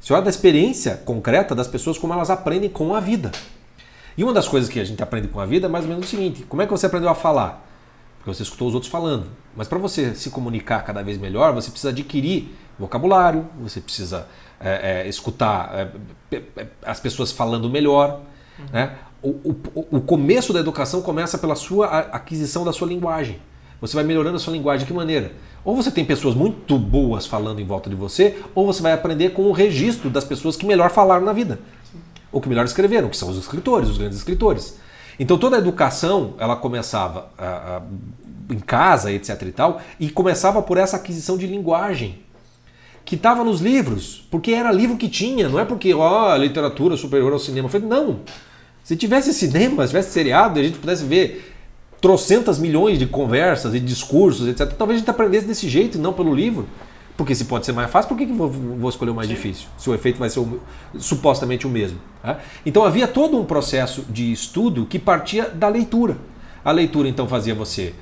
Se 0.00 0.12
olha 0.12 0.22
da 0.22 0.30
experiência 0.30 1.02
concreta 1.04 1.52
das 1.52 1.66
pessoas 1.66 1.98
como 1.98 2.12
elas 2.12 2.30
aprendem 2.30 2.70
com 2.70 2.94
a 2.94 3.00
vida. 3.00 3.32
E 4.16 4.24
uma 4.24 4.32
das 4.32 4.46
coisas 4.46 4.70
que 4.70 4.78
a 4.78 4.84
gente 4.84 5.02
aprende 5.02 5.28
com 5.28 5.40
a 5.40 5.46
vida 5.46 5.66
é 5.66 5.68
mais 5.68 5.84
ou 5.84 5.90
menos 5.90 6.06
o 6.06 6.08
seguinte: 6.08 6.44
como 6.48 6.62
é 6.62 6.66
que 6.66 6.72
você 6.72 6.86
aprendeu 6.86 7.08
a 7.08 7.14
falar? 7.14 7.64
porque 8.24 8.34
você 8.34 8.42
escutou 8.42 8.66
os 8.66 8.74
outros 8.74 8.90
falando. 8.90 9.26
Mas 9.54 9.68
para 9.68 9.78
você 9.78 10.14
se 10.14 10.30
comunicar 10.30 10.82
cada 10.82 11.02
vez 11.02 11.18
melhor, 11.18 11.52
você 11.52 11.70
precisa 11.70 11.90
adquirir 11.90 12.56
vocabulário, 12.78 13.46
você 13.60 13.82
precisa 13.82 14.26
é, 14.58 15.02
é, 15.02 15.08
escutar 15.08 15.92
é, 16.32 16.66
as 16.82 16.98
pessoas 16.98 17.30
falando 17.30 17.68
melhor. 17.68 18.22
Uhum. 18.58 18.64
Né? 18.72 18.96
O, 19.22 19.28
o, 19.28 19.86
o, 19.98 20.00
começo 20.00 20.54
da 20.54 20.60
educação 20.60 21.02
começa 21.02 21.36
pela 21.36 21.54
sua 21.54 21.86
aquisição 21.86 22.64
da 22.64 22.72
sua 22.72 22.88
linguagem. 22.88 23.38
Você 23.78 23.94
vai 23.94 24.04
melhorando 24.04 24.36
a 24.36 24.40
sua 24.40 24.54
linguagem 24.54 24.86
de 24.86 24.90
que 24.90 24.96
maneira? 24.96 25.32
Ou 25.62 25.76
você 25.76 25.90
tem 25.90 26.04
pessoas 26.04 26.34
muito 26.34 26.78
boas 26.78 27.26
falando 27.26 27.60
em 27.60 27.66
volta 27.66 27.90
de 27.90 27.96
você, 27.96 28.42
ou 28.54 28.64
você 28.64 28.80
vai 28.80 28.92
aprender 28.92 29.30
com 29.30 29.42
o 29.42 29.52
registro 29.52 30.08
das 30.08 30.24
pessoas 30.24 30.56
que 30.56 30.64
melhor 30.64 30.90
falaram 30.90 31.26
na 31.26 31.32
vida. 31.34 31.58
Ou 32.34 32.40
que 32.40 32.48
melhor 32.48 32.64
escreveram, 32.64 33.08
que 33.08 33.16
são 33.16 33.30
os 33.30 33.38
escritores, 33.38 33.88
os 33.88 33.96
grandes 33.96 34.18
escritores. 34.18 34.76
Então 35.20 35.38
toda 35.38 35.54
a 35.54 35.58
educação 35.60 36.34
ela 36.36 36.56
começava 36.56 37.30
a, 37.38 37.46
a, 37.46 37.82
em 38.52 38.58
casa, 38.58 39.12
etc. 39.12 39.40
e 39.42 39.52
tal, 39.52 39.80
e 40.00 40.10
começava 40.10 40.60
por 40.60 40.76
essa 40.76 40.96
aquisição 40.96 41.38
de 41.38 41.46
linguagem 41.46 42.18
que 43.04 43.14
estava 43.14 43.44
nos 43.44 43.60
livros, 43.60 44.26
porque 44.32 44.50
era 44.50 44.72
livro 44.72 44.96
que 44.96 45.08
tinha, 45.08 45.48
não 45.48 45.60
é 45.60 45.64
porque 45.64 45.94
ó, 45.94 46.34
literatura 46.36 46.96
superior 46.96 47.32
ao 47.32 47.38
cinema. 47.38 47.68
Falei, 47.68 47.86
não. 47.86 48.20
Se 48.82 48.96
tivesse 48.96 49.32
cinema, 49.32 49.84
se 49.84 49.90
tivesse 49.90 50.10
seriado, 50.10 50.58
a 50.58 50.62
gente 50.62 50.78
pudesse 50.78 51.04
ver 51.04 51.54
trocentas 52.00 52.58
milhões 52.58 52.98
de 52.98 53.06
conversas 53.06 53.74
e 53.74 53.80
discursos, 53.80 54.48
etc. 54.48 54.72
Talvez 54.76 54.96
a 54.96 54.98
gente 54.98 55.10
aprendesse 55.10 55.46
desse 55.46 55.68
jeito 55.68 55.98
e 55.98 56.00
não 56.00 56.12
pelo 56.12 56.34
livro. 56.34 56.66
Porque 57.16 57.34
se 57.34 57.44
pode 57.44 57.64
ser 57.64 57.72
mais 57.72 57.90
fácil, 57.90 58.08
por 58.08 58.18
que, 58.18 58.26
que 58.26 58.32
vou, 58.32 58.50
vou 58.50 58.90
escolher 58.90 59.12
o 59.12 59.14
mais 59.14 59.28
Sim. 59.28 59.34
difícil? 59.34 59.68
Se 59.78 59.88
o 59.88 59.94
efeito 59.94 60.18
vai 60.18 60.28
ser 60.28 60.40
o, 60.40 60.60
supostamente 60.98 61.66
o 61.66 61.70
mesmo. 61.70 61.98
Tá? 62.20 62.38
Então 62.66 62.84
havia 62.84 63.06
todo 63.06 63.38
um 63.38 63.44
processo 63.44 64.04
de 64.08 64.32
estudo 64.32 64.84
que 64.86 64.98
partia 64.98 65.48
da 65.48 65.68
leitura. 65.68 66.16
A 66.64 66.72
leitura 66.72 67.08
então 67.08 67.28
fazia 67.28 67.54
você 67.54 67.94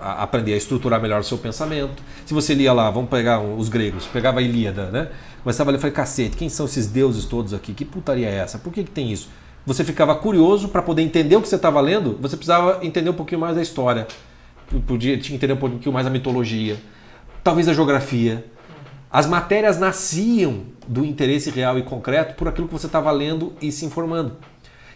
aprender 0.00 0.54
a 0.54 0.56
estruturar 0.56 1.00
melhor 1.00 1.20
o 1.20 1.24
seu 1.24 1.38
pensamento. 1.38 2.02
Se 2.24 2.34
você 2.34 2.54
lia 2.54 2.72
lá, 2.72 2.90
vamos 2.90 3.10
pegar 3.10 3.40
os 3.40 3.68
gregos, 3.68 4.06
pegava 4.06 4.40
a 4.40 4.42
Ilíada, 4.42 4.90
né? 4.90 5.08
Começava 5.42 5.70
a 5.70 5.72
ler 5.72 5.78
e 5.78 5.80
falei, 5.80 5.94
cacete, 5.94 6.36
quem 6.36 6.48
são 6.48 6.66
esses 6.66 6.86
deuses 6.86 7.24
todos 7.24 7.54
aqui? 7.54 7.72
Que 7.72 7.84
putaria 7.84 8.28
é 8.28 8.36
essa? 8.36 8.58
Por 8.58 8.72
que, 8.72 8.84
que 8.84 8.90
tem 8.90 9.10
isso? 9.12 9.28
Você 9.66 9.84
ficava 9.84 10.14
curioso 10.14 10.68
para 10.68 10.82
poder 10.82 11.02
entender 11.02 11.36
o 11.36 11.42
que 11.42 11.48
você 11.48 11.56
estava 11.56 11.80
lendo, 11.80 12.16
você 12.20 12.36
precisava 12.36 12.78
entender 12.82 13.10
um 13.10 13.14
pouquinho 13.14 13.40
mais 13.40 13.56
da 13.56 13.62
história, 13.62 14.06
podia 14.86 15.16
tinha 15.18 15.30
que 15.30 15.34
entender 15.34 15.52
um 15.52 15.56
pouquinho 15.56 15.92
mais 15.92 16.06
a 16.06 16.10
mitologia 16.10 16.78
talvez 17.48 17.66
a 17.66 17.72
geografia. 17.72 18.44
As 19.10 19.26
matérias 19.26 19.78
nasciam 19.78 20.64
do 20.86 21.02
interesse 21.02 21.48
real 21.48 21.78
e 21.78 21.82
concreto 21.82 22.34
por 22.34 22.46
aquilo 22.46 22.66
que 22.66 22.74
você 22.74 22.84
estava 22.84 23.10
lendo 23.10 23.54
e 23.58 23.72
se 23.72 23.86
informando. 23.86 24.36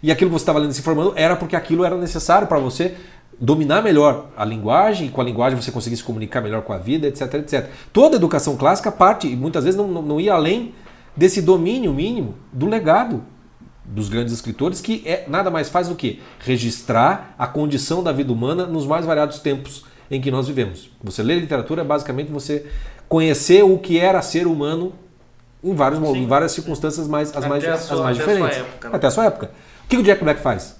E 0.02 0.12
aquilo 0.12 0.28
que 0.28 0.34
você 0.34 0.42
estava 0.42 0.58
lendo 0.58 0.70
e 0.70 0.74
se 0.74 0.80
informando 0.80 1.14
era 1.16 1.34
porque 1.34 1.56
aquilo 1.56 1.82
era 1.82 1.96
necessário 1.96 2.46
para 2.46 2.58
você 2.58 2.94
dominar 3.40 3.80
melhor 3.82 4.26
a 4.36 4.44
linguagem, 4.44 5.06
e 5.06 5.10
com 5.10 5.22
a 5.22 5.24
linguagem 5.24 5.58
você 5.58 5.72
conseguir 5.72 5.96
se 5.96 6.04
comunicar 6.04 6.42
melhor 6.42 6.60
com 6.60 6.74
a 6.74 6.78
vida, 6.78 7.08
etc, 7.08 7.32
etc. 7.36 7.70
Toda 7.90 8.16
educação 8.16 8.54
clássica 8.54 8.92
parte, 8.92 9.26
e 9.26 9.34
muitas 9.34 9.64
vezes 9.64 9.78
não, 9.78 9.88
não, 9.88 10.02
não 10.02 10.20
ia 10.20 10.34
além 10.34 10.74
desse 11.16 11.40
domínio 11.40 11.94
mínimo 11.94 12.34
do 12.52 12.66
legado 12.66 13.24
dos 13.82 14.10
grandes 14.10 14.34
escritores, 14.34 14.82
que 14.82 15.02
é 15.06 15.24
nada 15.26 15.50
mais 15.50 15.70
faz 15.70 15.88
do 15.88 15.94
que 15.94 16.20
registrar 16.40 17.34
a 17.38 17.46
condição 17.46 18.02
da 18.02 18.12
vida 18.12 18.30
humana 18.30 18.66
nos 18.66 18.86
mais 18.86 19.06
variados 19.06 19.38
tempos 19.38 19.90
em 20.12 20.20
que 20.20 20.30
nós 20.30 20.46
vivemos. 20.46 20.90
Você 21.02 21.22
lê 21.22 21.40
literatura 21.40 21.80
é 21.80 21.84
basicamente 21.84 22.30
você 22.30 22.66
conhecer 23.08 23.64
o 23.64 23.78
que 23.78 23.98
era 23.98 24.20
ser 24.20 24.46
humano 24.46 24.92
em, 25.64 25.74
vários, 25.74 26.02
em 26.14 26.26
várias 26.26 26.52
circunstâncias 26.52 27.08
mais, 27.08 27.34
as 27.34 27.46
mais, 27.46 27.64
as 27.64 27.90
mais 27.98 28.18
diferentes. 28.18 28.58
Época, 28.58 28.90
né? 28.90 28.96
Até 28.96 29.06
a 29.06 29.10
sua 29.10 29.24
época. 29.24 29.50
O 29.84 29.88
que 29.88 29.96
o 29.96 30.02
Jack 30.02 30.22
Black 30.22 30.42
faz? 30.42 30.76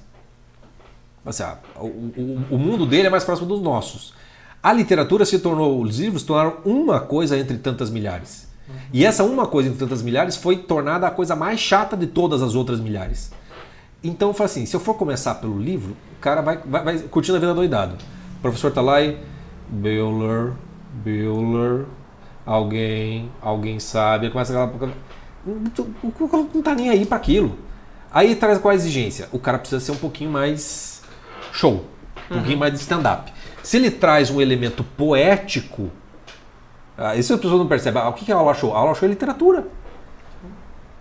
Assim, 1.25 1.45
ah, 1.45 1.57
o, 1.77 1.87
o, 1.87 2.45
o, 2.51 2.59
mundo 2.59 2.85
dele 2.85 3.07
é 3.07 3.11
mais 3.11 3.25
próximo 3.25 3.49
dos 3.49 3.63
nossos. 3.63 4.13
A 4.63 4.71
literatura 4.71 5.25
se 5.25 5.39
tornou, 5.39 5.81
os 5.81 5.99
livros 5.99 6.23
se 6.23 6.29
tornaram 6.29 6.59
uma 6.65 7.01
coisa 7.01 7.39
entre 7.39 7.57
tantas 7.57 7.89
milhares. 7.89 8.49
Uhum. 8.69 8.75
E 8.93 9.07
essa 9.07 9.25
uma 9.25 9.47
coisa 9.47 9.71
entre 9.71 9.79
tantas 9.79 10.03
milhares 10.03 10.37
foi 10.37 10.59
tornada 10.59 11.07
a 11.07 11.11
coisa 11.11 11.35
mais 11.35 11.59
chata 11.59 11.97
de 11.97 12.07
todas 12.07 12.43
as 12.43 12.55
outras 12.55 12.81
milhares. 12.81 13.33
Então 14.05 14.29
eu 14.29 14.35
falo 14.35 14.47
assim, 14.47 14.67
se 14.67 14.77
eu 14.77 14.81
for 14.81 14.95
começar 14.95 15.37
pelo 15.37 15.59
livro, 15.59 15.97
o 16.19 16.21
cara 16.21 16.43
vai, 16.43 16.59
vai, 16.59 16.85
vai 16.85 16.99
curtindo 16.99 17.39
a 17.39 17.41
vida 17.41 17.55
doidado. 17.55 17.97
Professor 18.43 18.73
tá 18.73 18.81
lá 18.81 19.01
e 19.01 19.17
Bueller, 19.69 20.53
Bueller, 20.93 21.87
alguém, 22.45 23.31
alguém 23.41 23.79
sabe, 23.79 24.29
começa 24.31 24.53
aquela 24.53 24.93
não, 25.45 26.49
não 26.55 26.63
tá 26.63 26.75
nem 26.75 26.91
aí 26.91 27.07
para 27.07 27.17
aquilo. 27.17 27.57
Aí 28.11 28.35
traz 28.37 28.59
qual 28.59 28.73
a 28.73 28.75
exigência? 28.75 29.29
O 29.33 29.39
cara 29.39 29.59
precisa 29.59 29.81
ser 29.81 29.93
um 29.93 29.97
pouquinho 29.97 30.31
mais 30.31 31.03
show. 31.53 31.85
Um 32.31 32.35
pouquinho 32.35 32.55
uhum. 32.55 32.61
mais 32.61 32.73
de 32.75 32.81
stand-up. 32.81 33.33
Se 33.63 33.77
ele 33.77 33.91
traz 33.91 34.31
um 34.31 34.41
elemento 34.41 34.85
poético, 34.85 35.91
ah, 36.97 37.17
isso 37.17 37.33
as 37.33 37.41
pessoas 37.41 37.59
não 37.59 37.67
percebem. 37.67 38.03
Ah, 38.03 38.09
o 38.09 38.13
que 38.13 38.31
é 38.31 38.35
aula 38.35 38.55
show? 38.55 38.75
A 38.75 38.79
aula 38.79 38.95
show 38.95 39.07
é 39.07 39.11
literatura. 39.11 39.67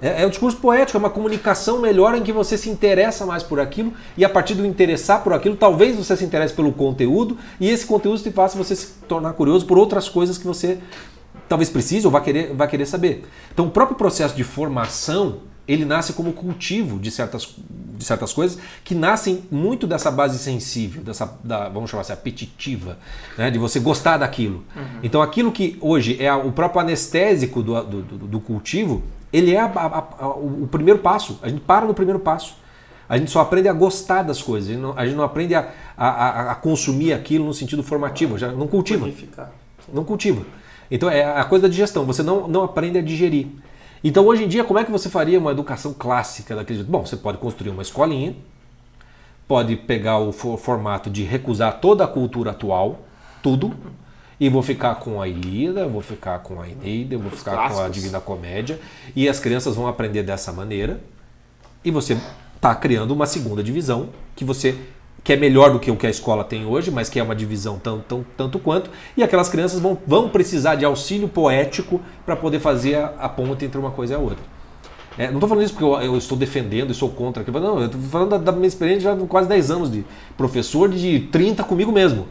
É, 0.01 0.23
é 0.23 0.25
um 0.25 0.29
discurso 0.29 0.57
poético, 0.57 0.97
é 0.97 0.99
uma 0.99 1.09
comunicação 1.09 1.79
melhor 1.79 2.15
em 2.15 2.23
que 2.23 2.31
você 2.31 2.57
se 2.57 2.69
interessa 2.69 3.25
mais 3.25 3.43
por 3.43 3.59
aquilo 3.59 3.93
e 4.17 4.25
a 4.25 4.29
partir 4.29 4.55
do 4.55 4.65
interessar 4.65 5.23
por 5.23 5.33
aquilo, 5.33 5.55
talvez 5.55 5.95
você 5.95 6.17
se 6.17 6.25
interesse 6.25 6.53
pelo 6.53 6.71
conteúdo 6.71 7.37
e 7.59 7.69
esse 7.69 7.85
conteúdo 7.85 8.21
te 8.21 8.31
faça 8.31 8.57
você 8.57 8.75
se 8.75 8.87
tornar 9.07 9.33
curioso 9.33 9.65
por 9.65 9.77
outras 9.77 10.09
coisas 10.09 10.37
que 10.37 10.47
você 10.47 10.79
talvez 11.47 11.69
precise 11.69 12.05
ou 12.05 12.11
vai 12.11 12.23
querer, 12.23 12.53
vai 12.53 12.67
querer 12.67 12.85
saber. 12.85 13.25
Então, 13.53 13.67
o 13.67 13.69
próprio 13.69 13.97
processo 13.97 14.35
de 14.35 14.43
formação 14.43 15.39
ele 15.67 15.85
nasce 15.85 16.13
como 16.13 16.33
cultivo 16.33 16.99
de 16.99 17.11
certas, 17.11 17.55
de 17.97 18.03
certas 18.03 18.33
coisas 18.33 18.57
que 18.83 18.95
nascem 18.95 19.43
muito 19.51 19.85
dessa 19.85 20.09
base 20.09 20.37
sensível, 20.39 21.03
dessa, 21.03 21.37
da, 21.43 21.69
vamos 21.69 21.89
chamar 21.89 22.01
assim, 22.01 22.13
apetitiva, 22.13 22.97
né? 23.37 23.51
de 23.51 23.59
você 23.59 23.79
gostar 23.79 24.17
daquilo. 24.17 24.65
Uhum. 24.75 24.99
Então 25.03 25.21
aquilo 25.21 25.51
que 25.51 25.77
hoje 25.79 26.21
é 26.21 26.33
o 26.33 26.51
próprio 26.51 26.81
anestésico 26.81 27.61
do, 27.61 27.81
do, 27.83 28.01
do, 28.01 28.17
do 28.27 28.39
cultivo, 28.39 29.03
ele 29.31 29.53
é 29.53 29.59
a, 29.59 29.65
a, 29.65 30.25
a, 30.25 30.29
o 30.29 30.67
primeiro 30.69 30.99
passo. 30.99 31.39
A 31.41 31.49
gente 31.49 31.61
para 31.61 31.85
no 31.85 31.93
primeiro 31.93 32.19
passo. 32.19 32.55
A 33.07 33.17
gente 33.17 33.29
só 33.29 33.41
aprende 33.41 33.67
a 33.67 33.73
gostar 33.73 34.23
das 34.23 34.41
coisas, 34.41 34.69
a 34.69 34.73
gente 34.73 34.81
não, 34.81 34.93
a 34.97 35.05
gente 35.05 35.15
não 35.17 35.23
aprende 35.25 35.53
a, 35.53 36.57
consumir 36.61 37.11
aquilo 37.11 37.45
no 37.45 37.53
sentido 37.53 37.83
formativo, 37.83 38.37
já 38.37 38.53
não 38.53 38.67
cultiva. 38.67 39.05
Não 39.91 40.05
cultiva. 40.05 40.45
Então 40.89 41.09
é 41.09 41.23
a 41.23 41.43
coisa 41.43 41.63
da 41.63 41.67
digestão, 41.67 42.05
você 42.05 42.23
não, 42.23 42.47
não 42.47 42.63
aprende 42.63 42.97
a 42.97 43.01
digerir. 43.01 43.47
Então, 44.03 44.25
hoje 44.25 44.45
em 44.45 44.47
dia, 44.47 44.63
como 44.63 44.79
é 44.79 44.83
que 44.83 44.91
você 44.91 45.09
faria 45.09 45.37
uma 45.37 45.51
educação 45.51 45.93
clássica 45.93 46.55
daquele 46.55 46.79
jeito? 46.79 46.91
Bom, 46.91 47.05
você 47.05 47.15
pode 47.15 47.37
construir 47.37 47.69
uma 47.69 47.83
escolinha, 47.83 48.35
pode 49.47 49.75
pegar 49.75 50.17
o 50.17 50.31
formato 50.31 51.09
de 51.09 51.23
recusar 51.23 51.79
toda 51.79 52.03
a 52.03 52.07
cultura 52.07 52.51
atual, 52.51 53.01
tudo, 53.43 53.73
e 54.41 54.49
vou 54.49 54.63
ficar 54.63 54.95
com 54.95 55.21
a 55.21 55.27
Ilíada, 55.27 55.87
vou 55.87 56.01
ficar 56.01 56.39
com 56.39 56.59
a 56.59 56.67
Eneida, 56.67 57.15
vou 57.15 57.29
ficar 57.29 57.51
clássicos. 57.51 57.77
com 57.77 57.85
a 57.85 57.89
Divina 57.89 58.19
Comédia, 58.19 58.79
e 59.15 59.29
as 59.29 59.39
crianças 59.39 59.75
vão 59.75 59.85
aprender 59.85 60.23
dessa 60.23 60.51
maneira, 60.51 60.99
e 61.85 61.91
você 61.91 62.17
está 62.55 62.73
criando 62.73 63.11
uma 63.11 63.27
segunda 63.27 63.61
divisão 63.61 64.09
que 64.35 64.43
você 64.43 64.75
que 65.23 65.31
é 65.31 65.35
melhor 65.35 65.71
do 65.71 65.79
que 65.79 65.91
o 65.91 65.95
que 65.95 66.07
a 66.07 66.09
escola 66.09 66.43
tem 66.43 66.65
hoje, 66.65 66.89
mas 66.89 67.07
que 67.07 67.19
é 67.19 67.23
uma 67.23 67.35
divisão 67.35 67.77
tão, 67.77 67.99
tão, 67.99 68.25
tanto 68.35 68.57
quanto, 68.57 68.89
e 69.15 69.21
aquelas 69.21 69.47
crianças 69.47 69.79
vão, 69.79 69.95
vão 70.07 70.29
precisar 70.29 70.73
de 70.73 70.83
auxílio 70.83 71.27
poético 71.27 72.01
para 72.25 72.35
poder 72.35 72.59
fazer 72.59 72.95
a, 72.95 73.13
a, 73.19 73.29
ponte 73.29 73.63
entre 73.63 73.77
uma 73.77 73.91
coisa 73.91 74.13
e 74.13 74.15
a 74.15 74.19
outra. 74.19 74.43
É, 75.19 75.27
não 75.27 75.35
estou 75.35 75.47
falando 75.47 75.63
isso 75.63 75.73
porque 75.75 75.85
eu, 75.85 76.01
eu, 76.01 76.17
estou 76.17 76.35
defendendo 76.35 76.89
e 76.89 76.95
sou 76.95 77.09
contra, 77.09 77.43
não, 77.59 77.79
eu 77.79 77.85
estou 77.85 78.01
falando 78.01 78.29
da, 78.29 78.37
da, 78.39 78.51
minha 78.51 78.67
experiência 78.67 79.11
já 79.11 79.13
de 79.13 79.23
quase 79.27 79.47
10 79.47 79.69
anos 79.69 79.91
de 79.91 80.03
professor, 80.35 80.89
de 80.89 81.19
30 81.31 81.63
comigo 81.63 81.91
mesmo. 81.91 82.25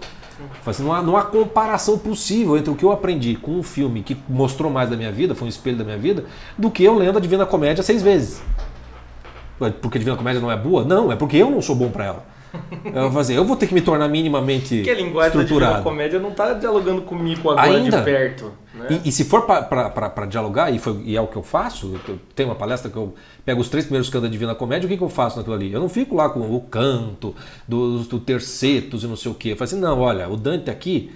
Assim, 0.65 0.83
não, 0.83 0.93
há, 0.93 1.03
não 1.03 1.17
há 1.17 1.23
comparação 1.23 1.99
possível 1.99 2.57
entre 2.57 2.71
o 2.71 2.75
que 2.75 2.85
eu 2.85 2.93
aprendi 2.93 3.37
com 3.37 3.53
um 3.53 3.63
filme 3.63 4.03
que 4.03 4.17
mostrou 4.29 4.71
mais 4.71 4.91
da 4.91 4.97
minha 4.97 5.11
vida, 5.11 5.35
foi 5.35 5.47
um 5.47 5.49
espelho 5.49 5.77
da 5.77 5.85
minha 5.85 5.99
vida, 5.99 6.25
do 6.57 6.71
que 6.71 6.85
eu 6.85 6.95
lendo 6.95 7.19
a 7.19 7.21
Divina 7.21 7.47
Comédia 7.47 7.83
seis 7.83 8.03
vezes. 8.03 8.43
Porque 9.81 9.99
a 9.99 10.01
Divina 10.01 10.17
Comédia 10.17 10.41
não 10.41 10.51
é 10.51 10.57
boa? 10.57 10.85
Não, 10.85 11.13
é 11.13 11.17
porque 11.17 11.37
eu 11.37 11.51
não 11.51 11.61
sou 11.61 11.75
bom 11.75 11.91
para 11.91 12.05
ela. 12.05 12.27
Eu 12.85 13.03
vou 13.03 13.13
fazer, 13.13 13.37
eu 13.37 13.45
vou 13.45 13.57
ter 13.57 13.69
que 13.69 13.75
me 13.75 13.81
tornar 13.81 14.09
minimamente 14.09 14.75
Porque 14.79 14.91
a 14.91 14.95
linguagem 14.95 15.47
da 15.61 15.81
comédia 15.83 16.19
não 16.19 16.31
está 16.31 16.53
dialogando 16.53 17.03
comigo 17.03 17.49
agora 17.49 17.71
Ainda? 17.71 17.99
de 17.99 18.05
perto. 18.05 18.53
Né? 18.75 19.01
E, 19.05 19.09
e, 19.09 19.13
se 19.13 19.25
for 19.25 19.43
para 19.43 20.27
dialogar, 20.27 20.71
e, 20.71 20.79
foi, 20.79 21.03
e, 21.05 21.17
é 21.17 21.21
o 21.21 21.27
que 21.27 21.37
eu 21.37 21.43
faço, 21.43 22.01
eu 22.07 22.19
tenho 22.37 22.49
uma 22.49 22.55
palestra 22.55 22.91
que 22.91 22.97
eu 22.97 23.15
pego 23.45 23.61
os 23.61 23.69
três 23.69 23.85
primeiros 23.85 24.09
cantos 24.09 24.29
da 24.29 24.33
Divina 24.33 24.55
Comédia, 24.55 24.87
o 24.87 24.89
que, 24.89 24.97
que 24.97 25.03
eu 25.03 25.09
faço 25.09 25.37
naquilo 25.37 25.57
ali? 25.57 25.73
Eu 25.73 25.81
não 25.81 25.89
fico 25.89 26.15
lá 26.15 26.29
com 26.29 26.41
o 26.41 26.61
canto, 26.61 27.35
dos 27.67 28.07
do 28.07 28.21
tercetos 28.21 29.03
e 29.03 29.07
não 29.07 29.17
sei 29.17 29.31
o 29.33 29.35
quê. 29.35 29.53
Eu 29.53 29.57
falo 29.57 29.65
assim, 29.65 29.81
não, 29.81 29.99
olha, 29.99 30.29
o 30.29 30.37
Dante 30.37 30.71
aqui 30.71 31.11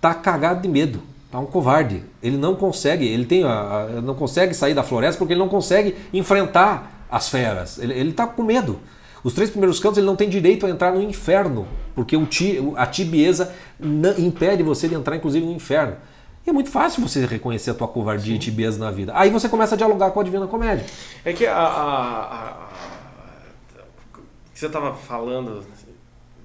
tá 0.00 0.14
cagado 0.14 0.62
de 0.62 0.68
medo. 0.68 1.02
Tá 1.30 1.38
um 1.38 1.46
covarde. 1.46 2.02
Ele 2.22 2.38
não 2.38 2.54
consegue, 2.54 3.06
ele 3.06 3.26
tem 3.26 3.44
a, 3.44 3.50
a, 3.50 4.00
não 4.00 4.14
consegue 4.14 4.54
sair 4.54 4.72
da 4.72 4.82
floresta 4.82 5.18
porque 5.18 5.34
ele 5.34 5.40
não 5.40 5.48
consegue 5.48 5.94
enfrentar 6.12 7.06
as 7.10 7.28
feras. 7.28 7.78
Ele, 7.78 7.92
ele 7.92 8.12
tá 8.12 8.26
com 8.26 8.42
medo. 8.42 8.78
Os 9.22 9.34
três 9.34 9.50
primeiros 9.50 9.80
cantos 9.80 9.98
ele 9.98 10.06
não 10.06 10.16
tem 10.16 10.28
direito 10.28 10.64
a 10.64 10.70
entrar 10.70 10.92
no 10.92 11.02
inferno, 11.02 11.66
porque 11.94 12.16
ti, 12.26 12.58
a 12.76 12.86
tibieza 12.86 13.52
impede 14.16 14.62
você 14.62 14.88
de 14.88 14.94
entrar, 14.94 15.16
inclusive, 15.16 15.44
no 15.44 15.52
inferno. 15.52 15.96
É 16.48 16.52
muito 16.52 16.70
fácil 16.70 17.06
você 17.06 17.26
reconhecer 17.26 17.72
a 17.72 17.74
tua 17.74 17.86
covardia 17.86 18.32
Sim. 18.32 18.36
e 18.36 18.38
tibieza 18.38 18.78
na 18.78 18.90
vida. 18.90 19.12
Aí 19.14 19.28
você 19.28 19.50
começa 19.50 19.74
a 19.74 19.78
dialogar 19.78 20.10
com 20.12 20.20
a 20.20 20.22
Divina 20.24 20.46
Comédia. 20.46 20.86
É 21.22 21.30
que 21.34 21.46
a, 21.46 21.54
a, 21.54 22.22
a, 22.24 22.48
a 22.50 22.68
você 24.54 24.66
estava 24.66 24.94
falando 24.94 25.62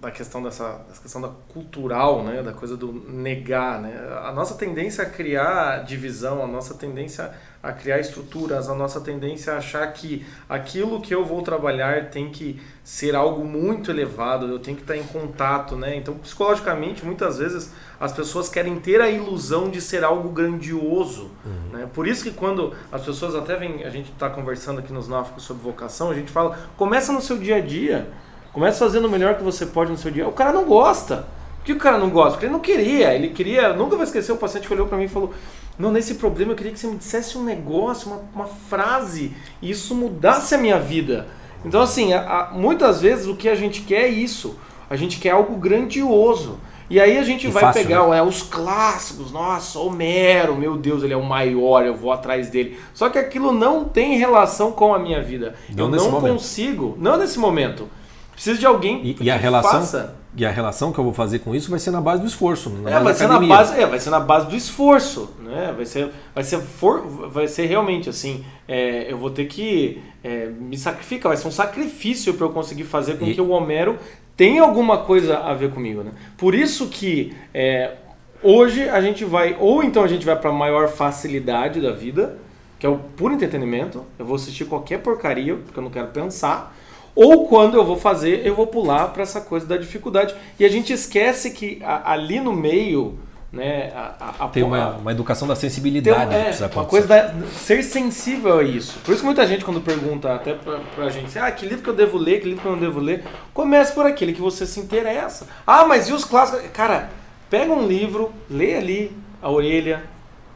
da 0.04 0.12
questão 0.12 0.44
dessa 0.44 0.82
da 0.88 0.96
questão 1.02 1.22
da 1.22 1.30
cultural, 1.48 2.24
né, 2.24 2.44
da 2.44 2.52
coisa 2.52 2.76
do 2.76 2.92
negar, 2.92 3.82
né? 3.82 3.94
A 4.24 4.34
nossa 4.34 4.56
tendência 4.56 5.04
a 5.04 5.10
criar 5.10 5.86
divisão, 5.86 6.44
a 6.44 6.48
nossa 6.48 6.74
tendência 6.74 7.32
a 7.64 7.72
criar 7.72 7.98
estruturas, 8.00 8.68
a 8.68 8.76
nossa 8.76 9.00
tendência 9.00 9.54
a 9.54 9.58
achar 9.58 9.88
que 9.94 10.26
aquilo 10.50 11.00
que 11.00 11.16
eu 11.16 11.24
vou 11.24 11.42
trabalhar 11.42 12.10
tem 12.10 12.30
que 12.30 12.62
ser 12.84 13.16
algo 13.16 13.46
muito 13.46 13.90
elevado, 13.90 14.48
eu 14.48 14.60
tenho 14.60 14.76
que 14.76 14.84
estar 14.84 14.98
em 14.98 15.04
contato, 15.04 15.78
né? 15.78 15.96
Então, 15.96 16.16
psicologicamente, 16.16 17.06
muitas 17.06 17.38
vezes 17.38 17.72
as 17.98 18.12
pessoas 18.12 18.50
querem 18.50 18.78
ter 18.82 19.00
a 19.00 19.10
ilusão 19.10 19.70
de 19.70 19.80
ser 19.80 20.04
algo 20.04 20.28
grandioso, 20.28 21.32
uhum. 21.46 21.78
né? 21.78 21.90
Por 21.94 22.06
isso 22.06 22.26
que 22.26 22.32
quando 22.32 22.74
as 22.92 23.06
pessoas 23.06 23.34
até 23.34 23.56
vêm, 23.56 23.86
a 23.86 23.90
gente 23.90 24.12
está 24.12 24.30
conversando 24.30 24.80
aqui 24.80 24.92
nos 24.92 25.08
Náufragos 25.08 25.44
sobre 25.44 25.64
vocação, 25.64 26.12
a 26.12 26.14
gente 26.14 26.30
fala, 26.30 26.58
começa 26.76 27.14
no 27.14 27.22
seu 27.22 27.38
dia 27.38 27.56
a 27.56 27.62
dia, 27.62 28.12
começa 28.54 28.86
fazendo 28.86 29.06
o 29.06 29.10
melhor 29.10 29.36
que 29.36 29.44
você 29.44 29.66
pode 29.66 29.92
no 29.92 29.98
seu 29.98 30.12
dia. 30.12 30.28
O 30.28 30.32
cara 30.32 30.54
não 30.54 30.64
gosta. 30.64 31.28
Por 31.58 31.66
que 31.66 31.74
o 31.74 31.80
cara 31.80 31.98
não 31.98 32.10
gosta? 32.10 32.32
Porque 32.32 32.46
ele 32.46 32.54
não 32.54 32.60
queria, 32.60 33.14
ele 33.14 33.30
queria, 33.30 33.74
nunca 33.74 33.96
vai 33.96 34.06
esquecer 34.06 34.32
o 34.32 34.38
paciente 34.38 34.68
que 34.68 34.74
olhou 34.74 34.88
para 34.88 34.98
mim 34.98 35.06
e 35.06 35.10
falou: 35.10 35.34
não, 35.78 35.92
nesse 35.92 36.16
problema 36.16 36.52
eu 36.52 36.56
queria 36.56 36.72
que 36.72 36.80
você 36.80 36.88
me 36.88 36.98
dissesse 36.98 37.38
um 37.38 37.44
negócio, 37.44 38.12
uma, 38.12 38.22
uma 38.36 38.46
frase, 38.46 39.34
e 39.62 39.72
isso 39.72 39.96
mudasse 39.96 40.54
a 40.54 40.58
minha 40.58 40.80
vida. 40.80 41.28
Então, 41.66 41.82
assim, 41.82 42.14
a, 42.14 42.20
a, 42.20 42.54
muitas 42.54 43.02
vezes 43.02 43.28
o 43.28 43.36
que 43.36 43.48
a 43.50 43.56
gente 43.56 43.82
quer 43.82 44.04
é 44.04 44.08
isso. 44.08 44.58
A 44.90 44.96
gente 44.96 45.20
quer 45.20 45.32
algo 45.32 45.56
grandioso. 45.56 46.60
E 46.90 47.00
aí 47.00 47.18
a 47.18 47.24
gente 47.24 47.48
e 47.48 47.50
vai 47.50 47.64
fácil, 47.64 47.82
pegar 47.82 48.08
né? 48.08 48.18
é, 48.18 48.22
os 48.22 48.44
clássicos, 48.44 49.32
nossa, 49.32 49.80
Homero, 49.80 50.56
meu 50.56 50.78
Deus, 50.78 51.02
ele 51.02 51.14
é 51.14 51.18
o 51.18 51.24
maior, 51.24 51.86
eu 51.86 51.96
vou 51.96 52.12
atrás 52.12 52.50
dele. 52.50 52.78
Só 52.94 53.10
que 53.10 53.18
aquilo 53.18 53.52
não 53.52 53.86
tem 53.86 54.18
relação 54.18 54.72
com 54.72 54.94
a 54.94 55.00
minha 55.00 55.22
vida. 55.22 55.56
Não 55.74 55.86
eu 55.86 55.92
não 55.92 56.12
momento. 56.12 56.34
consigo, 56.34 56.96
não 57.00 57.18
nesse 57.18 57.40
momento. 57.40 57.88
Preciso 58.34 58.60
de 58.60 58.66
alguém 58.66 59.06
e, 59.06 59.14
que 59.14 59.24
e 59.24 59.32
a 59.32 59.38
relação 59.38 59.72
faça. 59.72 60.16
E 60.36 60.44
a 60.46 60.50
relação 60.50 60.92
que 60.92 61.00
eu 61.00 61.04
vou 61.04 61.14
fazer 61.14 61.40
com 61.40 61.54
isso 61.54 61.70
vai 61.70 61.80
ser 61.80 61.92
na 61.92 62.02
base 62.02 62.22
do 62.22 62.28
esforço. 62.28 62.72
é, 62.88 63.00
vai 63.00 63.14
ser 63.14 63.28
na 63.28 63.40
base, 63.40 63.80
é, 63.80 63.86
vai 63.86 64.00
ser 64.00 64.10
na 64.10 64.20
base 64.20 64.48
do 64.48 64.56
esforço, 64.56 65.32
né? 65.40 65.72
Vai 65.76 65.86
ser, 65.86 66.10
vai 66.34 66.44
ser, 66.44 66.60
for, 66.60 67.02
vai 67.30 67.48
ser 67.48 67.68
realmente 67.68 68.10
assim. 68.10 68.44
É, 68.68 69.12
eu 69.12 69.18
vou 69.18 69.30
ter 69.30 69.46
que 69.46 70.02
é, 70.24 70.48
me 70.48 70.76
sacrificar, 70.76 71.30
vai 71.30 71.38
ser 71.38 71.48
um 71.48 71.52
sacrifício 71.52 72.34
para 72.34 72.48
eu 72.48 72.50
conseguir 72.50 72.84
fazer 72.84 73.20
com 73.20 73.26
e... 73.28 73.36
que 73.36 73.42
o 73.42 73.50
Homero 73.50 74.00
tenha 74.36 74.64
alguma 74.64 75.00
coisa 75.00 75.38
a 75.38 75.54
ver 75.54 75.72
comigo, 75.72 76.02
né? 76.02 76.12
Por 76.36 76.56
isso 76.56 76.88
que 76.88 77.36
é, 77.54 77.98
hoje 78.42 78.90
a 78.90 79.02
gente 79.02 79.24
vai, 79.24 79.56
ou 79.60 79.84
então 79.84 80.04
a 80.04 80.08
gente 80.08 80.26
vai 80.26 80.36
para 80.36 80.52
maior 80.52 80.90
facilidade 80.90 81.80
da 81.80 81.92
vida, 81.92 82.38
que 82.80 82.88
é 82.88 82.90
o 82.90 82.98
puro 82.98 83.36
entretenimento. 83.36 84.04
Eu 84.18 84.26
vou 84.26 84.36
assistir 84.36 84.66
qualquer 84.66 85.00
porcaria, 85.00 85.56
porque 85.56 85.78
eu 85.78 85.84
não 85.84 85.92
quero 85.92 86.08
pensar. 86.08 86.76
Ou 87.16 87.48
quando 87.48 87.76
eu 87.76 87.86
vou 87.86 87.98
fazer, 87.98 88.46
eu 88.46 88.56
vou 88.56 88.68
pular 88.68 89.10
para 89.10 89.24
essa 89.24 89.40
coisa 89.40 89.66
da 89.66 89.78
dificuldade. 89.78 90.34
E 90.60 90.66
a 90.66 90.70
gente 90.70 90.92
esquece 90.92 91.52
que 91.52 91.80
a, 91.84 92.12
ali 92.12 92.40
no 92.40 92.54
meio, 92.54 93.20
né, 93.52 93.92
a, 93.96 94.46
a, 94.46 94.48
tem 94.48 94.64
uma, 94.64 94.96
uma 94.96 95.12
educação 95.12 95.48
da 95.48 95.56
sensibilidade 95.56 96.32
tem, 96.32 96.40
é, 96.40 96.72
uma 96.74 96.86
coisa 96.86 97.08
da, 97.08 97.34
ser 97.52 97.84
sensível 97.84 98.60
a 98.60 98.64
isso. 98.64 98.98
Por 99.06 99.12
isso 99.12 99.22
que 99.22 99.26
muita 99.26 99.46
gente 99.46 99.64
quando 99.64 99.80
pergunta 99.80 100.34
até 100.34 100.56
pra, 100.56 100.80
pra 100.96 101.10
gente, 101.10 101.38
ah, 101.38 101.52
que 101.52 101.66
livro 101.66 101.84
que 101.84 101.90
eu 101.90 101.96
devo 101.96 102.18
ler, 102.18 102.42
que 102.42 102.48
livro 102.48 102.62
que 102.62 102.68
eu 102.68 102.72
não 102.72 102.80
devo 102.80 103.00
ler, 103.00 103.24
comece 103.54 103.94
por 103.94 104.08
aquele 104.08 104.34
que 104.34 104.42
você 104.42 104.66
se 104.66 104.80
interessa. 104.80 105.48
Ah, 105.68 105.86
mas 105.86 106.10
e 106.10 106.14
os 106.14 106.26
clássicos? 106.26 106.68
Cara, 106.74 107.12
pega 107.48 107.72
um 107.72 107.86
livro, 107.86 108.34
lê 108.50 108.76
ali 108.76 109.16
a 109.40 109.52
orelha, 109.52 110.13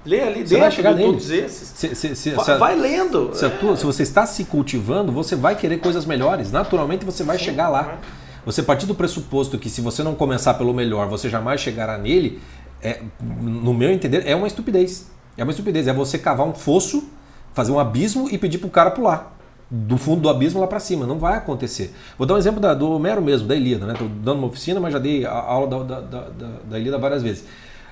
Lê 0.08 0.22
ali 0.22 0.48
você 0.48 0.58
dentro 0.58 0.96
de 0.96 1.04
todos 1.04 1.30
esses. 1.30 1.68
Se, 1.76 1.94
se, 1.94 2.16
se, 2.16 2.30
vai, 2.32 2.58
vai, 2.58 2.76
lendo. 2.76 3.32
Se, 3.34 3.50
tua, 3.50 3.76
se, 3.76 3.86
você 3.86 4.04
está 4.04 4.26
se 4.26 4.46
cultivando, 4.46 5.12
você 5.12 5.36
vai 5.36 5.54
querer 5.58 5.80
coisas 5.80 6.06
melhores. 6.06 6.50
Naturalmente 6.50 7.04
você 7.04 7.26
vai 7.26 7.38
Sim, 7.38 7.44
chegar 7.44 7.68
lá. 7.68 8.00
Você 8.46 8.64
partir 8.64 8.86
do 8.86 8.96
pressuposto 8.96 9.58
que 9.58 9.70
se 9.70 9.82
você 9.82 10.02
não 10.04 10.16
começar 10.16 10.54
pelo 10.54 10.74
melhor, 10.74 11.10
você 11.10 11.30
jamais 11.30 11.60
chegará 11.60 11.98
nele, 11.98 12.40
é, 12.82 13.02
no 13.22 13.74
meu 13.74 13.92
entender, 13.92 14.26
é 14.26 14.34
uma 14.34 14.48
estupidez. 14.48 15.12
É 15.36 15.44
uma 15.44 15.52
estupidez. 15.52 15.90
É 15.90 15.94
você 15.94 16.18
cavar 16.18 16.48
um 16.48 16.54
fosso, 16.54 17.10
fazer 17.54 17.74
um 17.74 17.80
abismo 17.80 18.30
e 18.32 18.38
pedir 18.38 18.60
para 18.60 18.68
o 18.68 18.72
cara 18.72 18.92
pular. 18.92 19.36
Do 19.70 19.98
fundo 19.98 20.22
do 20.22 20.30
abismo 20.30 20.62
lá 20.62 20.68
para 20.68 20.80
cima. 20.80 21.06
Não 21.06 21.20
vai 21.20 21.36
acontecer. 21.36 21.94
Vou 22.18 22.26
dar 22.26 22.36
um 22.36 22.38
exemplo 22.38 22.62
da, 22.62 22.74
do 22.74 22.90
Homero 22.94 23.22
mesmo, 23.22 23.46
da 23.46 23.54
Ilíada. 23.58 23.92
Estou 23.92 24.08
né? 24.08 24.16
dando 24.24 24.38
uma 24.38 24.48
oficina, 24.48 24.80
mas 24.80 24.94
já 24.94 25.00
dei 25.00 25.26
a 25.26 25.34
aula 25.34 25.84
da, 25.84 26.00
da, 26.00 26.22
da, 26.30 26.48
da 26.64 26.80
Ilíada 26.80 26.98
várias 26.98 27.22
vezes. 27.22 27.44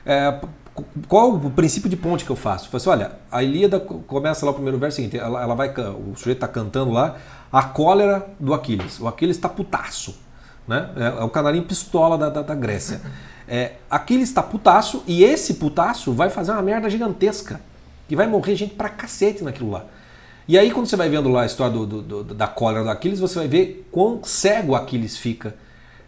É, 0.06 0.40
qual 1.08 1.34
o 1.34 1.50
princípio 1.50 1.90
de 1.90 1.96
ponte 1.96 2.26
que 2.26 2.32
eu 2.32 2.36
faço? 2.36 2.70
Eu 2.72 2.78
assim, 2.78 2.90
olha, 2.90 3.14
a 3.32 3.42
Ilíada 3.42 3.80
começa 3.80 4.46
lá 4.46 4.52
o 4.52 4.56
primeiro 4.56 4.78
verso 4.78 4.98
seguinte, 4.98 5.18
ela, 5.18 5.42
ela 5.42 5.56
vai, 5.56 5.70
o 5.70 6.16
sujeito 6.16 6.38
está 6.38 6.48
cantando 6.48 6.92
lá 6.92 7.18
a 7.52 7.64
cólera 7.64 8.28
do 8.40 8.54
Aquiles. 8.54 9.00
O 9.00 9.08
Aquiles 9.08 9.38
está 9.38 9.48
putaço, 9.48 10.20
né? 10.68 10.90
É, 10.98 11.22
é, 11.22 11.24
o 11.24 11.30
canarinho 11.30 11.64
pistola 11.64 12.18
da, 12.18 12.30
da, 12.30 12.42
da 12.42 12.56
Grécia. 12.56 13.02
É, 13.48 13.74
Aquiles 13.90 14.28
está 14.28 14.44
putaço 14.44 15.04
e 15.08 15.24
esse 15.24 15.54
putaço 15.54 16.12
vai 16.12 16.30
fazer 16.30 16.52
uma 16.52 16.62
merda 16.62 16.90
gigantesca 16.90 17.62
e 18.10 18.16
vai 18.16 18.28
morrer 18.28 18.56
gente 18.56 18.76
pra 18.76 18.90
cacete 18.90 19.44
naquilo 19.44 19.72
lá. 19.72 19.86
E 20.48 20.60
aí 20.60 20.72
quando 20.72 20.88
você 20.88 20.98
vai 20.98 21.08
vendo 21.08 21.30
lá 21.30 21.44
a 21.44 21.46
história 21.46 21.74
do, 21.74 21.86
do, 21.86 22.02
do, 22.02 22.34
da 22.34 22.48
cólera 22.48 22.84
do 22.84 22.90
Aquiles, 22.90 23.20
você 23.20 23.40
vai 23.40 23.48
ver 23.48 23.88
quão 23.92 24.22
cego 24.24 24.76
Aquiles 24.76 25.18
fica, 25.18 25.56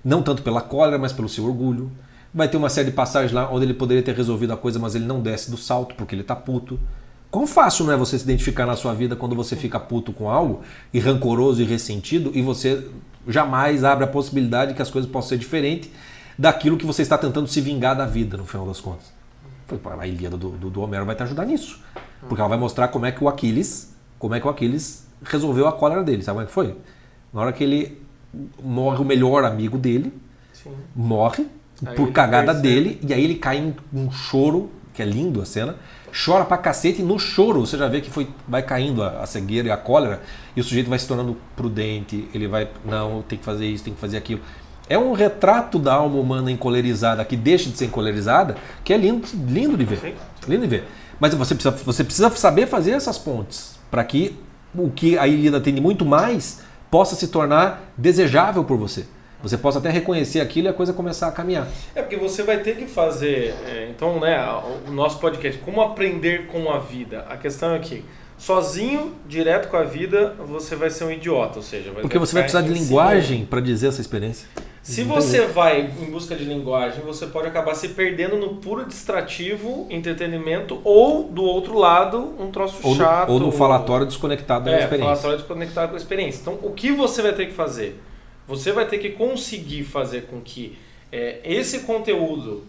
não 0.04 0.22
tanto 0.22 0.44
pela 0.44 0.62
cólera, 0.62 0.98
mas 0.98 1.14
pelo 1.14 1.30
seu 1.30 1.46
orgulho, 1.46 1.90
Vai 2.34 2.48
ter 2.48 2.58
uma 2.58 2.70
série 2.70 2.90
de 2.90 2.96
passagens 2.96 3.32
lá 3.32 3.52
onde 3.52 3.66
ele 3.66 3.74
poderia 3.74 4.04
ter 4.04 4.16
resolvido 4.16 4.54
a 4.54 4.58
coisa, 4.58 4.80
mas 4.80 4.96
ele 4.96 5.06
não 5.06 5.22
desce 5.22 5.50
do 5.50 5.58
salto 5.58 5.96
porque 5.96 6.14
ele 6.14 6.22
está 6.22 6.36
puto. 6.36 6.80
Quão 7.30 7.46
fácil 7.46 7.86
não 7.86 7.94
é 7.94 7.98
você 7.98 8.18
se 8.18 8.24
identificar 8.24 8.66
na 8.66 8.76
sua 8.76 8.94
vida 8.94 9.16
quando 9.16 9.36
você 9.36 9.56
fica 9.56 9.80
puto 9.80 10.14
com 10.14 10.30
algo 10.30 10.62
e 10.94 11.00
rancoroso 11.00 11.62
e 11.62 11.66
ressentido 11.66 12.32
e 12.34 12.42
você 12.42 12.88
jamais 13.28 13.84
abre 13.84 14.06
a 14.06 14.08
possibilidade 14.08 14.74
que 14.74 14.82
as 14.82 14.90
coisas 14.90 15.10
possam 15.10 15.30
ser 15.30 15.38
diferentes 15.38 15.90
daquilo 16.38 16.78
que 16.78 16.86
você 16.86 17.02
está 17.02 17.18
tentando 17.18 17.48
se 17.48 17.60
vingar 17.60 17.96
da 17.96 18.06
vida, 18.06 18.38
no 18.38 18.46
final 18.46 18.66
das 18.66 18.80
contas. 18.80 19.12
A 20.00 20.08
Ilíada 20.08 20.38
do, 20.38 20.52
do, 20.52 20.70
do 20.70 20.82
Homero 20.82 21.06
vai 21.06 21.16
te 21.16 21.24
ajudar 21.24 21.46
nisso. 21.46 21.82
Porque 22.22 22.40
ela 22.40 22.48
vai 22.48 22.58
mostrar 22.58 22.88
como 22.88 23.06
é 23.06 23.12
que 23.12 23.22
o 23.24 23.28
Aquiles, 23.28 23.94
como 24.18 24.34
é 24.34 24.40
que 24.40 24.48
o 24.48 24.50
Aquiles 24.50 25.06
resolveu 25.24 25.68
a 25.68 25.74
cólera 25.74 26.04
dele. 26.04 26.24
Sabe 26.24 26.36
como 26.36 26.44
é 26.44 26.48
que 26.48 26.54
foi? 26.54 26.76
Na 27.34 27.42
hora 27.42 27.52
que 27.52 27.64
ele 27.64 28.02
morre 28.64 29.00
o 29.00 29.06
melhor 29.06 29.44
amigo 29.44 29.78
dele, 29.78 30.14
Sim. 30.54 30.72
morre, 30.96 31.48
Aí 31.86 31.96
por 31.96 32.12
cagada 32.12 32.54
percebe. 32.54 32.68
dele, 32.68 33.00
e 33.08 33.14
aí 33.14 33.24
ele 33.24 33.36
cai 33.36 33.58
em 33.58 33.76
um 33.94 34.12
choro, 34.12 34.70
que 34.94 35.02
é 35.02 35.06
lindo 35.06 35.42
a 35.42 35.46
cena, 35.46 35.76
chora 36.26 36.44
pra 36.46 36.58
cacete, 36.58 37.02
e 37.02 37.06
no 37.06 37.20
choro 37.20 37.66
você 37.66 37.78
já 37.78 37.88
vê 37.88 38.02
que 38.02 38.10
foi, 38.10 38.28
vai 38.48 38.64
caindo 38.64 39.04
a, 39.04 39.22
a 39.22 39.26
cegueira 39.26 39.68
e 39.68 39.72
a 39.72 39.78
cólera, 39.78 40.22
e 40.56 40.62
o 40.62 40.64
sujeito 40.64 40.90
vai 40.90 40.98
se 40.98 41.08
tornando 41.08 41.38
prudente, 41.56 42.28
ele 42.34 42.48
vai, 42.48 42.68
não, 42.84 43.22
tem 43.22 43.38
que 43.38 43.46
fazer 43.46 43.68
isso, 43.68 43.84
tem 43.84 43.94
que 43.94 44.00
fazer 44.00 44.18
aquilo. 44.18 44.42
É 44.90 44.98
um 44.98 45.12
retrato 45.12 45.78
da 45.78 45.94
alma 45.94 46.18
humana 46.18 46.50
encolerizada, 46.50 47.24
que 47.26 47.36
deixa 47.36 47.70
de 47.70 47.78
ser 47.78 47.86
encolerizada, 47.86 48.56
que 48.84 48.94
é 48.94 48.98
lindo, 48.98 49.28
lindo 49.48 49.78
de 49.78 49.84
ver. 49.84 50.00
Sim. 50.00 50.14
Lindo 50.48 50.62
de 50.64 50.68
ver. 50.68 50.88
Mas 51.20 51.34
você 51.34 51.54
precisa, 51.54 51.76
você 51.84 52.04
precisa 52.04 52.30
saber 52.32 52.68
fazer 52.68 52.92
essas 52.92 53.18
pontes, 53.18 53.78
para 53.92 54.04
que 54.04 54.36
o 54.74 54.90
que 54.90 55.18
a 55.18 55.28
Ilíada 55.28 55.60
tem 55.60 55.74
de 55.74 55.82
muito 55.82 56.06
mais 56.06 56.62
possa 56.90 57.16
se 57.16 57.28
tornar 57.28 57.92
desejável 57.98 58.64
por 58.64 58.78
você. 58.78 59.06
Você 59.42 59.58
possa 59.58 59.80
até 59.80 59.90
reconhecer 59.90 60.42
aquilo 60.42 60.68
e 60.68 60.70
a 60.70 60.74
coisa 60.74 60.94
começar 60.94 61.28
a 61.28 61.32
caminhar. 61.32 61.68
É 61.94 62.02
porque 62.02 62.16
você 62.16 62.44
vai 62.44 62.60
ter 62.60 62.76
que 62.76 62.88
fazer, 62.88 63.54
é, 63.68 63.88
então, 63.90 64.20
né, 64.20 64.38
o 64.88 64.92
nosso 64.92 65.20
podcast, 65.20 65.60
como 65.62 65.82
aprender 65.82 66.48
com 66.48 66.72
a 66.72 66.80
vida. 66.80 67.26
A 67.30 67.38
questão 67.38 67.76
é 67.76 67.80
que 67.80 68.04
sozinho, 68.38 69.14
direto 69.28 69.70
com 69.70 69.78
a 69.78 69.84
vida, 69.84 70.36
você 70.40 70.76
vai 70.76 70.90
ser 70.90 71.04
um 71.04 71.12
idiota, 71.12 71.58
ou 71.58 71.64
seja, 71.64 71.92
vai 71.92 72.02
porque 72.02 72.18
você 72.18 72.34
vai 72.34 72.44
precisar 72.44 72.62
de 72.62 72.74
linguagem 72.74 73.46
para 73.46 73.62
dizer 73.62 73.88
essa 73.88 74.02
experiência. 74.02 74.48
Se 74.88 75.04
você 75.04 75.42
vai 75.42 75.82
em 75.82 76.10
busca 76.10 76.34
de 76.34 76.46
linguagem, 76.46 77.02
você 77.04 77.28
pode 77.28 77.46
acabar 77.46 77.76
se 77.76 77.90
perdendo 77.90 78.38
no 78.38 78.56
puro 78.56 78.86
distrativo, 78.86 79.86
entretenimento, 79.90 80.80
ou 80.82 81.26
do 81.26 81.44
outro 81.44 81.78
lado, 81.78 82.36
um 82.40 82.50
troço 82.50 82.80
ou 82.82 82.96
chato. 82.96 83.28
No, 83.28 83.34
ou 83.34 83.40
no 83.40 83.52
falatório 83.52 84.06
desconectado 84.06 84.64
da 84.64 84.72
é, 84.72 84.80
experiência. 84.80 85.10
falatório 85.10 85.38
desconectado 85.40 85.90
com 85.90 85.96
a 85.96 85.98
experiência. 85.98 86.40
Então, 86.40 86.58
o 86.64 86.72
que 86.72 86.94
você 86.94 87.22
vai 87.22 87.34
ter 87.34 87.48
que 87.48 87.54
fazer? 87.54 88.02
Você 88.48 88.72
vai 88.72 88.88
ter 88.88 88.98
que 88.98 89.12
conseguir 89.12 89.84
fazer 89.84 90.24
com 90.28 90.40
que 90.40 90.78
é, 91.12 91.40
esse 91.44 91.80
conteúdo, 91.80 92.64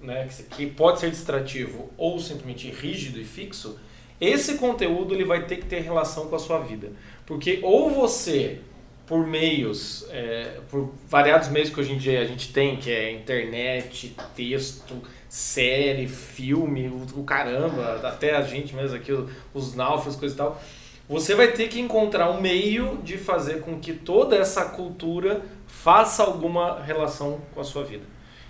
né, 0.00 0.28
que 0.50 0.66
pode 0.66 1.00
ser 1.00 1.10
distrativo 1.10 1.90
ou 1.96 2.20
simplesmente 2.20 2.70
rígido 2.70 3.20
e 3.20 3.24
fixo, 3.24 3.78
esse 4.20 4.56
conteúdo 4.56 5.14
ele 5.14 5.24
vai 5.24 5.44
ter 5.44 5.56
que 5.56 5.66
ter 5.66 5.80
relação 5.80 6.28
com 6.28 6.36
a 6.36 6.38
sua 6.38 6.60
vida. 6.60 6.92
Porque 7.26 7.58
ou 7.62 7.90
você, 7.90 8.60
por 9.06 9.26
meios, 9.26 10.06
é, 10.10 10.58
por 10.70 10.92
variados 11.08 11.48
meios 11.48 11.70
que 11.70 11.80
hoje 11.80 11.92
em 11.92 11.98
dia 11.98 12.20
a 12.20 12.24
gente 12.24 12.52
tem, 12.52 12.76
que 12.76 12.90
é 12.90 13.10
internet, 13.12 14.16
texto, 14.34 15.02
série, 15.28 16.06
filme, 16.06 16.88
o, 16.88 17.20
o 17.20 17.24
caramba, 17.24 18.00
até 18.04 18.34
a 18.36 18.42
gente 18.42 18.74
mesmo 18.74 18.96
aqui, 18.96 19.12
os 19.52 19.74
náufragos, 19.74 20.16
coisa 20.16 20.34
e 20.34 20.38
tal 20.38 20.62
você 21.08 21.34
vai 21.34 21.48
ter 21.48 21.68
que 21.68 21.80
encontrar 21.80 22.30
um 22.30 22.40
meio 22.40 22.98
de 23.02 23.16
fazer 23.16 23.60
com 23.60 23.78
que 23.78 23.92
toda 23.92 24.36
essa 24.36 24.64
cultura 24.64 25.42
faça 25.66 26.22
alguma 26.22 26.80
relação 26.80 27.40
com 27.54 27.60
a 27.60 27.64
sua 27.64 27.84
vida. 27.84 28.04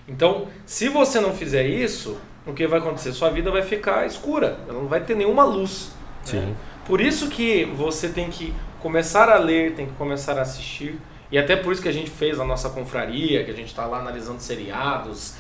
Então, 0.09 0.47
se 0.65 0.89
você 0.89 1.21
não 1.21 1.35
fizer 1.35 1.67
isso, 1.67 2.17
o 2.47 2.53
que 2.53 2.67
vai 2.67 2.79
acontecer? 2.79 3.13
Sua 3.13 3.29
vida 3.29 3.51
vai 3.51 3.63
ficar 3.63 4.07
escura, 4.07 4.59
ela 4.69 4.81
não 4.81 4.89
vai 4.89 5.01
ter 5.01 5.17
nenhuma 5.17 5.45
luz. 5.45 5.91
Né? 6.33 6.41
Sim. 6.41 6.57
Por 6.87 7.01
isso 7.01 7.29
que 7.29 7.65
você 7.65 8.09
tem 8.09 8.31
que 8.31 8.55
começar 8.81 9.29
a 9.29 9.39
ler, 9.39 9.75
tem 9.75 9.87
que 9.87 9.95
começar 9.95 10.39
a 10.39 10.43
assistir. 10.43 10.99
E 11.31 11.37
até 11.37 11.57
por 11.57 11.73
isso 11.73 11.83
que 11.83 11.89
a 11.89 11.93
gente 11.93 12.09
fez 12.09 12.39
a 12.39 12.45
nossa 12.45 12.71
confraria, 12.71 13.45
que 13.45 13.51
a 13.51 13.55
gente 13.55 13.67
está 13.67 13.85
lá 13.85 13.99
analisando 13.99 14.41
seriados, 14.41 15.35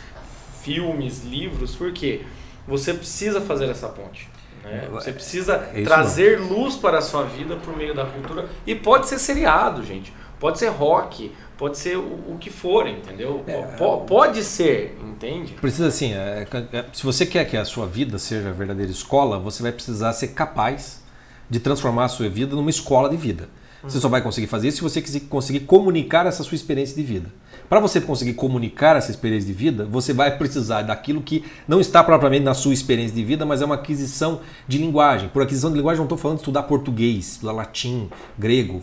filmes, 0.61 1.25
livros, 1.25 1.77
porque 1.77 2.23
você 2.67 2.93
precisa 2.93 3.41
fazer 3.41 3.71
essa 3.71 3.89
ponte. 3.89 4.29
Né? 4.67 4.89
Você 4.91 5.13
precisa 5.13 5.69
é 5.73 5.83
trazer 5.83 6.41
não. 6.41 6.49
luz 6.49 6.75
para 6.75 6.99
a 6.99 7.03
sua 7.03 7.23
vida 7.23 7.57
por 7.57 7.77
meio 7.77 7.95
da 7.95 8.05
cultura. 8.05 8.49
E 8.67 8.75
pode 8.75 9.09
ser 9.09 9.19
seriado, 9.19 9.85
gente. 9.85 10.13
Pode 10.41 10.59
ser 10.59 10.69
rock, 10.69 11.33
pode 11.57 11.79
ser 11.79 11.97
o, 11.97 12.03
o 12.03 12.37
que 12.39 12.51
for, 12.51 12.87
entendeu? 12.87 13.43
É, 13.47 13.63
pode 14.07 14.45
ser, 14.45 14.99
entende? 15.03 15.55
Precisa 15.55 15.87
assim, 15.87 16.13
é, 16.13 16.47
é, 16.73 16.85
se 16.93 17.03
você 17.03 17.25
quer 17.25 17.47
que 17.47 17.57
a 17.57 17.65
sua 17.65 17.87
vida 17.87 18.19
seja 18.19 18.51
a 18.51 18.53
verdadeira 18.53 18.93
escola, 18.93 19.39
você 19.39 19.63
vai 19.63 19.73
precisar 19.73 20.13
ser 20.13 20.29
capaz 20.29 21.03
de 21.49 21.59
transformar 21.59 22.05
a 22.05 22.09
sua 22.09 22.29
vida 22.29 22.55
numa 22.55 22.69
escola 22.69 23.09
de 23.09 23.17
vida. 23.17 23.49
Você 23.87 24.01
só 24.01 24.09
vai 24.09 24.21
conseguir 24.21 24.49
fazer 24.49 24.69
isso 24.69 24.79
se 24.79 24.83
você 24.83 25.21
conseguir 25.21 25.61
comunicar 25.61 26.27
essa 26.27 26.43
sua 26.43 26.57
experiência 26.57 26.97
de 26.97 27.03
vida. 27.05 27.31
Para 27.69 27.79
você 27.79 28.01
conseguir 28.01 28.35
comunicar 28.35 28.97
essa 28.97 29.13
experiência 29.13 29.47
de 29.47 29.53
vida, 29.53 29.85
você 29.85 30.13
vai 30.13 30.37
precisar 30.37 30.83
daquilo 30.83 31.23
que 31.23 31.45
não 31.69 31.81
está 31.81 32.03
propriamente 32.03 32.45
na 32.45 32.55
sua 32.55 32.75
experiência 32.75 33.15
de 33.15 33.25
vida, 33.25 33.47
mas 33.47 33.63
é 33.63 33.65
uma 33.65 33.77
aquisição 33.77 34.41
de 34.67 34.79
linguagem. 34.79 35.29
Por 35.29 35.43
aquisição 35.43 35.71
de 35.71 35.77
linguagem, 35.77 35.99
não 35.99 36.05
estou 36.05 36.19
falando 36.19 36.39
de 36.39 36.43
estudar 36.43 36.65
português, 36.65 37.33
estudar 37.33 37.53
latim, 37.53 38.09
grego. 38.37 38.81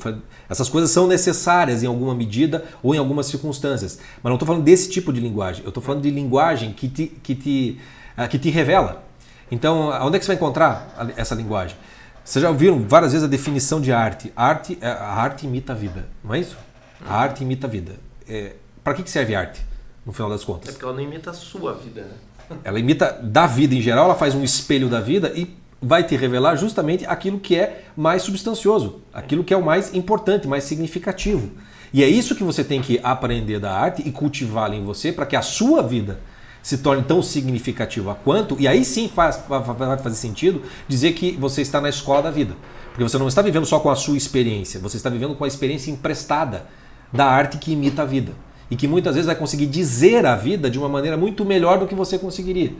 Essas 0.50 0.70
coisas 0.70 0.90
são 0.90 1.06
necessárias 1.06 1.84
em 1.84 1.88
alguma 1.88 2.16
medida 2.16 2.64
ou 2.82 2.96
em 2.96 2.98
algumas 2.98 3.26
circunstâncias. 3.26 4.00
Mas 4.22 4.30
não 4.30 4.36
estou 4.36 4.48
falando 4.48 4.64
desse 4.64 4.90
tipo 4.90 5.12
de 5.12 5.20
linguagem. 5.20 5.64
Eu 5.64 5.70
estou 5.70 5.84
falando 5.84 6.02
de 6.02 6.10
linguagem 6.10 6.72
que 6.72 6.88
te, 6.88 7.08
que 7.08 7.36
te, 7.36 7.78
ah, 8.16 8.28
que 8.28 8.40
te 8.40 8.50
revela. 8.50 9.04
Então, 9.52 9.90
onde 10.02 10.16
é 10.16 10.20
que 10.20 10.26
você 10.26 10.32
vai 10.32 10.38
encontrar 10.38 11.14
essa 11.16 11.36
linguagem? 11.36 11.78
Vocês 12.24 12.42
já 12.42 12.50
ouviram 12.50 12.86
várias 12.88 13.12
vezes 13.12 13.26
a 13.26 13.30
definição 13.30 13.82
de 13.82 13.92
arte. 13.92 14.32
Arte, 14.36 14.78
é, 14.80 14.88
a 14.88 15.14
arte 15.14 15.46
imita 15.46 15.74
a 15.74 15.76
vida, 15.76 16.08
não 16.24 16.34
é 16.34 16.40
isso? 16.40 16.58
A 17.06 17.16
arte 17.16 17.44
imita 17.44 17.68
a 17.68 17.70
vida. 17.70 17.94
É, 18.28 18.54
para 18.82 18.94
que 18.94 19.10
serve 19.10 19.36
arte, 19.36 19.62
no 20.06 20.14
final 20.14 20.30
das 20.30 20.44
contas? 20.44 20.70
É 20.70 20.72
porque 20.72 20.86
ela 20.86 20.94
não 20.94 21.02
imita 21.02 21.32
a 21.32 21.34
sua 21.34 21.74
vida, 21.74 22.02
né? 22.02 22.58
Ela 22.64 22.78
imita 22.78 23.20
da 23.24 23.48
vida 23.48 23.74
em 23.74 23.82
geral, 23.82 24.06
ela 24.06 24.16
faz 24.16 24.36
um 24.36 24.44
espelho 24.44 24.90
da 24.90 25.00
vida 25.00 25.32
e 25.34 25.56
vai 25.82 26.04
te 26.04 26.16
revelar 26.16 26.58
justamente 26.58 27.06
aquilo 27.06 27.40
que 27.40 27.56
é 27.56 27.86
mais 27.96 28.22
substancioso, 28.22 29.02
aquilo 29.14 29.46
que 29.46 29.54
é 29.54 29.58
o 29.58 29.64
mais 29.64 29.94
importante, 29.94 30.46
mais 30.46 30.66
significativo. 30.66 31.52
E 31.94 32.04
é 32.04 32.08
isso 32.08 32.36
que 32.36 32.44
você 32.44 32.64
tem 32.64 32.82
que 32.82 33.00
aprender 33.02 33.60
da 33.60 33.72
arte 33.72 34.02
e 34.06 34.12
cultivá-la 34.12 34.76
em 34.76 34.84
você 34.84 35.12
para 35.12 35.26
que 35.26 35.38
a 35.38 35.42
sua 35.42 35.82
vida 35.82 36.20
se 36.64 36.78
torne 36.78 37.04
tão 37.04 37.22
significativa 37.22 38.18
quanto, 38.24 38.56
e 38.58 38.68
aí 38.68 38.86
sim 38.86 39.10
faz, 39.10 39.44
vai 39.48 39.98
fazer 39.98 40.16
sentido 40.16 40.64
dizer 40.88 41.12
que 41.12 41.34
você 41.34 41.62
está 41.62 41.82
na 41.82 41.90
escola 41.90 42.24
da 42.24 42.32
vida. 42.32 42.56
Porque 42.90 43.04
você 43.04 43.18
não 43.18 43.28
está 43.28 43.42
vivendo 43.42 43.66
só 43.66 43.80
com 43.80 43.90
a 43.90 43.96
sua 43.96 44.16
experiência, 44.16 44.80
você 44.80 44.96
está 44.96 45.10
vivendo 45.10 45.36
com 45.36 45.44
a 45.44 45.48
experiência 45.48 45.92
emprestada 45.92 46.66
da 47.12 47.26
arte 47.26 47.58
que 47.58 47.74
imita 47.74 48.04
a 48.04 48.06
vida. 48.06 48.32
E 48.72 48.76
que 48.78 48.88
muitas 48.88 49.14
vezes 49.14 49.28
vai 49.28 49.36
conseguir 49.36 49.66
dizer 49.66 50.26
a 50.26 50.36
vida 50.36 50.70
de 50.72 50.80
uma 50.80 50.88
maneira 50.88 51.18
muito 51.18 51.44
melhor 51.44 51.78
do 51.78 51.86
que 51.86 51.94
você 51.94 52.18
conseguiria. 52.18 52.74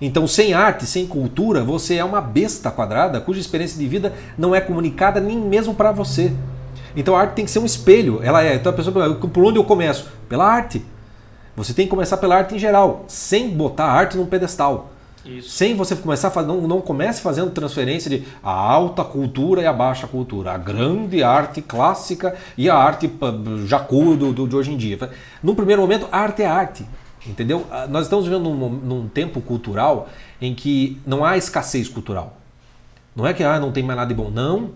Então, 0.00 0.26
sem 0.26 0.52
arte, 0.52 0.86
sem 0.86 1.06
cultura, 1.06 1.64
você 1.64 1.96
é 1.96 2.04
uma 2.04 2.20
besta 2.20 2.70
quadrada 2.70 3.20
cuja 3.20 3.40
experiência 3.40 3.78
de 3.78 3.86
vida 3.86 4.12
não 4.36 4.54
é 4.54 4.60
comunicada 4.60 5.20
nem 5.20 5.38
mesmo 5.38 5.74
para 5.74 5.92
você. 5.92 6.32
Então, 6.94 7.16
a 7.16 7.20
arte 7.20 7.34
tem 7.34 7.44
que 7.44 7.50
ser 7.50 7.58
um 7.58 7.66
espelho. 7.66 8.20
Ela 8.22 8.44
é. 8.44 8.54
Então, 8.54 8.70
a 8.70 8.74
pessoa, 8.74 9.14
por 9.14 9.44
onde 9.44 9.58
eu 9.58 9.64
começo? 9.64 10.08
Pela 10.28 10.44
arte. 10.44 10.82
Você 11.56 11.74
tem 11.74 11.86
que 11.86 11.90
começar 11.90 12.16
pela 12.16 12.36
arte 12.36 12.54
em 12.54 12.58
geral, 12.58 13.04
sem 13.08 13.50
botar 13.50 13.86
a 13.86 13.92
arte 13.92 14.16
num 14.16 14.26
pedestal. 14.26 14.90
Isso. 15.24 15.50
Sem 15.50 15.74
você 15.74 15.94
começar 15.94 16.28
a 16.28 16.30
fazer, 16.30 16.48
não, 16.48 16.62
não 16.62 16.80
comece 16.80 17.20
fazendo 17.20 17.50
transferência 17.50 18.08
de 18.08 18.24
a 18.42 18.50
alta 18.50 19.04
cultura 19.04 19.60
e 19.60 19.66
a 19.66 19.72
baixa 19.72 20.06
cultura, 20.06 20.52
a 20.52 20.58
grande 20.58 21.22
arte 21.22 21.60
clássica 21.60 22.34
e 22.56 22.70
a 22.70 22.74
arte 22.74 23.10
jacu 23.66 24.16
do, 24.16 24.32
do, 24.32 24.48
de 24.48 24.56
hoje 24.56 24.72
em 24.72 24.76
dia. 24.76 24.98
No 25.42 25.54
primeiro 25.54 25.82
momento, 25.82 26.08
arte 26.10 26.42
é 26.42 26.46
arte. 26.46 26.86
Entendeu? 27.26 27.66
Ah, 27.70 27.86
nós 27.86 28.04
estamos 28.04 28.24
vivendo 28.24 28.44
num, 28.48 28.70
num, 28.70 29.08
tempo 29.08 29.42
cultural 29.42 30.08
em 30.40 30.54
que 30.54 30.98
não 31.06 31.22
há 31.22 31.36
escassez 31.36 31.86
cultural. 31.86 32.38
Não 33.14 33.26
é 33.26 33.34
que 33.34 33.44
ah, 33.44 33.60
não 33.60 33.72
tem 33.72 33.82
mais 33.82 33.98
nada 33.98 34.08
de 34.08 34.14
bom. 34.14 34.30
Não. 34.30 34.70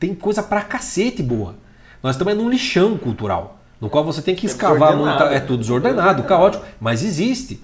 Tem 0.00 0.12
coisa 0.12 0.42
pra 0.42 0.62
cacete 0.62 1.22
boa. 1.22 1.54
Nós 2.02 2.16
estamos 2.16 2.34
num 2.34 2.50
lixão 2.50 2.98
cultural 2.98 3.57
no 3.80 3.88
qual 3.88 4.04
você 4.04 4.20
tem 4.22 4.34
que 4.34 4.46
é 4.46 4.50
escavar 4.50 4.96
muito. 4.96 5.22
É 5.24 5.40
tudo 5.40 5.60
desordenado, 5.60 6.22
caótico, 6.24 6.64
mas 6.80 7.04
existe. 7.04 7.60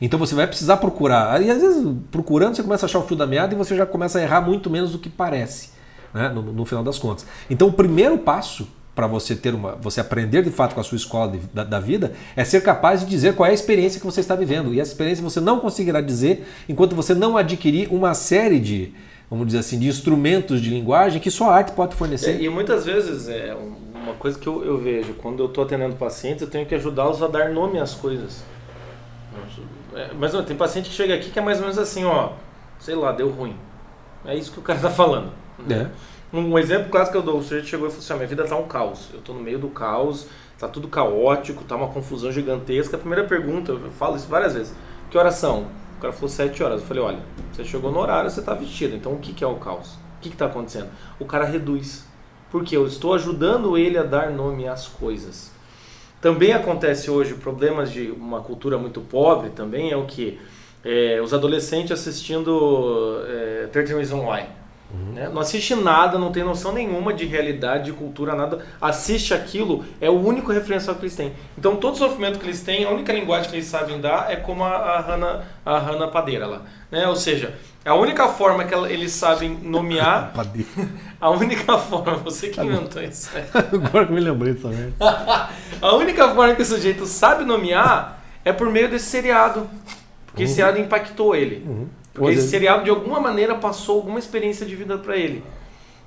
Então 0.00 0.18
você 0.18 0.34
vai 0.34 0.46
precisar 0.46 0.78
procurar. 0.78 1.40
E 1.40 1.50
às 1.50 1.60
vezes, 1.60 1.86
procurando, 2.10 2.56
você 2.56 2.62
começa 2.62 2.86
a 2.86 2.88
achar 2.88 2.98
o 2.98 3.02
fio 3.02 3.16
da 3.16 3.26
meada 3.26 3.54
e 3.54 3.56
você 3.56 3.76
já 3.76 3.86
começa 3.86 4.18
a 4.18 4.22
errar 4.22 4.40
muito 4.40 4.68
menos 4.68 4.90
do 4.90 4.98
que 4.98 5.08
parece, 5.08 5.70
né? 6.12 6.28
no, 6.28 6.42
no 6.42 6.64
final 6.64 6.82
das 6.82 6.98
contas. 6.98 7.24
Então 7.48 7.68
o 7.68 7.72
primeiro 7.72 8.18
passo 8.18 8.66
para 8.94 9.06
você 9.06 9.34
ter 9.34 9.54
uma, 9.54 9.76
você 9.76 10.00
aprender 10.00 10.42
de 10.42 10.50
fato 10.50 10.74
com 10.74 10.80
a 10.80 10.84
sua 10.84 10.96
escola 10.96 11.32
de, 11.32 11.38
da, 11.54 11.64
da, 11.64 11.80
vida, 11.80 12.12
é 12.36 12.44
ser 12.44 12.62
capaz 12.62 13.00
de 13.00 13.06
dizer 13.06 13.34
qual 13.34 13.46
é 13.46 13.50
a 13.50 13.54
experiência 13.54 13.98
que 13.98 14.04
você 14.04 14.20
está 14.20 14.34
vivendo. 14.34 14.74
E 14.74 14.80
essa 14.80 14.90
experiência 14.90 15.24
você 15.24 15.40
não 15.40 15.60
conseguirá 15.60 16.00
dizer 16.00 16.46
enquanto 16.68 16.94
você 16.94 17.14
não 17.14 17.36
adquirir 17.36 17.88
uma 17.90 18.12
série 18.12 18.58
de, 18.58 18.92
vamos 19.32 19.46
dizer 19.46 19.60
assim, 19.60 19.78
de 19.78 19.88
instrumentos 19.88 20.60
de 20.60 20.68
linguagem 20.68 21.18
que 21.18 21.30
só 21.30 21.48
a 21.48 21.54
arte 21.54 21.72
pode 21.72 21.96
fornecer. 21.96 22.32
É, 22.32 22.42
e 22.42 22.50
muitas 22.50 22.84
vezes 22.84 23.30
é 23.30 23.56
uma 23.94 24.12
coisa 24.12 24.38
que 24.38 24.46
eu, 24.46 24.62
eu 24.62 24.76
vejo, 24.76 25.14
quando 25.14 25.42
eu 25.42 25.46
estou 25.46 25.64
atendendo 25.64 25.96
pacientes, 25.96 26.42
eu 26.42 26.50
tenho 26.50 26.66
que 26.66 26.74
ajudá-los 26.74 27.22
a 27.22 27.28
dar 27.28 27.48
nome 27.48 27.78
às 27.78 27.94
coisas. 27.94 28.44
É, 29.94 30.10
mas 30.18 30.34
não, 30.34 30.44
tem 30.44 30.54
paciente 30.54 30.90
que 30.90 30.94
chega 30.94 31.14
aqui 31.14 31.30
que 31.30 31.38
é 31.38 31.42
mais 31.42 31.56
ou 31.56 31.62
menos 31.62 31.78
assim, 31.78 32.04
ó, 32.04 32.32
sei 32.78 32.94
lá, 32.94 33.10
deu 33.10 33.30
ruim. 33.30 33.56
É 34.26 34.36
isso 34.36 34.52
que 34.52 34.58
o 34.58 34.62
cara 34.62 34.78
está 34.78 34.90
falando. 34.90 35.30
É. 35.70 35.86
Um 36.30 36.58
exemplo 36.58 36.90
clássico 36.90 37.12
que 37.12 37.18
eu 37.18 37.22
dou, 37.22 37.38
o 37.38 37.42
sujeito 37.42 37.66
chegou 37.66 37.88
e 37.88 37.90
falou 37.90 38.04
assim, 38.04 38.14
minha 38.14 38.26
vida 38.26 38.42
está 38.42 38.56
um 38.56 38.68
caos. 38.68 39.08
Eu 39.14 39.20
estou 39.20 39.34
no 39.34 39.40
meio 39.40 39.58
do 39.58 39.68
caos, 39.68 40.26
está 40.54 40.68
tudo 40.68 40.88
caótico, 40.88 41.62
está 41.62 41.74
uma 41.74 41.88
confusão 41.88 42.30
gigantesca. 42.30 42.96
A 42.96 43.00
primeira 43.00 43.24
pergunta, 43.24 43.72
eu 43.72 43.90
falo 43.92 44.14
isso 44.14 44.28
várias 44.28 44.52
vezes, 44.52 44.74
que 45.10 45.16
horas 45.16 45.36
são? 45.36 45.68
Cara 46.02 46.12
falou 46.12 46.28
sete 46.28 46.60
horas. 46.64 46.80
Eu 46.80 46.86
falei, 46.88 47.00
olha, 47.00 47.20
você 47.52 47.64
chegou 47.64 47.92
no 47.92 48.00
horário, 48.00 48.28
você 48.28 48.40
está 48.40 48.52
vestido, 48.54 48.96
então 48.96 49.12
o 49.12 49.18
que, 49.20 49.32
que 49.32 49.44
é 49.44 49.46
o 49.46 49.54
caos? 49.54 49.92
O 50.18 50.20
que 50.20 50.30
está 50.30 50.46
acontecendo? 50.46 50.88
O 51.20 51.24
cara 51.24 51.44
reduz. 51.44 52.04
Porque 52.50 52.76
eu 52.76 52.84
estou 52.88 53.14
ajudando 53.14 53.78
ele 53.78 53.96
a 53.96 54.02
dar 54.02 54.28
nome 54.32 54.66
às 54.66 54.88
coisas. 54.88 55.52
Também 56.20 56.52
acontece 56.52 57.08
hoje 57.08 57.34
problemas 57.34 57.92
de 57.92 58.10
uma 58.10 58.40
cultura 58.40 58.76
muito 58.76 59.00
pobre 59.00 59.50
também 59.50 59.92
é 59.92 59.96
o 59.96 60.04
que 60.04 60.40
é, 60.84 61.20
os 61.22 61.32
adolescentes 61.32 61.92
assistindo 61.92 63.22
é, 63.28 63.68
13 63.70 63.94
Reasons 63.94 64.24
Why. 64.24 64.61
Uhum. 64.92 65.12
Né? 65.14 65.30
Não 65.32 65.40
assiste 65.40 65.74
nada, 65.74 66.18
não 66.18 66.30
tem 66.30 66.44
noção 66.44 66.72
nenhuma 66.72 67.12
de 67.14 67.24
realidade, 67.24 67.84
de 67.84 67.92
cultura, 67.92 68.34
nada. 68.34 68.58
Assiste 68.80 69.32
aquilo, 69.32 69.84
é 70.00 70.10
o 70.10 70.20
único 70.20 70.52
referencial 70.52 70.94
que 70.96 71.02
eles 71.02 71.16
têm. 71.16 71.32
Então 71.56 71.76
todo 71.76 71.94
o 71.94 71.98
sofrimento 71.98 72.38
que 72.38 72.44
eles 72.44 72.60
têm, 72.60 72.84
a 72.84 72.90
única 72.90 73.12
linguagem 73.12 73.48
que 73.48 73.56
eles 73.56 73.66
sabem 73.66 74.00
dar 74.00 74.30
é 74.30 74.36
como 74.36 74.62
a, 74.64 74.68
a 74.68 75.00
Hannah, 75.00 75.44
a 75.64 75.78
Hannah 75.78 76.08
Padeira 76.08 76.46
lá. 76.46 76.62
Né? 76.90 77.08
Ou 77.08 77.16
seja, 77.16 77.54
a 77.84 77.94
única 77.94 78.28
forma 78.28 78.64
que 78.64 78.74
eles 78.74 79.12
sabem 79.12 79.58
nomear. 79.62 80.32
a 81.20 81.30
única 81.30 81.78
forma, 81.78 82.16
você 82.16 82.48
que 82.48 82.60
inventou 82.60 83.02
isso. 83.02 83.30
Agora 83.54 84.06
que 84.06 84.12
me 84.12 84.20
lembrei 84.20 84.52
disso 84.52 84.68
também. 84.68 84.92
a 85.80 85.94
única 85.94 86.28
forma 86.34 86.54
que 86.54 86.62
o 86.62 86.66
sujeito 86.66 87.06
sabe 87.06 87.44
nomear 87.44 88.22
é 88.44 88.52
por 88.52 88.70
meio 88.70 88.90
desse 88.90 89.06
seriado. 89.06 89.68
Porque 90.26 90.42
uhum. 90.42 90.44
esse 90.44 90.54
seriado 90.54 90.78
impactou 90.78 91.34
ele. 91.34 91.64
Uhum. 91.66 91.88
Porque 92.12 92.32
esse 92.32 92.48
seriado 92.48 92.84
de 92.84 92.90
alguma 92.90 93.20
maneira 93.20 93.54
passou 93.54 93.96
alguma 93.96 94.18
experiência 94.18 94.66
de 94.66 94.76
vida 94.76 94.98
para 94.98 95.16
ele. 95.16 95.42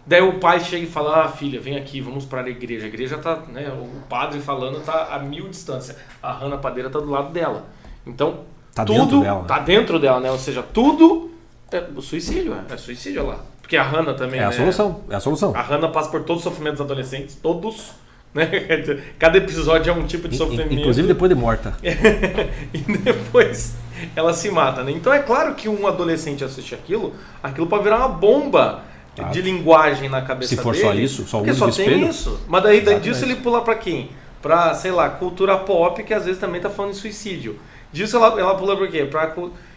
Daí 0.06 0.22
o 0.22 0.40
pai 0.40 0.60
chega 0.60 0.86
e 0.86 0.90
fala: 0.90 1.26
Ah, 1.26 1.30
filha, 1.30 1.60
vem 1.60 1.78
aqui, 1.78 2.00
vamos 2.00 2.26
para 2.26 2.42
a 2.42 2.50
igreja. 2.50 2.86
A 2.86 2.88
igreja 2.88 3.18
tá, 3.18 3.42
né? 3.48 3.70
O 3.70 4.08
padre 4.08 4.40
falando 4.40 4.84
tá 4.84 5.10
a 5.12 5.20
mil 5.20 5.50
distância. 5.50 5.96
A 6.22 6.32
Rana 6.32 6.58
Padeira 6.58 6.90
tá 6.90 7.00
do 7.00 7.10
lado 7.10 7.34
dela. 7.34 7.66
Então, 8.06 8.42
tá 8.74 8.86
tudo 8.86 9.00
dentro 9.00 9.22
dela, 9.22 9.44
tá 9.46 9.60
dentro 9.60 10.00
dela, 10.00 10.20
né? 10.20 10.32
Ou 10.32 10.38
seja, 10.38 10.62
tudo 10.62 11.32
é 11.72 11.84
suicídio, 12.00 12.54
é, 12.54 12.74
é 12.74 12.78
suicídio 12.78 13.26
lá. 13.26 13.40
Porque 13.60 13.76
a 13.76 13.84
Hannah 13.84 14.14
também. 14.14 14.40
É 14.40 14.44
a 14.44 14.50
né? 14.50 14.56
solução, 14.56 15.02
é 15.10 15.16
a 15.16 15.20
solução. 15.20 15.56
A 15.56 15.62
Hannah 15.64 15.90
passa 15.90 16.12
por 16.12 16.24
todos 16.24 16.46
os 16.46 16.52
sofrimentos 16.52 16.80
adolescentes, 16.80 17.36
todos. 17.42 17.94
Né? 18.32 18.46
Cada 19.18 19.40
episódio 19.40 19.90
é 19.90 19.94
um 19.94 20.06
tipo 20.06 20.28
de 20.28 20.38
sofrimento. 20.38 20.72
Inclusive 20.72 21.08
depois 21.08 21.30
de 21.30 21.36
morta. 21.36 21.76
e 21.82 22.78
depois 22.78 23.76
ela 24.16 24.34
se 24.34 24.50
mata, 24.50 24.84
né? 24.84 24.92
Então 24.92 25.14
é 25.14 25.20
claro 25.20 25.54
que 25.56 25.70
um 25.70 25.88
adolescente 25.88 26.44
assiste 26.44 26.74
aquilo, 26.76 27.14
aquilo 27.42 27.68
pode 27.68 27.84
virar 27.84 27.98
uma 27.98 28.10
bomba 28.10 28.84
claro. 29.16 29.32
de 29.32 29.42
linguagem 29.42 30.10
na 30.10 30.22
cabeça 30.22 30.56
dele. 30.56 30.58
Se 30.58 30.64
for 30.64 30.74
dele, 30.74 30.86
só 30.86 30.94
isso, 30.94 31.28
só 31.28 31.38
porque 31.40 31.54
só 31.54 31.70
tem 31.70 32.08
isso. 32.08 32.40
Mas 32.48 32.64
daí, 32.64 32.82
daí 32.82 33.00
disso 33.00 33.24
ele 33.24 33.36
pula 33.36 33.62
para 33.62 33.76
quem? 33.76 34.10
Pra, 34.42 34.74
sei 34.76 34.92
lá, 34.92 35.10
cultura 35.10 35.58
pop, 35.58 36.04
que 36.04 36.14
às 36.14 36.26
vezes 36.26 36.40
também 36.40 36.62
tá 36.62 36.70
falando 36.70 36.92
de 36.92 36.98
suicídio. 36.98 37.60
Disso 37.92 38.18
ela, 38.18 38.40
ela 38.40 38.56
pula 38.56 38.76
por 38.78 38.88
quê? 38.90 39.06
Pra 39.06 39.34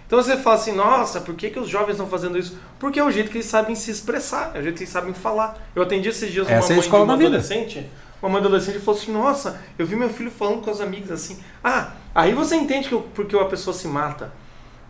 então 0.08 0.22
você 0.22 0.38
fala 0.38 0.56
assim, 0.56 0.72
nossa, 0.72 1.20
por 1.20 1.34
que, 1.34 1.50
que 1.50 1.60
os 1.60 1.68
jovens 1.68 1.92
estão 1.92 2.06
fazendo 2.06 2.38
isso? 2.38 2.58
Porque 2.78 2.98
é 2.98 3.04
o 3.04 3.10
jeito 3.10 3.30
que 3.30 3.36
eles 3.36 3.46
sabem 3.46 3.74
se 3.74 3.90
expressar, 3.90 4.52
é 4.54 4.58
o 4.58 4.62
jeito 4.62 4.76
que 4.76 4.84
eles 4.84 4.92
sabem 4.92 5.12
falar. 5.12 5.58
Eu 5.76 5.82
atendi 5.82 6.08
esses 6.08 6.32
dias 6.32 6.48
Essa 6.48 6.72
uma 6.72 6.76
mãe 6.76 6.78
é 6.78 6.88
de 6.88 6.96
uma 6.96 7.14
adolescente, 7.14 7.86
uma 8.20 8.28
mãe 8.30 8.40
adolescente 8.40 8.78
falou 8.78 9.00
assim, 9.00 9.12
nossa, 9.12 9.60
eu 9.78 9.86
vi 9.86 9.94
meu 9.94 10.10
filho 10.10 10.30
falando 10.30 10.62
com 10.62 10.70
as 10.70 10.80
amigas 10.80 11.10
assim, 11.10 11.38
ah, 11.62 11.92
aí 12.14 12.34
você 12.34 12.56
entende 12.56 12.88
que 12.88 12.94
eu, 12.94 13.02
porque 13.14 13.36
uma 13.36 13.48
pessoa 13.48 13.74
se 13.74 13.86
mata. 13.86 14.32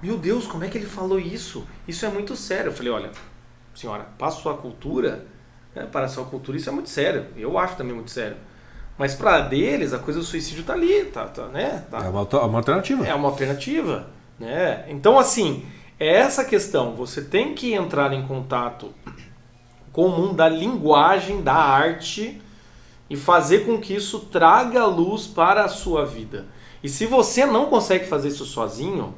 Meu 0.03 0.17
Deus, 0.17 0.47
como 0.47 0.65
é 0.65 0.69
que 0.69 0.79
ele 0.79 0.87
falou 0.87 1.19
isso? 1.19 1.67
Isso 1.87 2.07
é 2.07 2.09
muito 2.09 2.37
sério. 2.37 2.69
Eu 2.69 2.73
falei, 2.73 2.93
olha, 2.93 3.11
senhora, 3.75 4.07
para 4.17 4.29
a 4.29 4.31
sua 4.31 4.57
cultura, 4.57 5.27
né, 5.75 5.87
para 5.91 6.07
a 6.07 6.09
sua 6.09 6.25
cultura 6.25 6.57
isso 6.57 6.69
é 6.69 6.73
muito 6.73 6.89
sério. 6.89 7.27
Eu 7.37 7.59
acho 7.59 7.77
também 7.77 7.95
muito 7.95 8.11
sério. 8.11 8.37
Mas 8.97 9.15
para 9.15 9.41
deles, 9.41 9.93
a 9.93 9.99
coisa 9.99 10.19
do 10.19 10.25
suicídio 10.25 10.65
tá 10.65 10.73
ali, 10.73 11.05
tá, 11.05 11.27
tá 11.27 11.47
né? 11.47 11.85
Tá. 11.91 11.99
É 12.05 12.09
uma, 12.09 12.23
uma 12.23 12.59
alternativa. 12.59 13.07
É 13.07 13.15
uma 13.15 13.29
alternativa. 13.29 14.09
Né? 14.39 14.85
Então, 14.89 15.19
assim, 15.19 15.67
é 15.99 16.17
essa 16.17 16.45
questão. 16.45 16.95
Você 16.97 17.23
tem 17.23 17.55
que 17.55 17.75
entrar 17.75 18.13
em 18.13 18.27
contato 18.27 18.93
com 19.93 20.07
o 20.07 20.11
mundo 20.11 20.35
da 20.35 20.49
linguagem, 20.49 21.43
da 21.43 21.55
arte 21.55 22.41
e 23.09 23.17
fazer 23.17 23.67
com 23.67 23.79
que 23.79 23.95
isso 23.95 24.21
traga 24.21 24.85
luz 24.85 25.27
para 25.27 25.65
a 25.65 25.69
sua 25.69 26.05
vida. 26.05 26.47
E 26.83 26.89
se 26.89 27.07
você 27.07 27.45
não 27.47 27.67
consegue 27.67 28.07
fazer 28.07 28.29
isso 28.29 28.45
sozinho, 28.45 29.15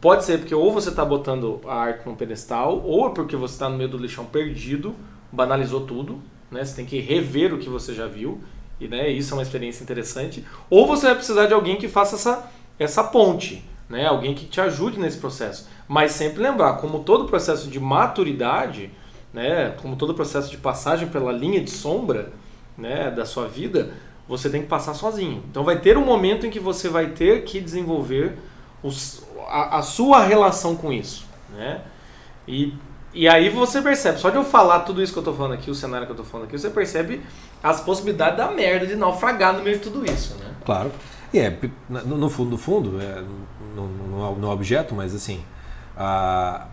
pode 0.00 0.24
ser 0.24 0.38
porque 0.38 0.54
ou 0.54 0.72
você 0.72 0.90
está 0.90 1.04
botando 1.04 1.60
a 1.66 1.74
arte 1.74 2.06
num 2.06 2.14
pedestal, 2.14 2.82
ou 2.84 3.06
é 3.06 3.10
porque 3.10 3.36
você 3.36 3.54
está 3.54 3.68
no 3.68 3.76
meio 3.76 3.88
do 3.88 3.98
lixão 3.98 4.24
perdido, 4.24 4.94
banalizou 5.32 5.82
tudo, 5.82 6.20
né? 6.50 6.64
Você 6.64 6.76
tem 6.76 6.84
que 6.84 7.00
rever 7.00 7.54
o 7.54 7.58
que 7.58 7.68
você 7.68 7.94
já 7.94 8.06
viu, 8.06 8.40
e 8.80 8.86
né, 8.86 9.08
isso 9.10 9.32
é 9.32 9.36
uma 9.36 9.42
experiência 9.42 9.82
interessante. 9.82 10.44
Ou 10.68 10.86
você 10.86 11.06
vai 11.06 11.14
precisar 11.14 11.46
de 11.46 11.54
alguém 11.54 11.76
que 11.76 11.88
faça 11.88 12.16
essa, 12.16 12.50
essa 12.78 13.04
ponte 13.04 13.64
né? 13.88 14.06
Alguém 14.06 14.34
que 14.34 14.44
te 14.44 14.60
ajude 14.60 14.98
nesse 14.98 15.18
processo. 15.18 15.68
Mas 15.86 16.12
sempre 16.12 16.42
lembrar, 16.42 16.74
como 16.74 17.00
todo 17.00 17.24
processo 17.24 17.68
de 17.68 17.80
maturidade, 17.80 18.90
né? 19.32 19.74
Como 19.80 19.96
todo 19.96 20.14
processo 20.14 20.50
de 20.50 20.58
passagem 20.58 21.08
pela 21.08 21.32
linha 21.32 21.60
de 21.60 21.70
sombra, 21.70 22.32
né? 22.78 23.10
Da 23.10 23.26
sua 23.26 23.48
vida, 23.48 23.90
você 24.28 24.48
tem 24.48 24.62
que 24.62 24.68
passar 24.68 24.94
sozinho. 24.94 25.42
Então 25.50 25.64
vai 25.64 25.78
ter 25.80 25.98
um 25.98 26.04
momento 26.04 26.46
em 26.46 26.50
que 26.50 26.60
você 26.60 26.88
vai 26.88 27.08
ter 27.08 27.44
que 27.44 27.60
desenvolver 27.60 28.38
os, 28.82 29.22
a, 29.48 29.78
a 29.78 29.82
sua 29.82 30.22
relação 30.24 30.76
com 30.76 30.92
isso, 30.92 31.26
né? 31.54 31.82
E 32.46 32.72
e 33.12 33.26
aí 33.26 33.48
você 33.48 33.80
percebe, 33.80 34.20
só 34.20 34.28
de 34.30 34.36
eu 34.36 34.44
falar 34.44 34.80
tudo 34.80 35.02
isso 35.02 35.12
que 35.12 35.18
eu 35.18 35.22
tô 35.22 35.32
falando 35.32 35.54
aqui, 35.54 35.70
o 35.70 35.74
cenário 35.74 36.06
que 36.06 36.12
eu 36.12 36.16
tô 36.16 36.24
falando 36.24 36.46
aqui, 36.46 36.58
você 36.58 36.70
percebe 36.70 37.22
as 37.62 37.80
possibilidades 37.80 38.36
da 38.36 38.50
merda 38.50 38.86
de 38.86 38.94
naufragar 38.94 39.54
no 39.54 39.62
meio 39.62 39.76
de 39.76 39.82
tudo 39.82 40.04
isso, 40.04 40.36
né? 40.36 40.54
Claro. 40.64 40.92
E 41.32 41.38
é, 41.38 41.58
no, 41.88 42.30
fundo, 42.30 42.50
no 42.50 42.58
fundo, 42.58 43.00
é, 43.00 43.22
no, 43.74 43.86
no, 43.86 44.36
no, 44.36 44.50
objeto, 44.50 44.94
mas 44.94 45.14
assim, 45.14 45.42
a, 45.96 46.66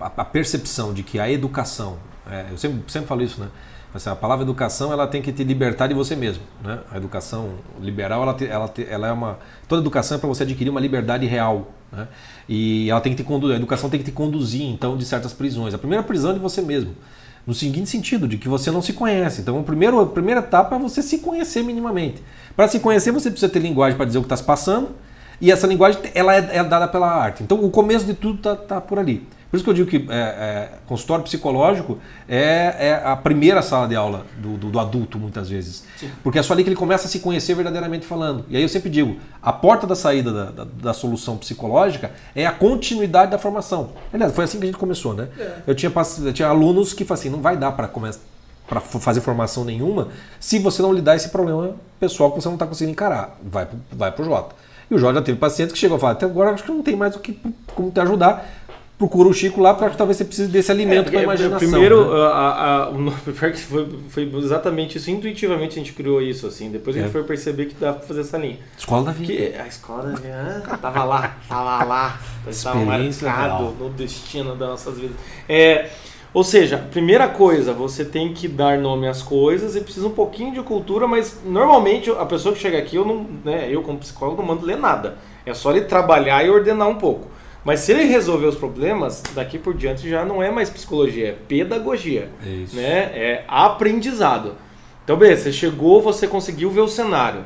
a, 0.00 0.06
a, 0.06 0.24
percepção 0.24 0.94
de 0.94 1.02
que 1.02 1.18
a 1.18 1.30
educação, 1.30 1.98
é, 2.30 2.46
eu 2.50 2.58
sempre, 2.58 2.82
sempre 2.90 3.08
falo 3.08 3.22
isso, 3.22 3.40
né? 3.40 3.48
Assim, 3.94 4.08
a 4.08 4.16
palavra 4.16 4.42
educação 4.44 4.90
ela 4.92 5.06
tem 5.06 5.20
que 5.20 5.30
te 5.32 5.44
libertar 5.44 5.86
de 5.86 5.94
você 5.94 6.16
mesmo, 6.16 6.42
né? 6.62 6.78
A 6.90 6.96
educação 6.96 7.50
liberal 7.80 8.22
ela, 8.22 8.32
te, 8.32 8.46
ela, 8.46 8.66
te, 8.66 8.86
ela 8.88 9.08
é 9.08 9.12
uma 9.12 9.38
toda 9.68 9.82
educação 9.82 10.16
é 10.16 10.20
para 10.20 10.28
você 10.28 10.44
adquirir 10.44 10.70
uma 10.70 10.80
liberdade 10.80 11.26
real, 11.26 11.70
Né? 11.92 12.08
E 12.48 12.90
ela 12.90 13.00
tem 13.00 13.12
que 13.14 13.22
te 13.22 13.26
conduzir, 13.26 13.54
a 13.54 13.58
educação 13.58 13.90
tem 13.90 14.00
que 14.00 14.06
te 14.06 14.12
conduzir, 14.12 14.62
então, 14.62 14.96
de 14.96 15.04
certas 15.04 15.34
prisões. 15.34 15.74
A 15.74 15.78
primeira 15.78 16.02
prisão 16.02 16.30
é 16.30 16.34
de 16.34 16.40
você 16.40 16.62
mesmo. 16.62 16.94
No 17.46 17.52
seguinte 17.52 17.90
sentido, 17.90 18.26
de 18.26 18.38
que 18.38 18.48
você 18.48 18.70
não 18.70 18.80
se 18.80 18.92
conhece. 18.92 19.40
Então, 19.40 19.58
o 19.60 19.64
primeiro, 19.64 20.00
a 20.00 20.06
primeira 20.06 20.40
etapa 20.40 20.76
é 20.76 20.78
você 20.78 21.02
se 21.02 21.18
conhecer 21.18 21.62
minimamente. 21.62 22.22
Para 22.56 22.68
se 22.68 22.78
conhecer, 22.78 23.10
você 23.10 23.30
precisa 23.30 23.50
ter 23.52 23.58
linguagem 23.58 23.96
para 23.96 24.06
dizer 24.06 24.18
o 24.18 24.22
que 24.22 24.26
está 24.26 24.36
se 24.36 24.44
passando. 24.44 24.90
E 25.40 25.50
essa 25.50 25.66
linguagem 25.66 26.00
ela 26.14 26.34
é, 26.34 26.58
é, 26.58 26.64
dada 26.64 26.86
pela 26.86 27.10
arte. 27.10 27.42
Então, 27.42 27.62
o 27.62 27.68
começo 27.68 28.06
de 28.06 28.14
tudo 28.14 28.36
está 28.36 28.54
tá 28.54 28.80
por 28.80 28.98
ali. 28.98 29.26
Por 29.52 29.56
isso 29.56 29.64
que 29.64 29.68
eu 29.68 29.74
digo 29.74 29.90
que 29.90 30.10
é, 30.10 30.16
é, 30.16 30.68
consultório 30.86 31.22
psicológico 31.22 31.98
é, 32.26 32.74
é, 32.88 33.02
a 33.04 33.14
primeira 33.14 33.60
sala 33.60 33.86
de 33.86 33.94
aula 33.94 34.24
do, 34.38 34.56
do, 34.56 34.70
do 34.70 34.80
adulto, 34.80 35.18
muitas 35.18 35.50
vezes. 35.50 35.84
Sim. 35.98 36.10
Porque 36.22 36.38
é 36.38 36.42
só 36.42 36.54
ali 36.54 36.62
que 36.64 36.70
ele 36.70 36.76
começa 36.76 37.06
a 37.06 37.10
se 37.10 37.18
conhecer 37.18 37.54
verdadeiramente 37.54 38.06
falando. 38.06 38.46
E 38.48 38.56
aí 38.56 38.62
eu 38.62 38.68
sempre 38.70 38.88
digo, 38.88 39.18
a 39.42 39.52
porta 39.52 39.86
da 39.86 39.94
saída 39.94 40.32
da, 40.32 40.44
da, 40.46 40.64
da 40.64 40.94
solução 40.94 41.36
psicológica 41.36 42.12
é 42.34 42.46
a 42.46 42.52
continuidade 42.52 43.30
da 43.30 43.36
formação. 43.36 43.90
Aliás, 44.10 44.34
foi 44.34 44.44
assim 44.44 44.56
que 44.58 44.64
a 44.64 44.68
gente 44.68 44.78
começou, 44.78 45.12
né? 45.12 45.28
É. 45.38 45.56
Eu, 45.66 45.74
tinha, 45.74 45.92
eu 46.24 46.32
tinha 46.32 46.48
alunos 46.48 46.94
que 46.94 47.04
falaram 47.04 47.20
assim, 47.20 47.28
não 47.28 47.42
vai 47.42 47.54
dar 47.54 47.72
para 47.72 47.86
começar 47.86 48.20
para 48.66 48.80
fazer 48.80 49.20
formação 49.20 49.66
nenhuma 49.66 50.08
se 50.40 50.58
você 50.58 50.80
não 50.80 50.94
lidar 50.94 51.14
esse 51.14 51.28
problema 51.28 51.76
pessoal 52.00 52.30
que 52.30 52.40
você 52.40 52.48
não 52.48 52.54
está 52.54 52.66
conseguindo 52.66 52.92
encarar. 52.92 53.36
Vai, 53.42 53.68
vai 53.92 54.10
para 54.10 54.22
o 54.22 54.24
Jota. 54.24 54.54
E 54.90 54.94
o 54.94 54.98
Jota 54.98 55.14
já 55.14 55.22
teve 55.22 55.38
pacientes 55.38 55.72
que 55.72 55.78
chegou 55.78 55.96
a 55.96 56.00
falar, 56.00 56.12
até 56.12 56.26
agora 56.26 56.50
acho 56.50 56.64
que 56.64 56.70
não 56.70 56.82
tem 56.82 56.94
mais 56.94 57.16
o 57.16 57.18
que 57.18 57.38
como 57.74 57.90
te 57.90 57.98
ajudar 58.00 58.46
procura 59.02 59.28
o 59.28 59.34
Chico 59.34 59.60
lá 59.60 59.74
porque 59.74 59.96
talvez 59.96 60.16
você 60.16 60.24
precise 60.24 60.48
desse 60.48 60.70
alimento 60.70 61.08
é, 61.08 61.10
para 61.10 61.20
a 61.20 61.22
imaginação. 61.24 61.58
Primeiro, 61.58 62.14
né? 62.14 62.20
a, 62.22 62.84
a, 62.84 62.90
o 62.90 63.10
foi, 63.34 63.88
foi 64.08 64.32
exatamente 64.36 64.96
isso, 64.96 65.10
intuitivamente 65.10 65.72
a 65.72 65.82
gente 65.82 65.92
criou 65.92 66.22
isso, 66.22 66.46
assim. 66.46 66.70
Depois 66.70 66.94
a 66.94 67.00
gente 67.00 67.08
é. 67.08 67.12
foi 67.12 67.24
perceber 67.24 67.66
que 67.66 67.74
dá 67.74 67.92
para 67.92 68.06
fazer 68.06 68.20
essa 68.20 68.38
linha. 68.38 68.58
Escola 68.78 69.06
da 69.06 69.12
vida. 69.12 69.32
Que, 69.32 69.54
a 69.56 69.66
escola 69.66 70.04
da 70.04 70.14
vida, 70.14 70.62
ah, 70.68 70.76
tava 70.78 71.02
lá, 71.02 71.36
tava 71.48 71.84
lá, 71.84 72.20
estava 72.46 72.78
marcado 72.84 73.64
no 73.72 73.90
destino 73.90 74.54
das 74.54 74.68
nossas 74.68 74.96
vidas. 75.00 75.16
É, 75.48 75.90
ou 76.32 76.44
seja, 76.44 76.78
primeira 76.78 77.26
coisa, 77.26 77.72
você 77.72 78.04
tem 78.04 78.32
que 78.32 78.46
dar 78.46 78.78
nome 78.78 79.08
às 79.08 79.20
coisas 79.20 79.74
e 79.74 79.80
precisa 79.80 80.06
um 80.06 80.12
pouquinho 80.12 80.54
de 80.54 80.62
cultura, 80.62 81.08
mas 81.08 81.40
normalmente 81.44 82.08
a 82.08 82.24
pessoa 82.24 82.54
que 82.54 82.60
chega 82.60 82.78
aqui, 82.78 82.94
eu 82.94 83.04
não, 83.04 83.26
né, 83.44 83.66
eu 83.68 83.82
como 83.82 83.98
psicólogo 83.98 84.40
não 84.40 84.46
mando 84.46 84.64
ler 84.64 84.76
nada. 84.76 85.18
É 85.44 85.52
só 85.52 85.72
ele 85.72 85.86
trabalhar 85.86 86.44
e 86.44 86.48
ordenar 86.48 86.88
um 86.88 86.94
pouco. 86.94 87.32
Mas 87.64 87.80
se 87.80 87.92
ele 87.92 88.04
resolver 88.04 88.46
os 88.46 88.56
problemas, 88.56 89.22
daqui 89.34 89.58
por 89.58 89.74
diante 89.74 90.08
já 90.08 90.24
não 90.24 90.42
é 90.42 90.50
mais 90.50 90.68
psicologia, 90.68 91.28
é 91.28 91.32
pedagogia. 91.32 92.28
É 92.44 92.48
isso. 92.48 92.74
Né? 92.74 92.98
É 93.14 93.44
aprendizado. 93.46 94.56
Então, 95.04 95.16
beleza, 95.16 95.44
você 95.44 95.52
chegou, 95.52 96.02
você 96.02 96.26
conseguiu 96.26 96.70
ver 96.70 96.80
o 96.80 96.88
cenário. 96.88 97.44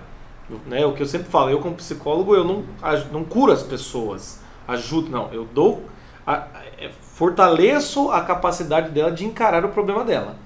Né? 0.67 0.87
O 0.87 0.93
que 0.93 1.03
eu 1.03 1.07
sempre 1.07 1.29
falo, 1.29 1.51
eu 1.51 1.59
como 1.59 1.75
psicólogo, 1.75 2.35
eu 2.35 2.45
não, 2.45 2.65
não 3.13 3.25
curo 3.25 3.53
as 3.53 3.63
pessoas, 3.63 4.41
ajudo, 4.67 5.11
não. 5.11 5.33
Eu 5.33 5.45
dou, 5.45 5.85
a, 6.27 6.47
é, 6.79 6.91
fortaleço 7.15 8.11
a 8.11 8.23
capacidade 8.23 8.91
dela 8.91 9.11
de 9.11 9.25
encarar 9.25 9.65
o 9.65 9.69
problema 9.69 10.05
dela. 10.05 10.37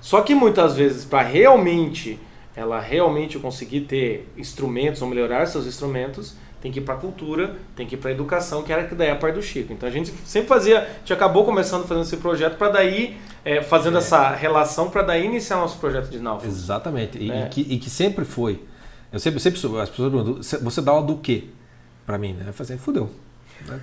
Só 0.00 0.20
que 0.20 0.34
muitas 0.34 0.76
vezes, 0.76 1.04
para 1.04 1.22
realmente 1.22 2.20
ela 2.54 2.80
realmente 2.80 3.38
conseguir 3.38 3.82
ter 3.82 4.32
instrumentos 4.36 5.02
ou 5.02 5.08
melhorar 5.08 5.46
seus 5.46 5.66
instrumentos, 5.66 6.36
tem 6.66 6.72
que 6.72 6.80
ir 6.80 6.82
para 6.82 6.94
a 6.94 6.98
cultura, 6.98 7.54
tem 7.76 7.86
que 7.86 7.94
ir 7.94 7.98
para 7.98 8.10
a 8.10 8.12
educação, 8.12 8.60
que 8.64 8.72
era 8.72 8.82
que 8.88 8.94
daí 8.96 9.06
é 9.06 9.12
a 9.12 9.16
parte 9.16 9.36
do 9.36 9.42
Chico. 9.42 9.72
Então 9.72 9.88
a 9.88 9.92
gente 9.92 10.12
sempre 10.24 10.48
fazia, 10.48 10.80
a 10.80 10.98
gente 10.98 11.12
acabou 11.12 11.44
começando 11.44 11.86
fazendo 11.86 12.02
esse 12.02 12.16
projeto 12.16 12.56
para 12.56 12.70
daí, 12.72 13.16
é, 13.44 13.62
fazendo 13.62 13.94
é. 13.94 13.98
essa 13.98 14.30
relação 14.30 14.90
para 14.90 15.02
daí 15.02 15.24
iniciar 15.24 15.58
nosso 15.58 15.78
projeto 15.78 16.08
de 16.08 16.18
náufrago. 16.18 16.52
Exatamente, 16.52 17.18
e, 17.22 17.28
né? 17.28 17.46
e, 17.46 17.50
que, 17.50 17.60
e, 17.60 17.78
que, 17.78 17.88
sempre 17.88 18.24
foi. 18.24 18.60
Eu 19.12 19.20
sempre, 19.20 19.38
sempre 19.38 19.60
as 19.80 19.88
pessoas 19.88 20.10
perguntam, 20.10 20.42
você 20.42 20.82
dá 20.82 20.90
aula 20.90 21.06
do 21.06 21.18
quê 21.18 21.44
para 22.04 22.18
mim? 22.18 22.32
Né? 22.32 22.46
Eu 22.48 22.52
falei 22.52 22.74
assim, 22.74 22.82
fudeu. 22.82 23.10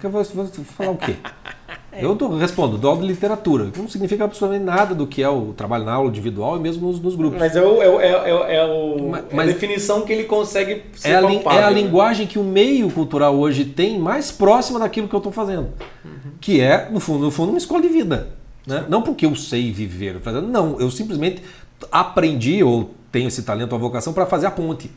Eu 0.04 0.10
vou, 0.10 0.22
vou 0.22 0.48
falar 0.66 0.92
o 0.92 0.98
quê? 0.98 1.16
É. 1.96 2.04
Eu 2.04 2.16
tô, 2.16 2.28
respondo, 2.36 2.78
dou 2.78 2.92
aula 2.92 3.02
de 3.04 3.08
literatura, 3.08 3.70
que 3.72 3.80
não 3.80 3.88
significa 3.88 4.24
absolutamente 4.24 4.66
nada 4.66 4.96
do 4.96 5.06
que 5.06 5.22
é 5.22 5.30
o 5.30 5.54
trabalho 5.54 5.86
na 5.86 5.94
aula 5.94 6.10
individual 6.10 6.58
e 6.58 6.60
mesmo 6.60 6.88
nos, 6.88 7.00
nos 7.00 7.16
grupos. 7.16 7.40
Mas 7.40 7.56
é, 7.56 7.62
o, 7.62 7.82
é, 7.82 8.08
é, 8.08 8.56
é, 8.56 8.66
o, 8.66 9.10
mas, 9.10 9.48
é 9.48 9.52
a 9.52 9.54
definição 9.54 10.02
que 10.02 10.12
ele 10.12 10.24
consegue 10.24 10.84
ser 10.96 11.10
é 11.10 11.16
a, 11.16 11.22
é 11.22 11.64
a 11.64 11.70
né? 11.70 11.82
linguagem 11.82 12.26
que 12.26 12.40
o 12.40 12.44
meio 12.44 12.90
cultural 12.90 13.36
hoje 13.36 13.66
tem 13.66 14.00
mais 14.00 14.32
próxima 14.32 14.80
daquilo 14.80 15.08
que 15.08 15.14
eu 15.14 15.20
estou 15.20 15.32
fazendo. 15.32 15.70
Uhum. 16.04 16.32
Que 16.42 16.60
é, 16.60 16.90
no 16.90 17.00
fundo, 17.00 17.26
no 17.26 17.32
fundo, 17.32 17.50
uma 17.50 17.58
escola 17.58 17.82
de 17.82 17.90
vida. 17.90 18.30
Né? 18.66 18.86
Não 18.90 19.02
porque 19.02 19.26
eu 19.26 19.36
sei 19.36 19.72
viver, 19.72 20.20
não, 20.42 20.80
eu 20.80 20.90
simplesmente 20.90 21.44
aprendi 21.92 22.64
ou 22.64 22.92
tenho 23.12 23.28
esse 23.28 23.44
talento, 23.44 23.76
a 23.76 23.78
vocação 23.78 24.14
para 24.14 24.26
fazer 24.26 24.48
a 24.48 24.52
ponte 24.52 24.90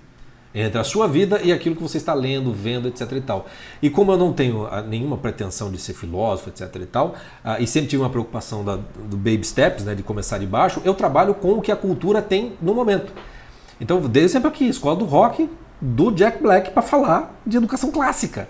entre 0.54 0.78
a 0.78 0.84
sua 0.84 1.06
vida 1.06 1.40
e 1.42 1.52
aquilo 1.52 1.76
que 1.76 1.82
você 1.82 1.98
está 1.98 2.14
lendo, 2.14 2.52
vendo, 2.52 2.88
etc 2.88 3.12
e 3.12 3.20
tal. 3.20 3.46
E 3.82 3.90
como 3.90 4.12
eu 4.12 4.16
não 4.16 4.32
tenho 4.32 4.66
ah, 4.66 4.80
nenhuma 4.82 5.16
pretensão 5.18 5.70
de 5.70 5.78
ser 5.78 5.92
filósofo, 5.92 6.48
etc 6.48 6.74
e 6.76 6.86
tal, 6.86 7.08
uh, 7.44 7.60
e 7.60 7.66
sempre 7.66 7.88
tive 7.88 8.02
uma 8.02 8.10
preocupação 8.10 8.64
da, 8.64 8.76
do 8.76 9.16
baby 9.16 9.44
steps, 9.44 9.84
né, 9.84 9.94
de 9.94 10.02
começar 10.02 10.38
de 10.38 10.46
baixo, 10.46 10.80
eu 10.84 10.94
trabalho 10.94 11.34
com 11.34 11.52
o 11.52 11.60
que 11.60 11.70
a 11.70 11.76
cultura 11.76 12.22
tem 12.22 12.54
no 12.60 12.74
momento. 12.74 13.12
Então, 13.80 14.00
desde 14.00 14.32
sempre 14.32 14.48
aqui, 14.48 14.66
escola 14.66 14.96
do 14.96 15.04
rock, 15.04 15.48
do 15.80 16.10
Jack 16.10 16.42
Black 16.42 16.70
para 16.70 16.82
falar 16.82 17.38
de 17.46 17.56
educação 17.58 17.90
clássica. 17.90 18.48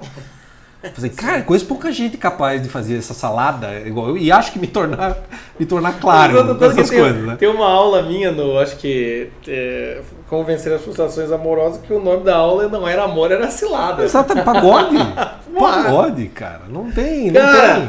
Falei, 0.94 1.10
cara, 1.10 1.42
coisa 1.42 1.64
pouca 1.64 1.92
gente 1.92 2.16
capaz 2.16 2.62
de 2.62 2.68
fazer 2.68 2.96
essa 2.96 3.14
salada 3.14 3.80
igual 3.84 4.08
eu, 4.08 4.18
e 4.18 4.30
acho 4.30 4.52
que 4.52 4.58
me 4.58 4.66
tornar, 4.66 5.16
me 5.58 5.66
tornar 5.66 5.98
claro 6.00 6.56
essas 6.64 6.88
tem, 6.88 6.98
coisas, 6.98 7.22
né? 7.24 7.36
Tem 7.36 7.48
uma 7.48 7.68
aula 7.68 8.02
minha 8.02 8.32
no, 8.32 8.58
acho 8.58 8.76
que 8.76 9.30
é, 9.46 10.00
como 10.28 10.44
vencer 10.44 10.72
as 10.72 10.82
frustrações 10.82 11.30
amorosas, 11.30 11.80
que 11.82 11.92
o 11.92 12.00
nome 12.00 12.24
da 12.24 12.36
aula 12.36 12.68
não 12.68 12.86
era 12.86 13.04
amor, 13.04 13.30
era 13.30 13.50
cilada. 13.50 14.04
Exato, 14.04 14.34
pagode. 14.42 14.96
pagode, 15.58 16.26
cara. 16.28 16.62
Não 16.68 16.90
tem, 16.90 17.30
não 17.30 17.40
cara, 17.40 17.74
tem. 17.80 17.88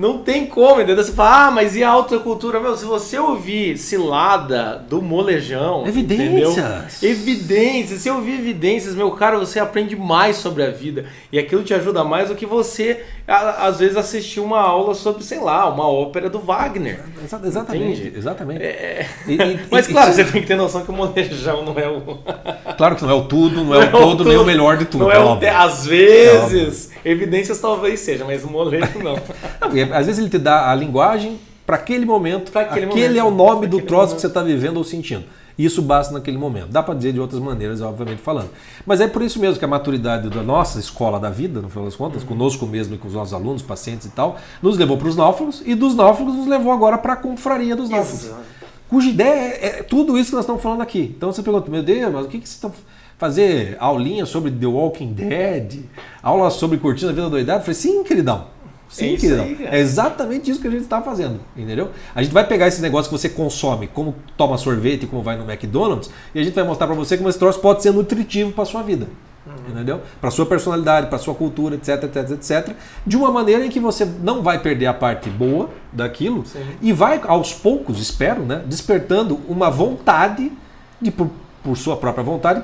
Não 0.00 0.16
tem 0.16 0.46
como, 0.46 0.80
entendeu? 0.80 1.04
Você 1.04 1.12
fala, 1.12 1.48
ah, 1.48 1.50
mas 1.50 1.76
e 1.76 1.84
a 1.84 1.90
alta 1.90 2.18
cultura? 2.18 2.58
Meu, 2.58 2.74
se 2.74 2.86
você 2.86 3.18
ouvir 3.18 3.76
cilada 3.76 4.82
do 4.88 5.02
molejão. 5.02 5.86
Evidências. 5.86 6.96
Entendeu? 6.96 7.10
Evidências. 7.10 8.00
Se 8.00 8.10
ouvir 8.10 8.40
evidências, 8.40 8.94
meu 8.94 9.10
cara, 9.10 9.38
você 9.38 9.60
aprende 9.60 9.94
mais 9.94 10.36
sobre 10.36 10.62
a 10.62 10.70
vida. 10.70 11.04
E 11.30 11.38
aquilo 11.38 11.62
te 11.62 11.74
ajuda 11.74 12.02
mais 12.02 12.30
do 12.30 12.34
que 12.34 12.46
você, 12.46 13.04
às 13.28 13.78
vezes, 13.78 13.94
assistir 13.94 14.40
uma 14.40 14.60
aula 14.60 14.94
sobre, 14.94 15.22
sei 15.22 15.38
lá, 15.38 15.68
uma 15.68 15.86
ópera 15.86 16.30
do 16.30 16.38
Wagner. 16.38 17.00
Exatamente. 17.22 18.00
Entende? 18.00 18.12
Exatamente. 18.16 18.62
É... 18.62 19.06
E, 19.26 19.34
e, 19.34 19.60
mas, 19.70 19.86
e, 19.86 19.92
claro, 19.92 20.14
você 20.14 20.24
tem 20.24 20.40
que 20.40 20.48
ter 20.48 20.56
noção 20.56 20.82
que 20.82 20.90
o 20.90 20.94
molejão 20.94 21.62
não 21.62 21.78
é 21.78 21.86
o. 21.86 22.00
claro 22.78 22.96
que 22.96 23.02
não 23.02 23.10
é 23.10 23.14
o 23.14 23.24
tudo, 23.24 23.62
não 23.62 23.74
é, 23.74 23.90
não 23.90 23.98
o 24.00 24.16
todo, 24.16 24.24
nem 24.24 24.38
o 24.38 24.44
melhor 24.44 24.78
de 24.78 24.86
tudo. 24.86 25.04
Não 25.04 25.12
é, 25.12 25.18
o... 25.18 25.38
Às 25.54 25.84
vezes. 25.84 26.90
Evidências 27.04 27.58
talvez 27.60 28.00
seja, 28.00 28.24
mas 28.24 28.44
o 28.44 28.50
molejo 28.50 28.98
não. 29.02 29.14
Às 29.92 30.06
vezes 30.06 30.18
ele 30.18 30.30
te 30.30 30.38
dá 30.38 30.70
a 30.70 30.74
linguagem 30.74 31.38
para 31.66 31.76
aquele 31.76 32.04
momento. 32.04 32.50
Pra 32.50 32.62
aquele, 32.62 32.86
aquele 32.86 33.08
momento, 33.08 33.18
é 33.18 33.24
o 33.24 33.30
nome 33.30 33.66
do 33.66 33.80
troço 33.80 33.92
momento. 33.92 34.14
que 34.16 34.20
você 34.20 34.26
está 34.26 34.42
vivendo 34.42 34.76
ou 34.76 34.84
sentindo. 34.84 35.24
Isso 35.58 35.82
basta 35.82 36.14
naquele 36.14 36.38
momento. 36.38 36.68
Dá 36.68 36.82
para 36.82 36.94
dizer 36.94 37.12
de 37.12 37.20
outras 37.20 37.40
maneiras, 37.40 37.82
obviamente 37.82 38.22
falando. 38.22 38.48
Mas 38.86 39.00
é 39.00 39.06
por 39.06 39.20
isso 39.20 39.38
mesmo 39.38 39.58
que 39.58 39.64
a 39.64 39.68
maturidade 39.68 40.30
da 40.30 40.42
nossa 40.42 40.78
escola 40.78 41.20
da 41.20 41.28
vida, 41.28 41.60
no 41.60 41.68
final 41.68 41.84
das 41.84 41.96
contas, 41.96 42.22
uhum. 42.22 42.28
conosco 42.28 42.66
mesmo 42.66 42.94
e 42.94 42.98
com 42.98 43.08
os 43.08 43.14
nossos 43.14 43.34
alunos, 43.34 43.60
pacientes 43.60 44.06
e 44.06 44.10
tal, 44.10 44.38
nos 44.62 44.78
levou 44.78 44.96
para 44.96 45.08
os 45.08 45.16
náufragos 45.16 45.62
e 45.66 45.74
dos 45.74 45.94
náufragos 45.94 46.34
nos 46.34 46.46
levou 46.46 46.72
agora 46.72 46.96
para 46.96 47.12
a 47.12 47.16
confraria 47.16 47.76
dos 47.76 47.90
náufragos. 47.90 48.24
Exato. 48.24 48.40
Cuja 48.88 49.10
ideia 49.10 49.28
é, 49.28 49.66
é, 49.66 49.82
tudo 49.82 50.18
isso 50.18 50.30
que 50.30 50.36
nós 50.36 50.44
estamos 50.44 50.62
falando 50.62 50.80
aqui. 50.80 51.14
Então 51.16 51.30
você 51.30 51.42
pergunta, 51.42 51.70
meu 51.70 51.82
Deus, 51.82 52.12
mas 52.12 52.24
o 52.24 52.28
que, 52.28 52.38
que 52.38 52.48
vocês 52.48 52.56
estão 52.56 52.72
fazer 53.20 53.76
aulinha 53.78 54.24
sobre 54.24 54.50
The 54.50 54.66
Walking 54.66 55.12
Dead, 55.12 55.84
aula 56.22 56.50
sobre 56.50 56.78
curtindo 56.78 57.10
a 57.10 57.14
vida 57.14 57.28
doidada. 57.28 57.60
Eu 57.60 57.64
falei, 57.64 57.74
sim, 57.74 58.02
queridão. 58.02 58.46
Sim, 58.90 59.14
é 59.14 59.16
queridão. 59.16 59.44
Aí, 59.44 59.66
é 59.70 59.78
exatamente 59.78 60.50
isso 60.50 60.60
que 60.60 60.66
a 60.66 60.70
gente 60.70 60.82
está 60.82 61.00
fazendo, 61.00 61.38
entendeu? 61.56 61.90
A 62.12 62.22
gente 62.22 62.32
vai 62.32 62.44
pegar 62.46 62.66
esse 62.66 62.82
negócio 62.82 63.10
que 63.10 63.16
você 63.16 63.28
consome, 63.28 63.86
como 63.86 64.16
toma 64.36 64.58
sorvete, 64.58 65.06
como 65.06 65.22
vai 65.22 65.36
no 65.36 65.48
McDonald's, 65.48 66.10
e 66.34 66.40
a 66.40 66.42
gente 66.42 66.54
vai 66.54 66.64
mostrar 66.64 66.88
para 66.88 66.96
você 66.96 67.16
como 67.16 67.28
esse 67.28 67.38
troço 67.38 67.60
pode 67.60 67.82
ser 67.82 67.92
nutritivo 67.92 68.50
para 68.50 68.64
sua 68.64 68.82
vida. 68.82 69.06
Uhum. 69.46 69.70
Entendeu? 69.70 70.00
Para 70.20 70.30
sua 70.30 70.44
personalidade, 70.44 71.06
para 71.06 71.18
sua 71.18 71.34
cultura, 71.34 71.76
etc, 71.76 72.02
etc, 72.02 72.30
etc, 72.32 72.76
de 73.06 73.16
uma 73.16 73.30
maneira 73.30 73.64
em 73.64 73.70
que 73.70 73.80
você 73.80 74.04
não 74.04 74.42
vai 74.42 74.58
perder 74.58 74.86
a 74.86 74.92
parte 74.92 75.30
boa 75.30 75.70
daquilo 75.92 76.44
Sim. 76.44 76.66
e 76.82 76.92
vai 76.92 77.20
aos 77.24 77.54
poucos, 77.54 78.00
espero, 78.00 78.42
né, 78.42 78.62
despertando 78.66 79.40
uma 79.48 79.70
vontade 79.70 80.52
de 81.00 81.10
por, 81.10 81.30
por 81.62 81.76
sua 81.76 81.96
própria 81.96 82.24
vontade 82.24 82.62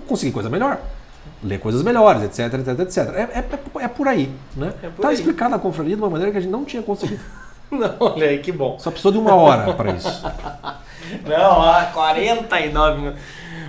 conseguir 0.00 0.32
coisa 0.32 0.48
melhor. 0.48 0.80
Ler 1.42 1.58
coisas 1.58 1.82
melhores, 1.82 2.22
etc, 2.22 2.54
etc, 2.54 2.80
etc. 2.80 2.98
É, 3.14 3.38
é, 3.38 3.84
é 3.84 3.88
por 3.88 4.06
aí. 4.06 4.30
Né? 4.56 4.72
É 4.82 4.88
por 4.88 5.02
tá 5.02 5.08
aí. 5.08 5.14
explicado 5.14 5.54
a 5.54 5.58
confraria 5.58 5.96
de 5.96 6.02
uma 6.02 6.10
maneira 6.10 6.30
que 6.30 6.38
a 6.38 6.40
gente 6.40 6.50
não 6.50 6.64
tinha 6.64 6.82
conseguido. 6.82 7.20
Não, 7.72 7.96
olha 8.00 8.28
aí, 8.28 8.38
que 8.38 8.52
bom. 8.52 8.78
Só 8.78 8.90
precisou 8.90 9.12
de 9.12 9.18
uma 9.18 9.34
hora 9.34 9.72
para 9.72 9.92
isso. 9.92 10.22
Não, 11.26 11.62
há 11.62 11.84
49 11.86 13.00
minutos. 13.00 13.20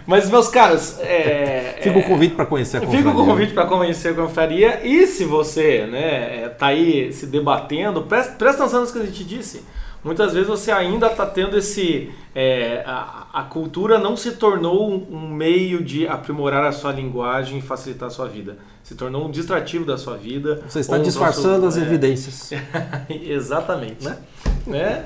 Mas, 0.05 0.29
meus 0.29 0.49
caros. 0.49 0.99
É, 0.99 1.79
Fica 1.81 1.97
o 1.97 2.03
convite 2.03 2.35
para 2.35 2.45
conhecer 2.45 2.77
a 2.77 2.79
confraria. 2.81 3.05
Fica 3.05 3.17
o 3.17 3.25
convite 3.25 3.53
para 3.53 3.65
conhecer 3.65 4.09
a 4.09 4.13
confraria. 4.13 4.85
E 4.85 5.07
se 5.07 5.25
você 5.25 5.85
né, 5.85 6.49
tá 6.49 6.67
aí 6.67 7.11
se 7.13 7.25
debatendo, 7.27 8.03
presta, 8.03 8.33
presta 8.33 8.63
atenção 8.63 8.81
no 8.81 8.91
que 8.91 8.99
a 8.99 9.05
gente 9.05 9.23
disse. 9.23 9.63
Muitas 10.03 10.33
vezes 10.33 10.47
você 10.47 10.71
ainda 10.71 11.07
está 11.07 11.25
tendo 11.25 11.57
esse. 11.57 12.11
É, 12.35 12.83
a, 12.85 13.27
a, 13.31 13.43
cultura 13.43 13.97
não 13.97 14.17
se 14.17 14.33
tornou 14.33 14.91
um, 14.91 15.29
meio 15.29 15.83
de 15.83 16.07
aprimorar 16.07 16.65
a 16.65 16.71
sua 16.71 16.91
linguagem 16.91 17.59
e 17.59 17.61
facilitar 17.61 18.07
a 18.07 18.11
sua 18.11 18.27
vida. 18.27 18.57
Se 18.83 18.95
tornou 18.95 19.27
um 19.27 19.31
distrativo 19.31 19.85
da 19.85 19.97
sua 19.97 20.17
vida. 20.17 20.61
Você 20.67 20.79
está 20.79 20.97
disfarçando 20.97 21.65
nosso, 21.65 21.77
as 21.77 21.83
é, 21.83 21.87
evidências. 21.87 22.51
exatamente. 23.09 24.03
Né? 24.03 24.17
né? 24.65 25.05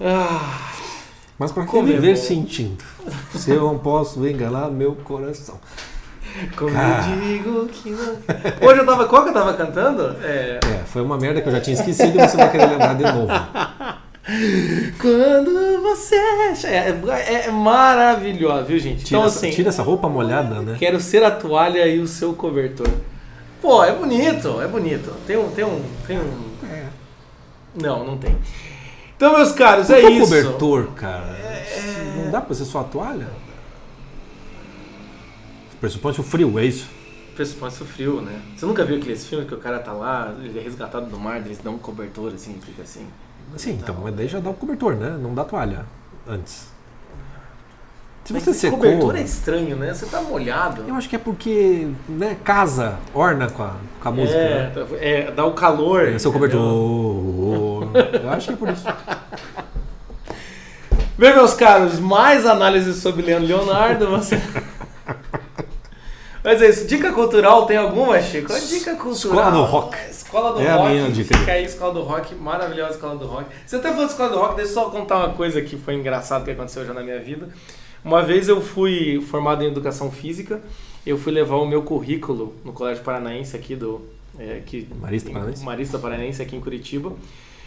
ah, 0.00 0.72
Mas 1.38 1.52
para 1.52 1.64
que 1.66 1.82
viver 1.82 2.16
sentindo? 2.16 2.84
Se 3.34 3.52
eu 3.52 3.62
não 3.62 3.78
posso 3.78 4.26
enganar 4.26 4.70
meu 4.70 4.94
coração. 4.96 5.58
Como 6.56 6.70
eu 6.70 7.16
digo 7.16 7.66
que 7.68 7.90
não. 7.90 8.16
Hoje 8.68 8.80
eu 8.80 8.86
tava. 8.86 9.06
Qual 9.06 9.22
que 9.22 9.30
eu 9.30 9.34
tava 9.34 9.54
cantando? 9.54 10.16
É... 10.22 10.60
é, 10.62 10.84
foi 10.86 11.02
uma 11.02 11.18
merda 11.18 11.40
que 11.40 11.48
eu 11.48 11.52
já 11.52 11.60
tinha 11.60 11.74
esquecido 11.74 12.18
e 12.18 12.28
você 12.28 12.36
vai 12.36 12.50
querer 12.50 12.66
lembrar 12.66 12.94
de 12.94 13.04
novo. 13.04 13.28
Quando 15.00 15.82
você. 15.82 16.14
É, 16.66 16.90
é, 16.90 17.46
é 17.46 17.50
maravilhoso, 17.50 18.64
viu, 18.64 18.78
gente? 18.78 19.04
Tira, 19.04 19.18
então, 19.18 19.28
assim, 19.28 19.50
tira 19.50 19.70
essa 19.70 19.82
roupa 19.82 20.08
molhada, 20.08 20.60
né? 20.60 20.76
Quero 20.78 21.00
ser 21.00 21.24
a 21.24 21.30
toalha 21.30 21.86
e 21.86 21.98
o 21.98 22.06
seu 22.06 22.32
cobertor. 22.34 22.88
Pô, 23.60 23.82
é 23.82 23.92
bonito, 23.92 24.60
é 24.60 24.66
bonito. 24.66 25.12
Tem 25.26 25.36
um. 25.36 25.50
Tem 25.50 25.64
um, 25.64 25.82
tem 26.06 26.18
um... 26.18 26.50
É. 26.70 26.84
Não, 27.74 28.04
não 28.04 28.16
tem. 28.16 28.36
Então, 29.16 29.36
meus 29.36 29.52
caros, 29.52 29.90
é, 29.90 30.00
é 30.00 30.10
isso. 30.10 30.24
cobertor, 30.24 30.86
cara. 30.94 31.26
É... 31.26 32.22
Não 32.24 32.30
dá 32.30 32.40
pra 32.40 32.54
ser 32.54 32.64
só 32.64 32.80
a 32.80 32.84
toalha? 32.84 33.26
Pressupõe 35.80 36.12
o 36.12 36.22
frio, 36.22 36.58
é 36.58 36.64
isso? 36.64 36.88
Pressupõe 37.34 37.68
o 37.68 37.72
frio, 37.72 38.20
né? 38.20 38.40
Você 38.54 38.66
nunca 38.66 38.84
viu 38.84 38.98
aqueles 38.98 39.26
filmes 39.26 39.48
que 39.48 39.54
o 39.54 39.58
cara 39.58 39.78
tá 39.78 39.92
lá, 39.92 40.34
ele 40.42 40.58
é 40.58 40.62
resgatado 40.62 41.06
do 41.06 41.18
mar, 41.18 41.38
eles 41.38 41.58
dão 41.58 41.74
um 41.74 41.78
cobertor 41.78 42.32
assim, 42.34 42.60
fica 42.60 42.82
assim. 42.82 43.06
Sim, 43.56 43.78
então, 43.82 43.96
mas 44.02 44.14
daí 44.14 44.28
já 44.28 44.38
dá 44.38 44.50
o 44.50 44.54
cobertor, 44.54 44.94
né? 44.94 45.18
Não 45.20 45.34
dá 45.34 45.42
toalha 45.44 45.86
antes. 46.28 46.68
Se 48.24 48.32
você 48.32 48.52
secou... 48.54 48.78
cobertor 48.78 49.16
é 49.16 49.22
estranho, 49.22 49.74
né? 49.74 49.92
Você 49.92 50.06
tá 50.06 50.20
molhado. 50.20 50.84
Eu 50.86 50.94
acho 50.94 51.08
que 51.08 51.16
é 51.16 51.18
porque, 51.18 51.88
né, 52.08 52.36
casa, 52.44 52.96
orna 53.12 53.50
com 53.50 53.62
a, 53.62 53.74
com 54.00 54.08
a 54.08 54.12
música. 54.12 54.38
É, 54.38 54.72
né? 54.72 54.86
é, 55.00 55.30
dá 55.32 55.44
o 55.44 55.52
calor. 55.52 56.06
É 56.06 56.18
seu 56.18 56.32
cobertor. 56.32 56.60
Eu 58.22 58.30
acho 58.30 58.48
que 58.48 58.52
é 58.52 58.56
por 58.56 58.68
isso. 58.68 58.84
Bem, 61.18 61.34
meus 61.34 61.54
caros, 61.54 61.98
mais 61.98 62.46
análises 62.46 62.96
sobre 62.96 63.22
Leandro 63.22 63.48
Leonardo. 63.48 64.06
Você... 64.10 64.36
Mas 66.42 66.62
é 66.62 66.68
isso. 66.70 66.86
Dica 66.86 67.12
cultural 67.12 67.66
tem 67.66 67.76
alguma, 67.76 68.20
Chico? 68.20 68.52
A 68.52 68.58
dica 68.58 68.96
cultural. 68.96 69.12
Escola 69.12 69.50
do 69.50 69.62
Rock. 69.62 69.96
Escola 70.10 70.52
do 70.52 70.60
é 70.60 70.72
Rock. 70.72 70.86
a 70.86 70.90
minha 70.90 71.10
dica. 71.10 71.38
Fica 71.38 71.52
aí, 71.52 71.64
Escola 71.64 71.94
do 71.94 72.02
Rock. 72.02 72.34
Maravilhosa 72.34 72.94
Escola 72.94 73.16
do 73.16 73.26
Rock. 73.26 73.46
Você 73.66 73.76
até 73.76 73.90
falou 73.90 74.06
de 74.06 74.12
Escola 74.12 74.30
do 74.30 74.38
Rock, 74.38 74.56
deixa 74.56 74.70
eu 74.70 74.74
só 74.74 74.90
contar 74.90 75.18
uma 75.18 75.30
coisa 75.34 75.60
que 75.60 75.76
foi 75.76 75.94
engraçado 75.94 76.44
que 76.44 76.50
aconteceu 76.50 76.86
já 76.86 76.94
na 76.94 77.02
minha 77.02 77.20
vida. 77.20 77.48
Uma 78.04 78.22
vez 78.22 78.48
eu 78.48 78.62
fui 78.62 79.20
formado 79.20 79.62
em 79.62 79.66
Educação 79.66 80.10
Física, 80.10 80.60
eu 81.04 81.18
fui 81.18 81.32
levar 81.32 81.56
o 81.56 81.66
meu 81.66 81.82
currículo 81.82 82.54
no 82.64 82.72
Colégio 82.72 83.04
Paranaense 83.04 83.54
aqui 83.54 83.76
do... 83.76 84.00
É, 84.38 84.56
aqui, 84.56 84.88
Marista 84.98 85.30
Paranaense? 85.30 85.64
Marista 85.64 85.98
Paranaense 85.98 86.40
aqui 86.40 86.56
em 86.56 86.60
Curitiba. 86.60 87.12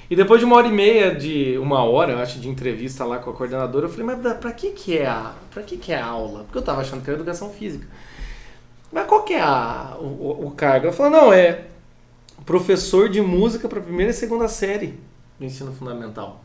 E 0.10 0.16
depois 0.16 0.40
de 0.40 0.46
uma 0.46 0.56
hora 0.56 0.68
e 0.68 0.72
meia, 0.72 1.14
de 1.14 1.58
uma 1.60 1.84
hora, 1.84 2.14
eu 2.14 2.20
acho, 2.20 2.40
de 2.40 2.50
entrevista 2.50 3.06
lá 3.06 3.20
com 3.20 3.30
a 3.30 3.34
coordenadora, 3.34 3.86
eu 3.86 3.90
falei, 3.90 4.06
mas 4.06 4.38
pra 4.38 4.52
que 4.52 4.72
que 4.72 4.98
é 4.98 5.06
a, 5.06 5.34
pra 5.52 5.62
que 5.62 5.78
que 5.78 5.92
é 5.92 6.00
a 6.00 6.06
aula? 6.06 6.44
Porque 6.44 6.58
eu 6.58 6.62
tava 6.62 6.82
achando 6.82 7.04
que 7.04 7.10
era 7.10 7.18
Educação 7.18 7.50
Física. 7.52 7.88
Mas 8.94 9.08
qual 9.08 9.24
que 9.24 9.34
é 9.34 9.42
a, 9.42 9.98
o, 10.00 10.48
o 10.48 10.52
cargo? 10.52 10.86
Ela 10.86 10.96
falou, 10.96 11.12
não, 11.12 11.34
é 11.34 11.66
professor 12.46 13.10
de 13.10 13.22
música 13.22 13.68
para 13.68 13.82
primeira 13.82 14.12
e 14.12 14.14
segunda 14.14 14.48
série 14.48 15.00
do 15.40 15.46
ensino 15.46 15.72
fundamental. 15.74 16.42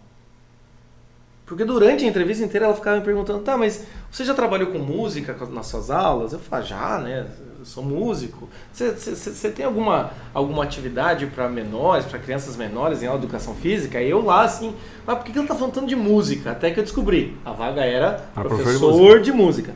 Porque 1.44 1.64
durante 1.64 2.05
a 2.05 2.09
entrevista 2.09 2.44
inteira 2.44 2.66
ela 2.66 2.74
ficava 2.74 2.99
me 2.99 3.03
perguntando, 3.03 3.40
tá, 3.40 3.57
mas 3.57 3.84
você 4.11 4.22
já 4.22 4.34
trabalhou 4.34 4.70
com 4.70 4.78
música 4.78 5.34
nas 5.51 5.66
suas 5.66 5.90
aulas? 5.90 6.34
Eu 6.34 6.38
falei, 6.38 6.64
ah, 6.64 6.68
já, 6.68 6.99
né? 6.99 7.26
Eu 7.59 7.64
sou 7.64 7.82
músico. 7.82 8.49
Você, 8.70 8.90
você, 8.90 9.14
você 9.14 9.51
tem 9.51 9.64
alguma, 9.64 10.11
alguma 10.34 10.62
atividade 10.62 11.26
para 11.26 11.49
menores, 11.49 12.05
para 12.05 12.18
crianças 12.18 12.55
menores 12.55 13.03
em 13.03 13.07
aula 13.07 13.18
de 13.18 13.24
educação 13.24 13.55
física? 13.55 14.01
E 14.01 14.11
eu 14.11 14.22
lá, 14.22 14.42
assim, 14.42 14.74
mas 15.07 15.16
por 15.16 15.24
que 15.24 15.38
ela 15.38 15.49
tá 15.49 15.55
falando 15.55 15.72
tanto 15.72 15.86
de 15.86 15.96
música? 15.96 16.51
Até 16.51 16.70
que 16.70 16.80
eu 16.80 16.84
descobri, 16.84 17.34
a 17.42 17.53
vaga 17.53 17.82
era 17.82 18.24
professor, 18.34 19.20
de 19.20 19.32
música. 19.32 19.72
De 19.72 19.72
música. 19.72 19.74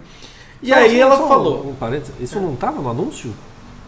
E 0.62 0.72
aí 0.72 1.00
ela 1.00 1.16
falou. 1.16 1.66
Um, 1.66 2.22
isso 2.22 2.40
não 2.40 2.54
estava 2.54 2.80
no 2.80 2.88
anúncio? 2.88 3.34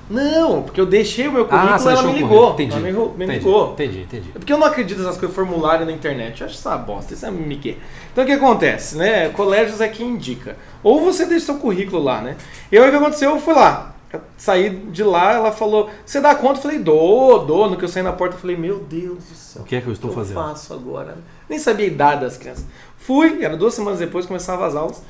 Não, 0.08 0.62
porque 0.62 0.78
eu 0.78 0.84
deixei 0.84 1.26
o 1.28 1.32
meu 1.32 1.46
currículo 1.46 1.72
ah, 1.72 1.78
e 1.82 1.88
ela 1.88 2.02
me 2.02 2.12
ligou. 2.12 2.52
Entendi. 2.52 2.72
Ela 2.72 2.80
me, 2.80 2.92
me 2.92 3.24
entendi, 3.24 3.38
ligou. 3.38 3.72
Entendi, 3.72 4.02
entendi. 4.02 4.30
É 4.34 4.38
porque 4.38 4.52
eu 4.52 4.58
não 4.58 4.66
acredito 4.66 4.98
nessas 4.98 5.16
coisas 5.16 5.34
formulário 5.34 5.86
na 5.86 5.92
internet. 5.92 6.40
Eu 6.40 6.46
acho 6.46 6.56
essa 6.56 6.76
bosta, 6.76 7.14
isso 7.14 7.24
é 7.24 7.30
migué. 7.30 7.76
Então 8.12 8.24
o 8.24 8.26
que 8.26 8.32
acontece, 8.32 8.96
né? 8.96 9.30
Colégios 9.30 9.80
é 9.80 9.88
quem 9.88 10.10
indica. 10.10 10.56
Ou 10.82 11.00
você 11.00 11.24
deixa 11.24 11.46
seu 11.46 11.56
currículo 11.56 12.02
lá, 12.02 12.20
né? 12.20 12.36
E 12.70 12.76
aí 12.76 12.86
o 12.86 12.90
que 12.90 12.96
aconteceu? 12.96 13.30
Eu 13.30 13.40
fui 13.40 13.54
lá. 13.54 13.94
Eu 14.12 14.20
saí 14.36 14.70
de 14.70 15.02
lá, 15.02 15.32
ela 15.32 15.52
falou: 15.52 15.88
Você 16.04 16.20
dá 16.20 16.34
conta? 16.34 16.58
Eu 16.58 16.62
falei: 16.62 16.78
Dou, 16.78 17.44
dou. 17.46 17.70
No 17.70 17.76
que 17.76 17.84
eu 17.84 17.88
saí 17.88 18.02
na 18.02 18.12
porta, 18.12 18.36
eu 18.36 18.40
falei: 18.40 18.56
Meu 18.56 18.80
Deus 18.80 19.24
do 19.24 19.34
céu. 19.34 19.62
O 19.62 19.64
que 19.64 19.74
é 19.74 19.80
que 19.80 19.86
eu 19.86 19.92
estou 19.92 20.10
que 20.10 20.16
fazendo? 20.16 20.38
Eu 20.38 20.44
faço 20.44 20.74
agora. 20.74 21.16
Nem 21.48 21.58
sabia 21.58 21.86
a 21.86 21.88
idade 21.88 22.20
das 22.20 22.36
crianças. 22.36 22.66
Fui, 22.98 23.42
era 23.42 23.56
duas 23.56 23.72
semanas 23.72 23.98
depois, 23.98 24.26
começava 24.26 24.66
as 24.66 24.76
aulas. 24.76 25.02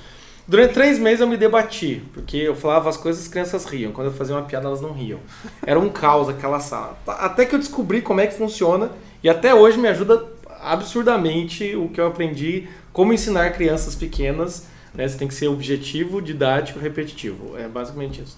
Durante 0.46 0.74
três 0.74 0.98
meses 0.98 1.20
eu 1.20 1.26
me 1.26 1.38
debati, 1.38 2.02
porque 2.12 2.36
eu 2.36 2.54
falava 2.54 2.90
as 2.90 2.98
coisas 2.98 3.22
as 3.22 3.28
crianças 3.28 3.64
riam. 3.64 3.92
Quando 3.92 4.08
eu 4.08 4.12
fazia 4.12 4.36
uma 4.36 4.42
piada, 4.42 4.66
elas 4.66 4.80
não 4.80 4.92
riam. 4.92 5.18
Era 5.66 5.80
um 5.80 5.88
caos 5.88 6.28
aquela 6.28 6.60
sala. 6.60 6.98
Até 7.06 7.46
que 7.46 7.54
eu 7.54 7.58
descobri 7.58 8.02
como 8.02 8.20
é 8.20 8.26
que 8.26 8.34
funciona 8.34 8.90
e 9.22 9.28
até 9.28 9.54
hoje 9.54 9.78
me 9.78 9.88
ajuda 9.88 10.22
absurdamente 10.60 11.74
o 11.74 11.88
que 11.88 11.98
eu 11.98 12.06
aprendi 12.06 12.68
como 12.92 13.14
ensinar 13.14 13.52
crianças 13.52 13.94
pequenas. 13.94 14.66
Né? 14.92 15.08
Você 15.08 15.16
tem 15.16 15.26
que 15.26 15.34
ser 15.34 15.48
objetivo, 15.48 16.20
didático, 16.20 16.78
repetitivo. 16.78 17.56
É 17.56 17.66
basicamente 17.66 18.20
isso. 18.20 18.36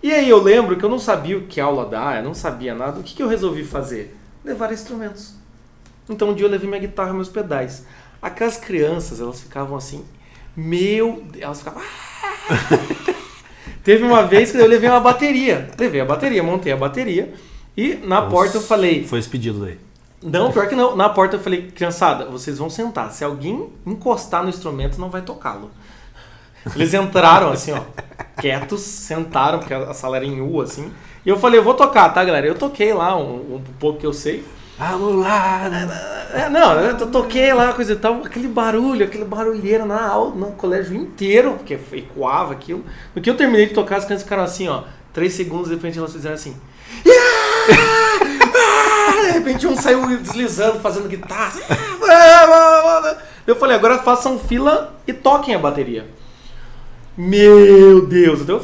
E 0.00 0.12
aí 0.12 0.30
eu 0.30 0.40
lembro 0.40 0.76
que 0.76 0.84
eu 0.84 0.88
não 0.88 1.00
sabia 1.00 1.36
o 1.36 1.42
que 1.42 1.60
aula 1.60 1.84
dar, 1.84 2.18
eu 2.18 2.24
não 2.24 2.32
sabia 2.32 2.76
nada. 2.76 3.00
O 3.00 3.02
que, 3.02 3.14
que 3.14 3.22
eu 3.22 3.28
resolvi 3.28 3.64
fazer? 3.64 4.16
Levar 4.44 4.72
instrumentos. 4.72 5.34
Então 6.08 6.30
um 6.30 6.34
dia 6.34 6.46
eu 6.46 6.50
levei 6.50 6.68
minha 6.68 6.80
guitarra 6.80 7.10
e 7.10 7.14
meus 7.14 7.28
pedais. 7.28 7.84
Aquelas 8.22 8.56
crianças, 8.56 9.20
elas 9.20 9.40
ficavam 9.40 9.76
assim 9.76 10.04
meu 10.56 11.22
Deus, 11.30 11.42
elas 11.42 11.58
ficavam. 11.58 11.82
Ah! 11.82 13.14
Teve 13.82 14.04
uma 14.04 14.22
vez 14.22 14.50
que 14.50 14.58
eu 14.58 14.66
levei 14.66 14.88
uma 14.88 15.00
bateria. 15.00 15.70
Levei 15.78 16.00
a 16.00 16.04
bateria, 16.04 16.42
montei 16.42 16.72
a 16.72 16.76
bateria. 16.76 17.32
E 17.76 17.94
na 17.94 18.20
Nossa, 18.20 18.30
porta 18.30 18.56
eu 18.58 18.60
falei. 18.60 19.04
Foi 19.04 19.18
esse 19.18 19.28
pedido 19.28 19.60
daí. 19.60 19.78
Não, 20.22 20.52
pior 20.52 20.68
que 20.68 20.74
não. 20.74 20.94
Na 20.94 21.08
porta 21.08 21.36
eu 21.36 21.40
falei, 21.40 21.70
criançada, 21.70 22.26
vocês 22.26 22.58
vão 22.58 22.68
sentar. 22.68 23.10
Se 23.10 23.24
alguém 23.24 23.68
encostar 23.86 24.42
no 24.42 24.50
instrumento, 24.50 25.00
não 25.00 25.08
vai 25.08 25.22
tocá-lo. 25.22 25.70
Eles 26.74 26.92
entraram 26.92 27.50
assim, 27.50 27.72
ó, 27.72 27.80
quietos, 28.38 28.82
sentaram, 28.82 29.60
porque 29.60 29.72
a 29.72 29.94
sala 29.94 30.16
era 30.16 30.26
em 30.26 30.42
U, 30.42 30.60
assim. 30.60 30.92
E 31.24 31.28
eu 31.28 31.38
falei, 31.38 31.58
eu 31.58 31.64
vou 31.64 31.72
tocar, 31.72 32.10
tá, 32.10 32.22
galera? 32.22 32.46
Eu 32.46 32.54
toquei 32.54 32.92
lá 32.92 33.16
um, 33.16 33.56
um 33.56 33.62
pouco 33.78 33.98
que 33.98 34.06
eu 34.06 34.12
sei. 34.12 34.44
Vamos 34.80 35.22
lá! 35.22 35.68
É, 36.32 36.48
não, 36.48 36.72
eu 36.80 36.96
toquei 37.10 37.52
lá, 37.52 37.74
coisa 37.74 37.92
e 37.92 37.96
tal, 37.96 38.22
aquele 38.24 38.48
barulho, 38.48 39.04
aquele 39.04 39.26
barulheiro 39.26 39.84
na 39.84 40.08
aula, 40.08 40.34
no 40.34 40.52
colégio 40.52 40.96
inteiro, 40.96 41.52
porque 41.52 41.78
ecoava 41.92 42.54
aquilo. 42.54 42.82
No 43.14 43.20
que 43.20 43.28
eu 43.28 43.36
terminei 43.36 43.66
de 43.66 43.74
tocar, 43.74 43.96
as 43.96 44.06
crianças 44.06 44.24
ficaram 44.24 44.42
assim, 44.42 44.68
ó, 44.68 44.84
três 45.12 45.34
segundos, 45.34 45.68
de 45.68 45.74
repente 45.74 45.98
elas 45.98 46.14
fizeram 46.14 46.34
assim. 46.34 46.56
de 49.26 49.32
repente 49.32 49.66
um 49.66 49.76
saiu 49.76 50.06
deslizando, 50.16 50.80
fazendo 50.80 51.08
guitarra. 51.08 51.60
Eu 53.46 53.56
falei, 53.56 53.76
agora 53.76 53.98
façam 53.98 54.38
fila 54.38 54.98
e 55.06 55.12
toquem 55.12 55.54
a 55.54 55.58
bateria. 55.58 56.08
Meu 57.18 58.06
Deus! 58.06 58.40
Então 58.40 58.56
eu 58.56 58.62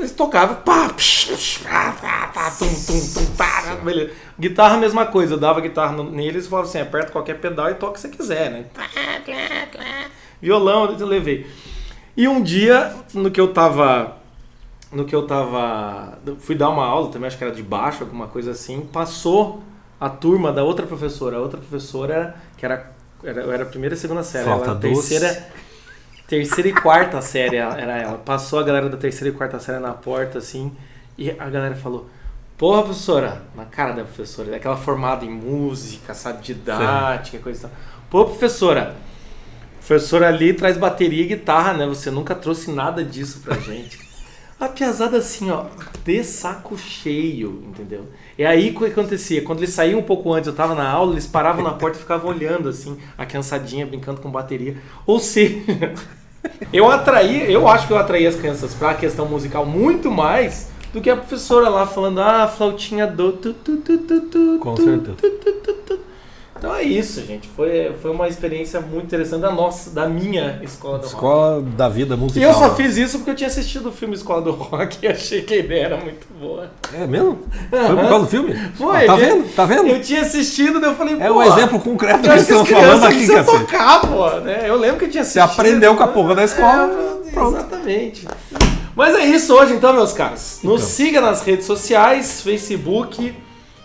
eles 0.00 0.12
tocavam, 0.12 0.56
pá, 0.56 0.88
psh, 0.88 1.26
psh, 1.26 1.58
pá, 1.58 1.96
pá, 2.00 2.30
pá, 2.32 2.50
tum, 2.50 2.66
tum, 2.66 3.00
tum, 3.14 3.36
pá, 3.36 3.76
beleza. 3.82 4.12
Guitarra, 4.38 4.76
mesma 4.76 5.06
coisa, 5.06 5.34
eu 5.34 5.38
dava 5.38 5.60
guitarra 5.60 6.02
neles 6.02 6.46
e 6.46 6.48
falava 6.48 6.68
assim: 6.68 6.80
aperta 6.80 7.12
qualquer 7.12 7.38
pedal 7.38 7.70
e 7.70 7.74
toca 7.74 7.92
o 7.92 7.94
que 7.94 8.00
você 8.00 8.08
quiser, 8.08 8.50
né? 8.50 8.64
Violão, 10.40 10.96
eu 10.98 11.06
levei. 11.06 11.46
E 12.16 12.26
um 12.26 12.42
dia, 12.42 12.94
no 13.14 13.30
que 13.30 13.40
eu 13.40 13.52
tava. 13.52 14.16
No 14.90 15.04
que 15.04 15.14
eu 15.14 15.26
tava. 15.26 16.18
Fui 16.40 16.54
dar 16.54 16.70
uma 16.70 16.84
aula 16.84 17.10
também, 17.10 17.28
acho 17.28 17.38
que 17.38 17.44
era 17.44 17.54
de 17.54 17.62
baixo, 17.62 18.02
alguma 18.02 18.26
coisa 18.26 18.52
assim, 18.52 18.80
passou 18.80 19.62
a 20.00 20.08
turma 20.08 20.52
da 20.52 20.64
outra 20.64 20.86
professora. 20.86 21.36
A 21.36 21.40
outra 21.40 21.60
professora, 21.60 22.36
que 22.56 22.64
era. 22.64 22.92
era 23.22 23.42
eu 23.42 23.52
era 23.52 23.62
a 23.62 23.66
primeira 23.66 23.94
e 23.94 23.98
segunda 23.98 24.22
série, 24.22 24.46
Falta 24.46 24.70
ela 24.70 24.80
terceira 24.80 25.48
terceira 26.30 26.68
e 26.68 26.72
quarta 26.72 27.20
série 27.20 27.56
era 27.56 27.98
ela. 27.98 28.18
Passou 28.18 28.60
a 28.60 28.62
galera 28.62 28.88
da 28.88 28.96
terceira 28.96 29.34
e 29.34 29.36
quarta 29.36 29.58
série 29.58 29.80
na 29.80 29.92
porta, 29.92 30.38
assim, 30.38 30.72
e 31.18 31.28
a 31.32 31.50
galera 31.50 31.74
falou: 31.74 32.08
Porra, 32.56 32.84
professora, 32.84 33.42
na 33.56 33.64
cara 33.64 33.92
da 33.92 34.04
professora, 34.04 34.54
aquela 34.54 34.76
formada 34.76 35.24
em 35.24 35.30
música, 35.30 36.14
sabe, 36.14 36.40
didática, 36.42 37.36
Sim. 37.36 37.42
coisa 37.42 37.58
e 37.58 37.62
tal. 37.62 37.70
Pô, 38.08 38.24
professora, 38.26 38.94
professora 39.78 40.28
ali 40.28 40.54
traz 40.54 40.76
bateria 40.76 41.24
e 41.24 41.26
guitarra, 41.26 41.72
né? 41.72 41.86
Você 41.86 42.12
nunca 42.12 42.34
trouxe 42.36 42.70
nada 42.70 43.02
disso 43.02 43.40
pra 43.40 43.56
gente. 43.58 43.98
A 44.60 44.68
piazada 44.68 45.16
assim, 45.16 45.50
ó, 45.50 45.64
de 46.04 46.22
saco 46.22 46.76
cheio, 46.78 47.64
entendeu? 47.66 48.04
É 48.38 48.46
aí 48.46 48.72
que 48.72 48.84
acontecia. 48.84 49.42
Quando 49.42 49.60
eles 49.60 49.70
saíam 49.70 49.98
um 49.98 50.02
pouco 50.02 50.32
antes, 50.32 50.46
eu 50.46 50.54
tava 50.54 50.74
na 50.74 50.88
aula, 50.88 51.12
eles 51.12 51.26
paravam 51.26 51.64
na 51.64 51.72
porta 51.72 51.96
e 51.96 52.00
ficavam 52.00 52.30
olhando, 52.30 52.68
assim, 52.68 52.98
a 53.16 53.24
criançadinha 53.24 53.86
brincando 53.86 54.20
com 54.20 54.30
bateria. 54.30 54.76
Ou 55.06 55.18
seja, 55.18 55.64
eu 56.72 56.90
atraí, 56.90 57.52
eu 57.52 57.68
acho 57.68 57.86
que 57.86 57.92
eu 57.92 57.98
atraí 57.98 58.26
as 58.26 58.36
crianças 58.36 58.74
pra 58.74 58.94
questão 58.94 59.26
musical 59.26 59.64
muito 59.66 60.10
mais 60.10 60.68
do 60.92 61.00
que 61.00 61.10
a 61.10 61.16
professora 61.16 61.68
lá 61.68 61.86
falando, 61.86 62.20
ah, 62.20 62.48
flautinha 62.48 63.06
do. 63.06 63.32
Tu, 63.32 63.52
tu, 63.52 63.76
tu, 63.78 63.98
tu, 63.98 64.20
tu, 64.22 64.58
Com 64.60 64.74
tu, 64.74 64.84
certeza. 64.84 65.16
tu, 65.20 65.30
tu, 65.30 65.52
tu, 65.52 65.72
tu. 65.86 65.98
Então 66.60 66.76
é 66.76 66.82
isso, 66.82 67.24
gente. 67.24 67.48
Foi, 67.56 67.94
foi 68.02 68.10
uma 68.10 68.28
experiência 68.28 68.82
muito 68.82 69.06
interessante 69.06 69.40
da 69.40 69.50
nossa, 69.50 69.88
da 69.90 70.06
minha 70.06 70.60
escola 70.62 70.98
do 70.98 71.04
rock. 71.04 71.14
Escola 71.14 71.62
da 71.62 71.88
vida 71.88 72.14
E 72.14 72.18
musical. 72.18 72.50
eu 72.52 72.54
só 72.54 72.74
fiz 72.74 72.98
isso 72.98 73.16
porque 73.16 73.30
eu 73.30 73.34
tinha 73.34 73.46
assistido 73.48 73.88
o 73.88 73.92
filme 73.92 74.14
Escola 74.14 74.42
do 74.42 74.50
Rock 74.50 74.98
e 75.02 75.08
achei 75.08 75.40
que 75.40 75.54
a 75.54 75.56
ideia 75.56 75.84
era 75.86 75.96
muito 75.96 76.26
boa. 76.38 76.70
É 76.92 77.06
mesmo? 77.06 77.38
Foi 77.70 77.96
por 77.96 78.08
causa 78.08 78.18
do 78.18 78.26
filme? 78.26 78.54
Foi, 78.74 79.04
Ah, 79.04 79.06
tá 79.06 79.16
vendo? 79.16 79.54
Tá 79.56 79.64
vendo? 79.64 79.88
Eu 79.88 80.02
tinha 80.02 80.20
assistido, 80.20 80.78
daí 80.78 80.90
eu 80.90 80.96
falei, 80.96 81.16
É 81.18 81.32
um 81.32 81.42
exemplo 81.42 81.80
concreto 81.80 82.28
que 82.28 82.36
estamos 82.36 82.68
falando 82.68 83.04
aqui, 83.06 83.26
cacete. 83.26 83.58
tocar, 83.58 84.00
pô, 84.02 84.30
né? 84.40 84.60
Eu 84.66 84.76
lembro 84.76 84.98
que 84.98 85.06
eu 85.06 85.10
tinha 85.10 85.24
Você 85.24 85.40
assistido. 85.40 85.60
aprendeu 85.66 85.96
com 85.96 86.02
a 86.02 86.08
porra 86.08 86.34
da 86.34 86.44
escola, 86.44 87.22
É, 87.26 87.30
pronto. 87.30 87.56
Exatamente. 87.56 88.28
Mas 88.94 89.14
é 89.14 89.24
isso 89.24 89.54
hoje 89.54 89.72
então, 89.72 89.94
meus 89.94 90.12
caros. 90.12 90.58
Nos 90.62 90.82
Então. 90.82 90.86
siga 90.90 91.20
nas 91.22 91.40
redes 91.42 91.64
sociais, 91.64 92.42
Facebook, 92.42 93.34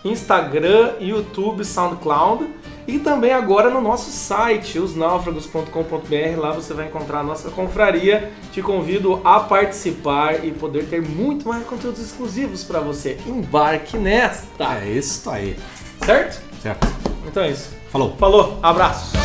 Instagram, 0.04 0.90
YouTube, 1.00 1.64
SoundCloud 1.64 2.46
e 2.86 2.98
também 2.98 3.32
agora 3.32 3.68
no 3.70 3.80
nosso 3.80 4.10
site, 4.10 4.78
osnáufragos.com.br. 4.78 6.38
Lá 6.40 6.52
você 6.52 6.72
vai 6.74 6.86
encontrar 6.86 7.20
a 7.20 7.22
nossa 7.22 7.50
confraria. 7.50 8.30
Te 8.52 8.62
convido 8.62 9.20
a 9.24 9.40
participar 9.40 10.44
e 10.44 10.50
poder 10.52 10.86
ter 10.86 11.02
muito 11.02 11.48
mais 11.48 11.64
conteúdos 11.64 12.00
exclusivos 12.00 12.64
para 12.64 12.80
você. 12.80 13.18
Embarque 13.26 13.96
nesta, 13.98 14.74
É 14.82 14.88
isso 14.90 15.28
aí. 15.28 15.56
certo? 16.04 16.40
Certo. 16.62 16.86
Então 17.26 17.42
é 17.42 17.50
isso. 17.50 17.70
Falou. 17.90 18.14
Falou, 18.18 18.58
abraço. 18.62 19.16